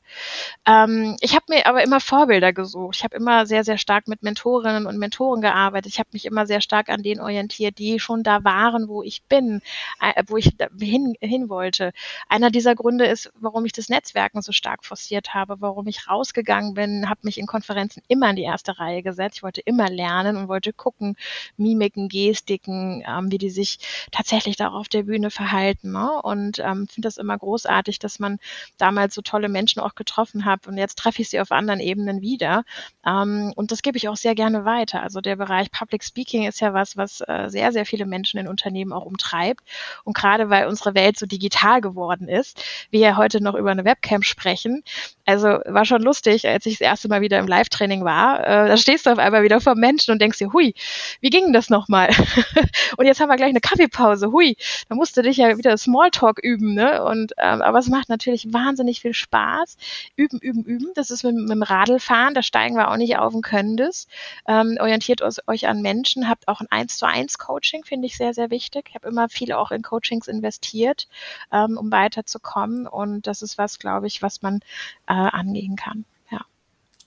Ähm, 0.65 1.15
ich 1.21 1.33
habe 1.33 1.45
mir 1.47 1.65
aber 1.65 1.81
immer 1.81 2.01
Vorbilder 2.01 2.51
gesucht. 2.51 2.97
Ich 2.97 3.03
habe 3.05 3.20
immer 3.21 3.45
sehr, 3.45 3.63
sehr 3.63 3.77
stark 3.77 4.07
mit 4.07 4.23
Mentorinnen 4.23 4.87
und 4.87 4.97
Mentoren 4.97 5.41
gearbeitet. 5.41 5.93
Ich 5.93 5.99
habe 5.99 6.09
mich 6.11 6.25
immer 6.25 6.47
sehr 6.47 6.59
stark 6.59 6.89
an 6.89 7.03
denen 7.03 7.21
orientiert, 7.21 7.77
die 7.77 7.99
schon 7.99 8.23
da 8.23 8.43
waren, 8.43 8.87
wo 8.87 9.03
ich 9.03 9.21
bin, 9.23 9.61
äh, 10.01 10.23
wo 10.27 10.37
ich 10.37 10.53
hin, 10.79 11.13
hin 11.21 11.49
wollte. 11.49 11.91
Einer 12.27 12.49
dieser 12.49 12.73
Gründe 12.73 13.05
ist, 13.05 13.31
warum 13.39 13.65
ich 13.65 13.73
das 13.73 13.89
Netzwerken 13.89 14.41
so 14.41 14.51
stark 14.51 14.83
forciert 14.83 15.35
habe, 15.35 15.61
warum 15.61 15.85
ich 15.85 16.09
rausgegangen 16.09 16.73
bin, 16.73 17.09
habe 17.09 17.19
mich 17.23 17.37
in 17.37 17.45
Konferenzen 17.45 18.01
immer 18.07 18.31
in 18.31 18.37
die 18.37 18.43
erste 18.43 18.79
Reihe 18.79 19.03
gesetzt. 19.03 19.37
Ich 19.37 19.43
wollte 19.43 19.61
immer 19.61 19.89
lernen 19.89 20.35
und 20.35 20.47
wollte 20.47 20.73
gucken, 20.73 21.15
Mimiken, 21.57 22.09
Gestiken, 22.09 23.03
ähm, 23.07 23.31
wie 23.31 23.37
die 23.37 23.51
sich 23.51 23.77
tatsächlich 24.11 24.55
da 24.55 24.69
auf 24.69 24.89
der 24.89 25.03
Bühne 25.03 25.29
verhalten. 25.29 25.91
Ne? 25.91 26.09
Und 26.23 26.57
ähm, 26.57 26.87
finde 26.87 27.07
das 27.07 27.17
immer 27.17 27.37
großartig, 27.37 27.99
dass 27.99 28.17
man 28.17 28.39
damals 28.77 29.13
so 29.13 29.21
tolle 29.21 29.47
Menschen 29.47 29.79
auch 29.79 29.93
getroffen 29.93 30.45
hat. 30.45 30.65
Und 30.65 30.77
jetzt 30.77 30.97
treffe 30.97 31.21
ich 31.21 31.29
sie 31.29 31.39
auf 31.39 31.51
anderen 31.51 31.79
Ebenen 31.79 32.21
wieder. 32.21 32.63
Und 33.11 33.71
das 33.71 33.81
gebe 33.81 33.97
ich 33.97 34.09
auch 34.09 34.15
sehr 34.15 34.35
gerne 34.35 34.65
weiter. 34.65 35.01
Also 35.01 35.21
der 35.21 35.35
Bereich 35.35 35.71
Public 35.71 36.03
Speaking 36.03 36.47
ist 36.47 36.61
ja 36.61 36.73
was, 36.73 36.97
was 36.97 37.21
äh, 37.21 37.49
sehr, 37.49 37.71
sehr 37.71 37.85
viele 37.85 38.05
Menschen 38.05 38.39
in 38.39 38.47
Unternehmen 38.47 38.93
auch 38.93 39.05
umtreibt. 39.05 39.61
Und 40.03 40.15
gerade 40.15 40.49
weil 40.49 40.67
unsere 40.67 40.95
Welt 40.95 41.17
so 41.17 41.25
digital 41.25 41.81
geworden 41.81 42.27
ist, 42.27 42.63
wir 42.89 42.99
ja 42.99 43.17
heute 43.17 43.41
noch 43.41 43.55
über 43.55 43.71
eine 43.71 43.85
Webcam 43.85 44.23
sprechen. 44.23 44.83
Also 45.25 45.47
war 45.65 45.85
schon 45.85 46.01
lustig, 46.01 46.47
als 46.47 46.65
ich 46.65 46.73
das 46.73 46.81
erste 46.81 47.07
Mal 47.07 47.21
wieder 47.21 47.39
im 47.39 47.47
Live-Training 47.47 48.03
war. 48.03 48.39
Äh, 48.41 48.67
da 48.67 48.77
stehst 48.77 49.05
du 49.05 49.11
auf 49.11 49.19
einmal 49.19 49.43
wieder 49.43 49.61
vor 49.61 49.75
Menschen 49.75 50.11
und 50.11 50.21
denkst 50.21 50.37
dir, 50.37 50.53
hui, 50.53 50.73
wie 51.21 51.29
ging 51.29 51.53
das 51.53 51.69
nochmal? 51.69 52.09
und 52.97 53.05
jetzt 53.05 53.19
haben 53.19 53.29
wir 53.29 53.37
gleich 53.37 53.49
eine 53.49 53.61
Kaffeepause, 53.61 54.31
hui, 54.31 54.55
da 54.89 54.95
musst 54.95 55.17
du 55.17 55.21
dich 55.21 55.37
ja 55.37 55.57
wieder 55.57 55.77
Smalltalk 55.77 56.39
üben, 56.39 56.73
ne? 56.73 57.03
Und 57.03 57.33
ähm, 57.37 57.61
aber 57.61 57.79
es 57.79 57.87
macht 57.87 58.09
natürlich 58.09 58.53
wahnsinnig 58.53 59.01
viel 59.01 59.13
Spaß. 59.13 59.77
Üben, 60.15 60.39
üben, 60.39 60.63
üben. 60.63 60.87
Das 60.95 61.11
ist 61.11 61.23
mit, 61.23 61.35
mit 61.35 61.49
dem 61.49 61.63
Radlfahren, 61.63 62.33
da 62.33 62.43
steigen 62.43 62.75
wir 62.75 62.89
auch 62.89 62.97
nicht 63.01 63.17
auf 63.17 63.33
und 63.33 63.41
können 63.41 63.77
das. 63.77 64.07
Ähm, 64.47 64.77
orientiert 64.79 65.21
euch 65.47 65.67
an 65.67 65.81
Menschen, 65.81 66.29
habt 66.29 66.47
auch 66.47 66.61
ein 66.61 66.67
1 66.69 66.97
zu 66.97 67.05
1 67.05 67.37
Coaching, 67.37 67.83
finde 67.83 68.07
ich 68.07 68.17
sehr, 68.17 68.33
sehr 68.33 68.49
wichtig. 68.49 68.85
Ich 68.89 68.95
habe 68.95 69.07
immer 69.07 69.29
viele 69.29 69.57
auch 69.57 69.71
in 69.71 69.81
Coachings 69.81 70.27
investiert, 70.27 71.07
ähm, 71.51 71.77
um 71.77 71.91
weiterzukommen. 71.91 72.87
Und 72.87 73.27
das 73.27 73.41
ist 73.41 73.57
was, 73.57 73.79
glaube 73.79 74.07
ich, 74.07 74.21
was 74.21 74.41
man 74.41 74.61
äh, 75.07 75.13
angehen 75.13 75.75
kann. 75.75 76.05
Ja. 76.29 76.41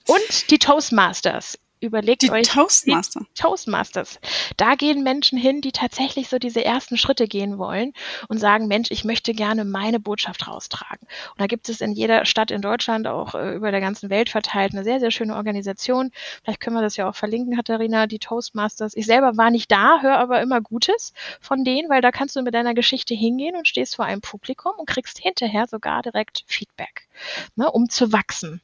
Und 0.07 0.50
die 0.50 0.59
Toastmasters 0.59 1.59
überlegt 1.87 2.23
die 2.23 2.31
euch. 2.31 2.49
Toastmaster. 2.49 3.20
Die 3.20 3.40
Toastmasters. 3.40 4.18
Da 4.57 4.75
gehen 4.75 5.03
Menschen 5.03 5.38
hin, 5.38 5.61
die 5.61 5.73
tatsächlich 5.73 6.29
so 6.29 6.38
diese 6.38 6.64
ersten 6.64 6.97
Schritte 6.97 7.27
gehen 7.27 7.59
wollen 7.59 7.92
und 8.29 8.38
sagen, 8.38 8.66
Mensch, 8.66 8.90
ich 8.90 9.05
möchte 9.05 9.35
gerne 9.35 9.64
meine 9.64 10.01
Botschaft 10.01 10.47
raustragen. 10.47 11.07
Und 11.31 11.40
da 11.40 11.47
gibt 11.47 11.68
es 11.68 11.81
in 11.81 11.92
jeder 11.92 12.25
Stadt 12.25 12.51
in 12.51 12.62
Deutschland, 12.62 13.07
auch 13.07 13.35
äh, 13.35 13.55
über 13.55 13.70
der 13.70 13.81
ganzen 13.81 14.11
Welt 14.11 14.29
verteilt, 14.29 14.73
eine 14.73 14.85
sehr, 14.85 15.01
sehr 15.01 15.11
schöne 15.11 15.37
Organisation. 15.37 16.11
Vielleicht 16.42 16.61
können 16.61 16.77
wir 16.77 16.83
das 16.83 16.97
ja 16.97 17.09
auch 17.09 17.14
verlinken, 17.14 17.57
Katharina, 17.57 18.07
die 18.07 18.18
Toastmasters. 18.18 18.97
Ich 18.97 19.07
selber 19.07 19.37
war 19.37 19.51
nicht 19.51 19.70
da, 19.70 20.01
höre 20.01 20.18
aber 20.18 20.40
immer 20.40 20.61
Gutes 20.61 21.12
von 21.40 21.64
denen, 21.64 21.88
weil 21.88 22.03
da 22.03 22.11
kannst 22.11 22.37
du 22.37 22.42
mit 22.42 22.55
deiner 22.55 22.75
Geschichte 22.75 23.14
hingehen 23.14 23.57
und 23.57 23.68
stehst 23.68 23.97
vor 23.97 24.05
einem 24.05 24.20
Publikum 24.20 24.73
und 24.77 24.88
kriegst 24.88 25.18
hinterher 25.18 25.66
sogar 25.66 26.03
direkt 26.03 26.44
Feedback, 26.47 27.09
ne, 27.57 27.70
um 27.70 27.88
zu 27.88 28.12
wachsen. 28.12 28.61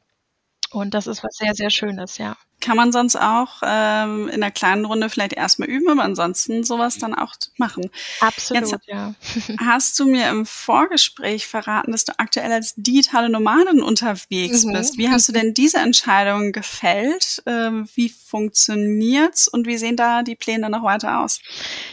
Und 0.72 0.94
das 0.94 1.06
ist 1.06 1.24
was 1.24 1.36
sehr, 1.36 1.54
sehr 1.54 1.70
Schönes, 1.70 2.18
ja 2.18 2.36
kann 2.60 2.76
man 2.76 2.92
sonst 2.92 3.16
auch 3.16 3.62
ähm, 3.62 4.28
in 4.28 4.42
einer 4.42 4.50
kleinen 4.50 4.84
Runde 4.84 5.08
vielleicht 5.08 5.32
erstmal 5.32 5.68
üben, 5.68 5.88
aber 5.88 6.02
ansonsten 6.02 6.64
sowas 6.64 6.98
dann 6.98 7.14
auch 7.14 7.34
machen. 7.56 7.90
Absolut, 8.20 8.70
Jetzt 8.70 8.76
ja. 8.86 9.14
hast 9.64 9.98
du 9.98 10.06
mir 10.06 10.28
im 10.28 10.46
Vorgespräch 10.46 11.46
verraten, 11.46 11.92
dass 11.92 12.04
du 12.04 12.18
aktuell 12.18 12.52
als 12.52 12.74
digitale 12.76 13.28
Nomadin 13.28 13.82
unterwegs 13.82 14.64
mhm. 14.64 14.72
bist. 14.74 14.98
Wie 14.98 15.08
hast 15.08 15.28
du 15.28 15.32
denn 15.32 15.54
diese 15.54 15.78
Entscheidung 15.78 16.52
gefällt? 16.52 17.42
Ähm, 17.46 17.88
wie 17.94 18.08
funktioniert's 18.08 19.48
und 19.48 19.66
wie 19.66 19.76
sehen 19.76 19.96
da 19.96 20.22
die 20.22 20.36
Pläne 20.36 20.70
noch 20.70 20.82
weiter 20.82 21.20
aus? 21.20 21.40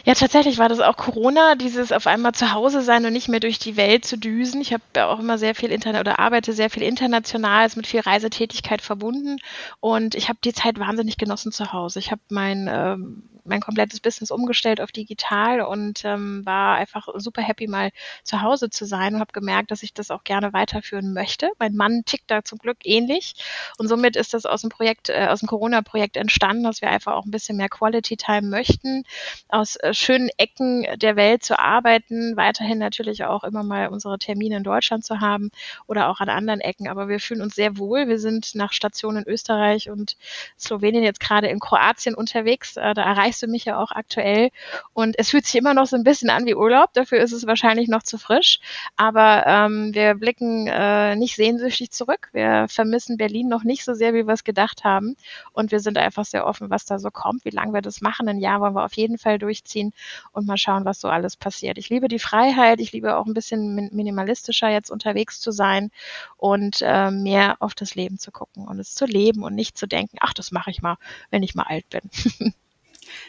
Ja, 0.04 0.14
tatsächlich 0.14 0.58
war 0.58 0.68
das 0.68 0.80
auch 0.80 0.96
Corona, 0.96 1.54
dieses 1.54 1.92
auf 1.92 2.06
einmal 2.06 2.32
zu 2.32 2.52
Hause 2.52 2.82
sein 2.82 3.04
und 3.04 3.12
nicht 3.12 3.28
mehr 3.28 3.40
durch 3.40 3.58
die 3.58 3.76
Welt 3.76 4.04
zu 4.04 4.16
düsen. 4.16 4.60
Ich 4.60 4.72
habe 4.72 4.82
ja 4.94 5.08
auch 5.08 5.18
immer 5.18 5.38
sehr 5.38 5.54
viel 5.54 5.70
Internet 5.70 6.00
oder 6.00 6.18
arbeite 6.18 6.52
sehr 6.52 6.70
viel 6.70 6.82
international, 6.82 7.66
ist 7.66 7.76
mit 7.76 7.86
viel 7.86 8.00
Reisetätigkeit 8.00 8.82
verbunden 8.82 9.38
und 9.80 10.14
ich 10.14 10.28
habe 10.28 10.38
die 10.44 10.52
Zeit 10.58 10.78
wahnsinnig 10.78 11.16
genossen 11.16 11.52
zu 11.52 11.72
Hause. 11.72 11.98
Ich 11.98 12.10
habe 12.10 12.22
mein 12.30 12.68
ähm, 12.70 13.22
mein 13.48 13.60
komplettes 13.60 14.00
Business 14.00 14.30
umgestellt 14.30 14.80
auf 14.80 14.92
digital 14.92 15.60
und 15.60 16.04
ähm, 16.04 16.44
war 16.44 16.76
einfach 16.76 17.08
super 17.16 17.42
happy, 17.42 17.66
mal 17.66 17.90
zu 18.22 18.42
Hause 18.42 18.70
zu 18.70 18.84
sein 18.84 19.14
und 19.14 19.20
habe 19.20 19.32
gemerkt, 19.32 19.70
dass 19.70 19.82
ich 19.82 19.94
das 19.94 20.10
auch 20.10 20.24
gerne 20.24 20.52
weiterführen 20.52 21.12
möchte. 21.12 21.50
Mein 21.58 21.74
Mann 21.74 22.04
tickt 22.04 22.30
da 22.30 22.44
zum 22.44 22.58
Glück 22.58 22.78
ähnlich 22.84 23.34
und 23.78 23.88
somit 23.88 24.16
ist 24.16 24.34
das 24.34 24.46
aus 24.46 24.62
dem 24.62 24.70
Projekt, 24.70 25.08
äh, 25.08 25.26
aus 25.28 25.40
dem 25.40 25.48
Corona-Projekt 25.48 26.16
entstanden, 26.16 26.64
dass 26.64 26.80
wir 26.82 26.90
einfach 26.90 27.14
auch 27.14 27.24
ein 27.24 27.30
bisschen 27.30 27.56
mehr 27.56 27.68
Quality 27.68 28.16
Time 28.16 28.42
möchten, 28.42 29.04
aus 29.48 29.76
äh, 29.76 29.94
schönen 29.94 30.30
Ecken 30.36 30.86
der 30.96 31.16
Welt 31.16 31.42
zu 31.42 31.58
arbeiten, 31.58 32.36
weiterhin 32.36 32.78
natürlich 32.78 33.24
auch 33.24 33.44
immer 33.44 33.62
mal 33.62 33.88
unsere 33.88 34.18
Termine 34.18 34.56
in 34.56 34.62
Deutschland 34.62 35.04
zu 35.04 35.20
haben 35.20 35.50
oder 35.86 36.08
auch 36.08 36.20
an 36.20 36.28
anderen 36.28 36.60
Ecken. 36.60 36.88
Aber 36.88 37.08
wir 37.08 37.20
fühlen 37.20 37.42
uns 37.42 37.54
sehr 37.54 37.78
wohl. 37.78 38.08
Wir 38.08 38.18
sind 38.18 38.54
nach 38.54 38.72
Stationen 38.72 39.24
in 39.24 39.32
Österreich 39.32 39.90
und 39.90 40.16
Slowenien 40.58 41.02
jetzt 41.02 41.20
gerade 41.20 41.48
in 41.48 41.60
Kroatien 41.60 42.14
unterwegs. 42.14 42.76
Äh, 42.76 42.94
da 42.94 43.02
erreichst 43.02 43.37
erreichst 43.38 43.42
du 43.42 43.46
mich 43.48 43.64
ja 43.64 43.78
auch 43.78 43.92
aktuell. 43.92 44.50
Und 44.94 45.18
es 45.18 45.30
fühlt 45.30 45.46
sich 45.46 45.56
immer 45.56 45.74
noch 45.74 45.86
so 45.86 45.96
ein 45.96 46.04
bisschen 46.04 46.30
an 46.30 46.46
wie 46.46 46.54
Urlaub. 46.54 46.92
Dafür 46.94 47.20
ist 47.20 47.32
es 47.32 47.46
wahrscheinlich 47.46 47.88
noch 47.88 48.02
zu 48.02 48.18
frisch. 48.18 48.60
Aber 48.96 49.44
ähm, 49.46 49.94
wir 49.94 50.14
blicken 50.14 50.66
äh, 50.66 51.16
nicht 51.16 51.36
sehnsüchtig 51.36 51.90
zurück. 51.90 52.28
Wir 52.32 52.66
vermissen 52.68 53.16
Berlin 53.16 53.48
noch 53.48 53.64
nicht 53.64 53.84
so 53.84 53.94
sehr, 53.94 54.14
wie 54.14 54.26
wir 54.26 54.34
es 54.34 54.44
gedacht 54.44 54.84
haben. 54.84 55.16
Und 55.52 55.70
wir 55.70 55.80
sind 55.80 55.98
einfach 55.98 56.24
sehr 56.24 56.46
offen, 56.46 56.70
was 56.70 56.84
da 56.84 56.98
so 56.98 57.10
kommt, 57.10 57.44
wie 57.44 57.50
lange 57.50 57.72
wir 57.72 57.82
das 57.82 58.00
machen. 58.00 58.28
Ein 58.28 58.38
Jahr 58.38 58.60
wollen 58.60 58.74
wir 58.74 58.84
auf 58.84 58.94
jeden 58.94 59.18
Fall 59.18 59.38
durchziehen 59.38 59.92
und 60.32 60.46
mal 60.46 60.56
schauen, 60.56 60.84
was 60.84 61.00
so 61.00 61.08
alles 61.08 61.36
passiert. 61.36 61.78
Ich 61.78 61.90
liebe 61.90 62.08
die 62.08 62.18
Freiheit. 62.18 62.80
Ich 62.80 62.92
liebe 62.92 63.16
auch 63.16 63.26
ein 63.26 63.34
bisschen 63.34 63.90
minimalistischer 63.92 64.68
jetzt 64.68 64.90
unterwegs 64.90 65.40
zu 65.40 65.52
sein 65.52 65.90
und 66.36 66.78
äh, 66.82 67.10
mehr 67.10 67.56
auf 67.60 67.74
das 67.74 67.94
Leben 67.94 68.18
zu 68.18 68.30
gucken 68.32 68.66
und 68.66 68.78
es 68.78 68.94
zu 68.94 69.04
leben 69.06 69.42
und 69.42 69.54
nicht 69.54 69.78
zu 69.78 69.86
denken, 69.86 70.16
ach, 70.20 70.34
das 70.34 70.50
mache 70.50 70.70
ich 70.70 70.82
mal, 70.82 70.96
wenn 71.30 71.42
ich 71.42 71.54
mal 71.54 71.64
alt 71.68 71.88
bin. 71.90 72.02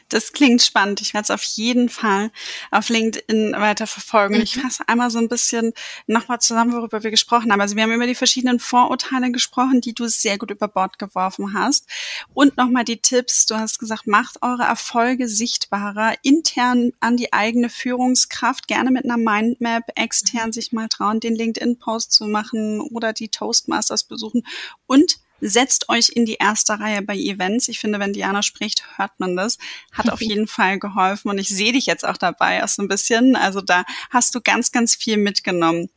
Das 0.09 0.33
klingt 0.33 0.61
spannend. 0.61 1.01
Ich 1.01 1.13
werde 1.13 1.23
es 1.23 1.31
auf 1.31 1.43
jeden 1.43 1.89
Fall 1.89 2.31
auf 2.71 2.89
LinkedIn 2.89 3.53
weiter 3.53 3.87
verfolgen. 3.87 4.35
Mhm. 4.35 4.41
Ich 4.41 4.59
fasse 4.59 4.83
einmal 4.87 5.11
so 5.11 5.19
ein 5.19 5.29
bisschen 5.29 5.73
nochmal 6.07 6.39
zusammen, 6.39 6.73
worüber 6.73 7.03
wir 7.03 7.11
gesprochen 7.11 7.51
haben. 7.51 7.61
Also 7.61 7.75
wir 7.75 7.83
haben 7.83 7.91
über 7.91 8.07
die 8.07 8.15
verschiedenen 8.15 8.59
Vorurteile 8.59 9.31
gesprochen, 9.31 9.81
die 9.81 9.93
du 9.93 10.07
sehr 10.07 10.37
gut 10.37 10.51
über 10.51 10.67
Bord 10.67 10.99
geworfen 10.99 11.53
hast. 11.53 11.87
Und 12.33 12.57
nochmal 12.57 12.85
die 12.85 13.01
Tipps. 13.01 13.45
Du 13.45 13.55
hast 13.55 13.79
gesagt, 13.79 14.07
macht 14.07 14.41
eure 14.41 14.63
Erfolge 14.63 15.27
sichtbarer, 15.27 16.13
intern 16.23 16.91
an 16.99 17.17
die 17.17 17.33
eigene 17.33 17.69
Führungskraft, 17.69 18.67
gerne 18.67 18.91
mit 18.91 19.05
einer 19.05 19.17
Mindmap, 19.17 19.83
extern 19.95 20.47
mhm. 20.47 20.53
sich 20.53 20.71
mal 20.71 20.87
trauen, 20.87 21.19
den 21.19 21.35
LinkedIn-Post 21.35 22.11
zu 22.11 22.25
machen 22.25 22.81
oder 22.81 23.13
die 23.13 23.29
Toastmasters 23.29 24.03
besuchen 24.03 24.45
und 24.87 25.19
setzt 25.41 25.89
euch 25.89 26.09
in 26.09 26.25
die 26.25 26.35
erste 26.35 26.79
Reihe 26.79 27.01
bei 27.01 27.15
Events. 27.15 27.67
Ich 27.67 27.79
finde, 27.79 27.99
wenn 27.99 28.13
Diana 28.13 28.43
spricht, 28.43 28.83
hört 28.97 29.11
man 29.19 29.35
das. 29.35 29.57
Hat 29.91 30.09
auf 30.09 30.21
jeden 30.21 30.47
Fall 30.47 30.79
geholfen 30.79 31.29
und 31.29 31.37
ich 31.37 31.49
sehe 31.49 31.73
dich 31.73 31.85
jetzt 31.85 32.05
auch 32.05 32.17
dabei, 32.17 32.63
auch 32.63 32.67
so 32.67 32.81
ein 32.81 32.87
bisschen. 32.87 33.35
Also 33.35 33.61
da 33.61 33.83
hast 34.09 34.35
du 34.35 34.41
ganz, 34.41 34.71
ganz 34.71 34.95
viel 34.95 35.17
mitgenommen. 35.17 35.89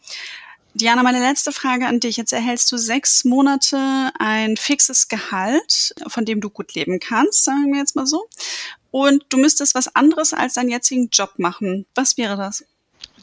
Diana, 0.75 1.03
meine 1.03 1.21
letzte 1.21 1.53
Frage 1.53 1.87
an 1.87 2.01
dich. 2.01 2.17
Jetzt 2.17 2.33
erhältst 2.33 2.73
du 2.73 2.79
sechs 2.79 3.25
Monate 3.25 4.11
ein 4.19 4.57
fixes 4.57 5.09
Gehalt, 5.09 5.95
von 6.07 6.25
dem 6.25 6.41
du 6.41 6.49
gut 6.49 6.73
leben 6.75 6.99
kannst, 6.99 7.45
sagen 7.45 7.73
wir 7.73 7.81
jetzt 7.81 7.95
mal 7.95 8.07
so. 8.07 8.27
Und 8.91 9.25
du 9.29 9.37
müsstest 9.37 9.75
was 9.75 9.95
anderes 9.95 10.33
als 10.33 10.55
deinen 10.55 10.71
jetzigen 10.71 11.11
Job 11.13 11.35
machen. 11.37 11.87
Was 11.95 12.17
wäre 12.17 12.39
das? 12.39 12.65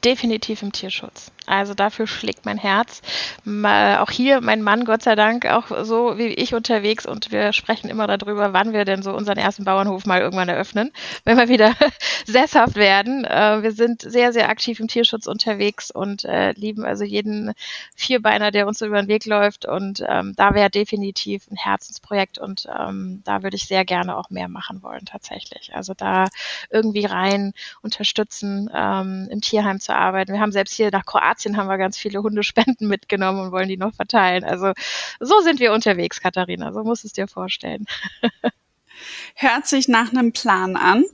Definitiv 0.04 0.62
im 0.62 0.72
Tierschutz. 0.72 1.32
Also 1.46 1.74
dafür 1.74 2.06
schlägt 2.06 2.46
mein 2.46 2.58
Herz. 2.58 3.02
Auch 3.44 4.12
hier 4.12 4.40
mein 4.40 4.62
Mann, 4.62 4.86
Gott 4.86 5.02
sei 5.02 5.16
Dank, 5.16 5.48
auch 5.48 5.84
so 5.84 6.18
wie 6.18 6.28
ich 6.28 6.54
unterwegs 6.54 7.08
und 7.08 7.32
wir 7.32 7.54
sprechen 7.54 7.90
immer 7.90 8.06
darüber, 8.06 8.54
wann 8.54 8.72
wir 8.72 8.86
denn 8.86 9.02
so 9.02 9.14
unseren 9.14 9.38
ersten 9.38 9.66
Bauernhof 9.66 10.06
mal 10.06 10.22
irgendwann 10.22 10.48
eröffnen, 10.48 10.92
wenn 11.26 11.38
wir 11.38 11.50
wieder 11.50 11.74
sesshaft 12.26 12.76
werden. 12.76 13.26
Äh, 13.26 13.64
wir 13.64 13.72
sind 13.72 14.04
sehr, 14.04 14.32
sehr 14.32 14.50
aktiv 14.50 14.80
im 14.80 14.88
Tierschutz 14.88 15.26
unterwegs 15.26 15.90
und 15.90 16.24
äh, 16.24 16.52
lieben 16.52 16.86
also 16.86 17.04
jeden 17.04 17.54
Vierbeiner, 17.96 18.52
der 18.52 18.68
uns 18.68 18.80
so 18.80 18.86
über 18.86 19.02
den 19.02 19.08
Weg 19.08 19.26
läuft 19.26 19.66
und 19.66 20.04
ähm, 20.08 20.34
da 20.38 20.54
wäre 20.54 20.70
definitiv 20.70 21.48
ein 21.50 21.58
Herzensprojekt 21.58 22.38
und 22.38 22.68
ähm, 22.80 23.22
da 23.26 23.42
würde 23.42 23.56
ich 23.56 23.66
sehr 23.66 23.86
gerne 23.86 24.18
auch 24.18 24.30
mehr 24.30 24.50
machen 24.50 24.84
wollen 24.84 25.06
tatsächlich. 25.06 25.72
Also 25.74 25.96
da 25.96 26.28
irgendwie 26.70 27.06
rein 27.06 27.54
unterstützen, 27.82 28.70
ähm, 28.74 29.28
im 29.32 29.42
Tierheim 29.42 29.80
zu 29.80 29.89
arbeiten. 29.96 30.34
Wir 30.34 30.40
haben 30.40 30.52
selbst 30.52 30.74
hier 30.74 30.90
nach 30.92 31.06
Kroatien 31.06 31.30
Kroatien 31.40 31.58
haben 31.58 31.68
wir 31.68 31.78
ganz 31.78 31.98
viele 31.98 32.22
Hundespenden 32.24 32.88
mitgenommen 32.88 33.40
und 33.42 33.52
wollen 33.52 33.70
die 33.70 33.78
noch 33.78 33.94
verteilen. 33.94 34.44
Also 34.44 34.74
so 35.20 35.40
sind 35.42 35.60
wir 35.60 35.74
unterwegs, 35.74 36.22
Katharina. 36.22 36.74
So 36.74 36.84
musst 36.84 37.04
du 37.04 37.08
es 37.08 37.14
dir 37.14 37.28
vorstellen. 37.28 37.86
Hört 39.36 39.68
sich 39.68 39.88
nach 39.88 40.12
einem 40.12 40.34
Plan 40.34 40.76
an. 40.76 41.06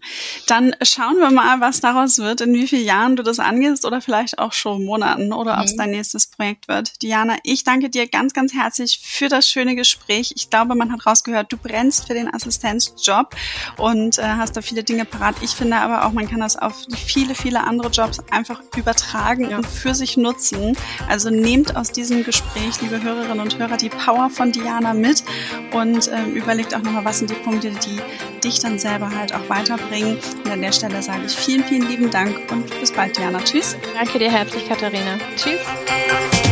Dann 0.48 0.76
schauen 0.82 1.18
wir 1.18 1.32
mal, 1.32 1.60
was 1.62 1.80
daraus 1.80 2.18
wird, 2.18 2.42
in 2.42 2.54
wie 2.54 2.68
vielen 2.68 2.86
Jahren 2.86 3.16
du 3.16 3.24
das 3.24 3.40
angehst 3.40 3.86
oder 3.86 4.02
vielleicht 4.02 4.40
auch 4.40 4.54
schon 4.54 4.84
Monaten 4.84 5.32
oder 5.32 5.56
mhm. 5.56 5.62
ob 5.62 5.66
es 5.66 5.76
dein 5.76 5.92
nächstes 5.92 6.28
Projekt 6.28 6.68
wird. 6.68 7.02
Diana, 7.02 7.38
ich 7.44 7.64
danke 7.64 7.90
dir 7.90 8.08
ganz, 8.08 8.34
ganz 8.34 8.54
herzlich 8.54 9.00
für 9.04 9.30
das 9.30 9.48
schöne 9.48 9.76
Gespräch. 9.76 10.34
Ich 10.36 10.50
glaube, 10.50 10.76
man 10.76 10.92
hat 10.92 11.06
rausgehört, 11.06 11.52
du 11.52 11.58
brennst 11.58 12.08
für 12.08 12.14
den 12.14 12.34
Assistenzjob 12.34 13.36
und 13.78 14.18
äh, 14.18 14.24
hast 14.24 14.58
da 14.58 14.62
viele 14.62 14.84
Dinge 14.84 15.06
parat. 15.06 15.36
Ich 15.42 15.52
finde 15.52 15.78
aber 15.78 16.06
auch, 16.06 16.12
man 16.12 16.28
kann 16.28 16.40
das 16.40 16.56
auf 16.56 16.86
viele, 16.96 17.36
viele 17.36 17.64
andere 17.64 17.90
Jobs 17.90 18.20
einfach 18.32 18.62
übertragen 18.76 19.52
ja. 19.52 19.58
und 19.58 19.68
für 19.68 19.94
sich 19.94 20.18
nutzen. 20.18 20.76
Also 21.08 21.30
nehmt 21.30 21.76
aus 21.76 21.92
diesem 21.92 22.24
Gespräch, 22.24 22.82
liebe 22.82 23.02
Hörerinnen 23.02 23.40
und 23.40 23.58
Hörer, 23.58 23.78
die 23.78 23.90
Power 23.90 24.30
von 24.30 24.52
Diana 24.52 24.94
mit 24.94 25.24
und 25.72 26.08
äh, 26.08 26.24
überlegt 26.26 26.74
auch 26.76 26.82
nochmal, 26.82 27.06
was 27.06 27.20
sind 27.20 27.30
die 27.30 27.36
Punkte, 27.36 27.65
die 27.72 28.00
dich 28.44 28.60
dann 28.60 28.80
selber 28.80 29.10
halt 29.10 29.34
auch 29.34 29.50
weiterbringen. 29.50 30.18
Und 30.44 30.52
an 30.52 30.62
der 30.62 30.72
Stelle 30.72 31.02
sage 31.02 31.26
ich 31.26 31.36
vielen, 31.36 31.64
vielen 31.64 31.88
lieben 31.88 32.12
Dank 32.12 32.52
und 32.52 32.80
bis 32.80 32.92
bald, 32.92 33.18
Diana. 33.18 33.40
Tschüss. 33.40 33.78
Danke 33.94 34.20
dir 34.20 34.32
herzlich, 34.32 34.68
Katharina. 34.68 35.18
Tschüss. 35.36 36.45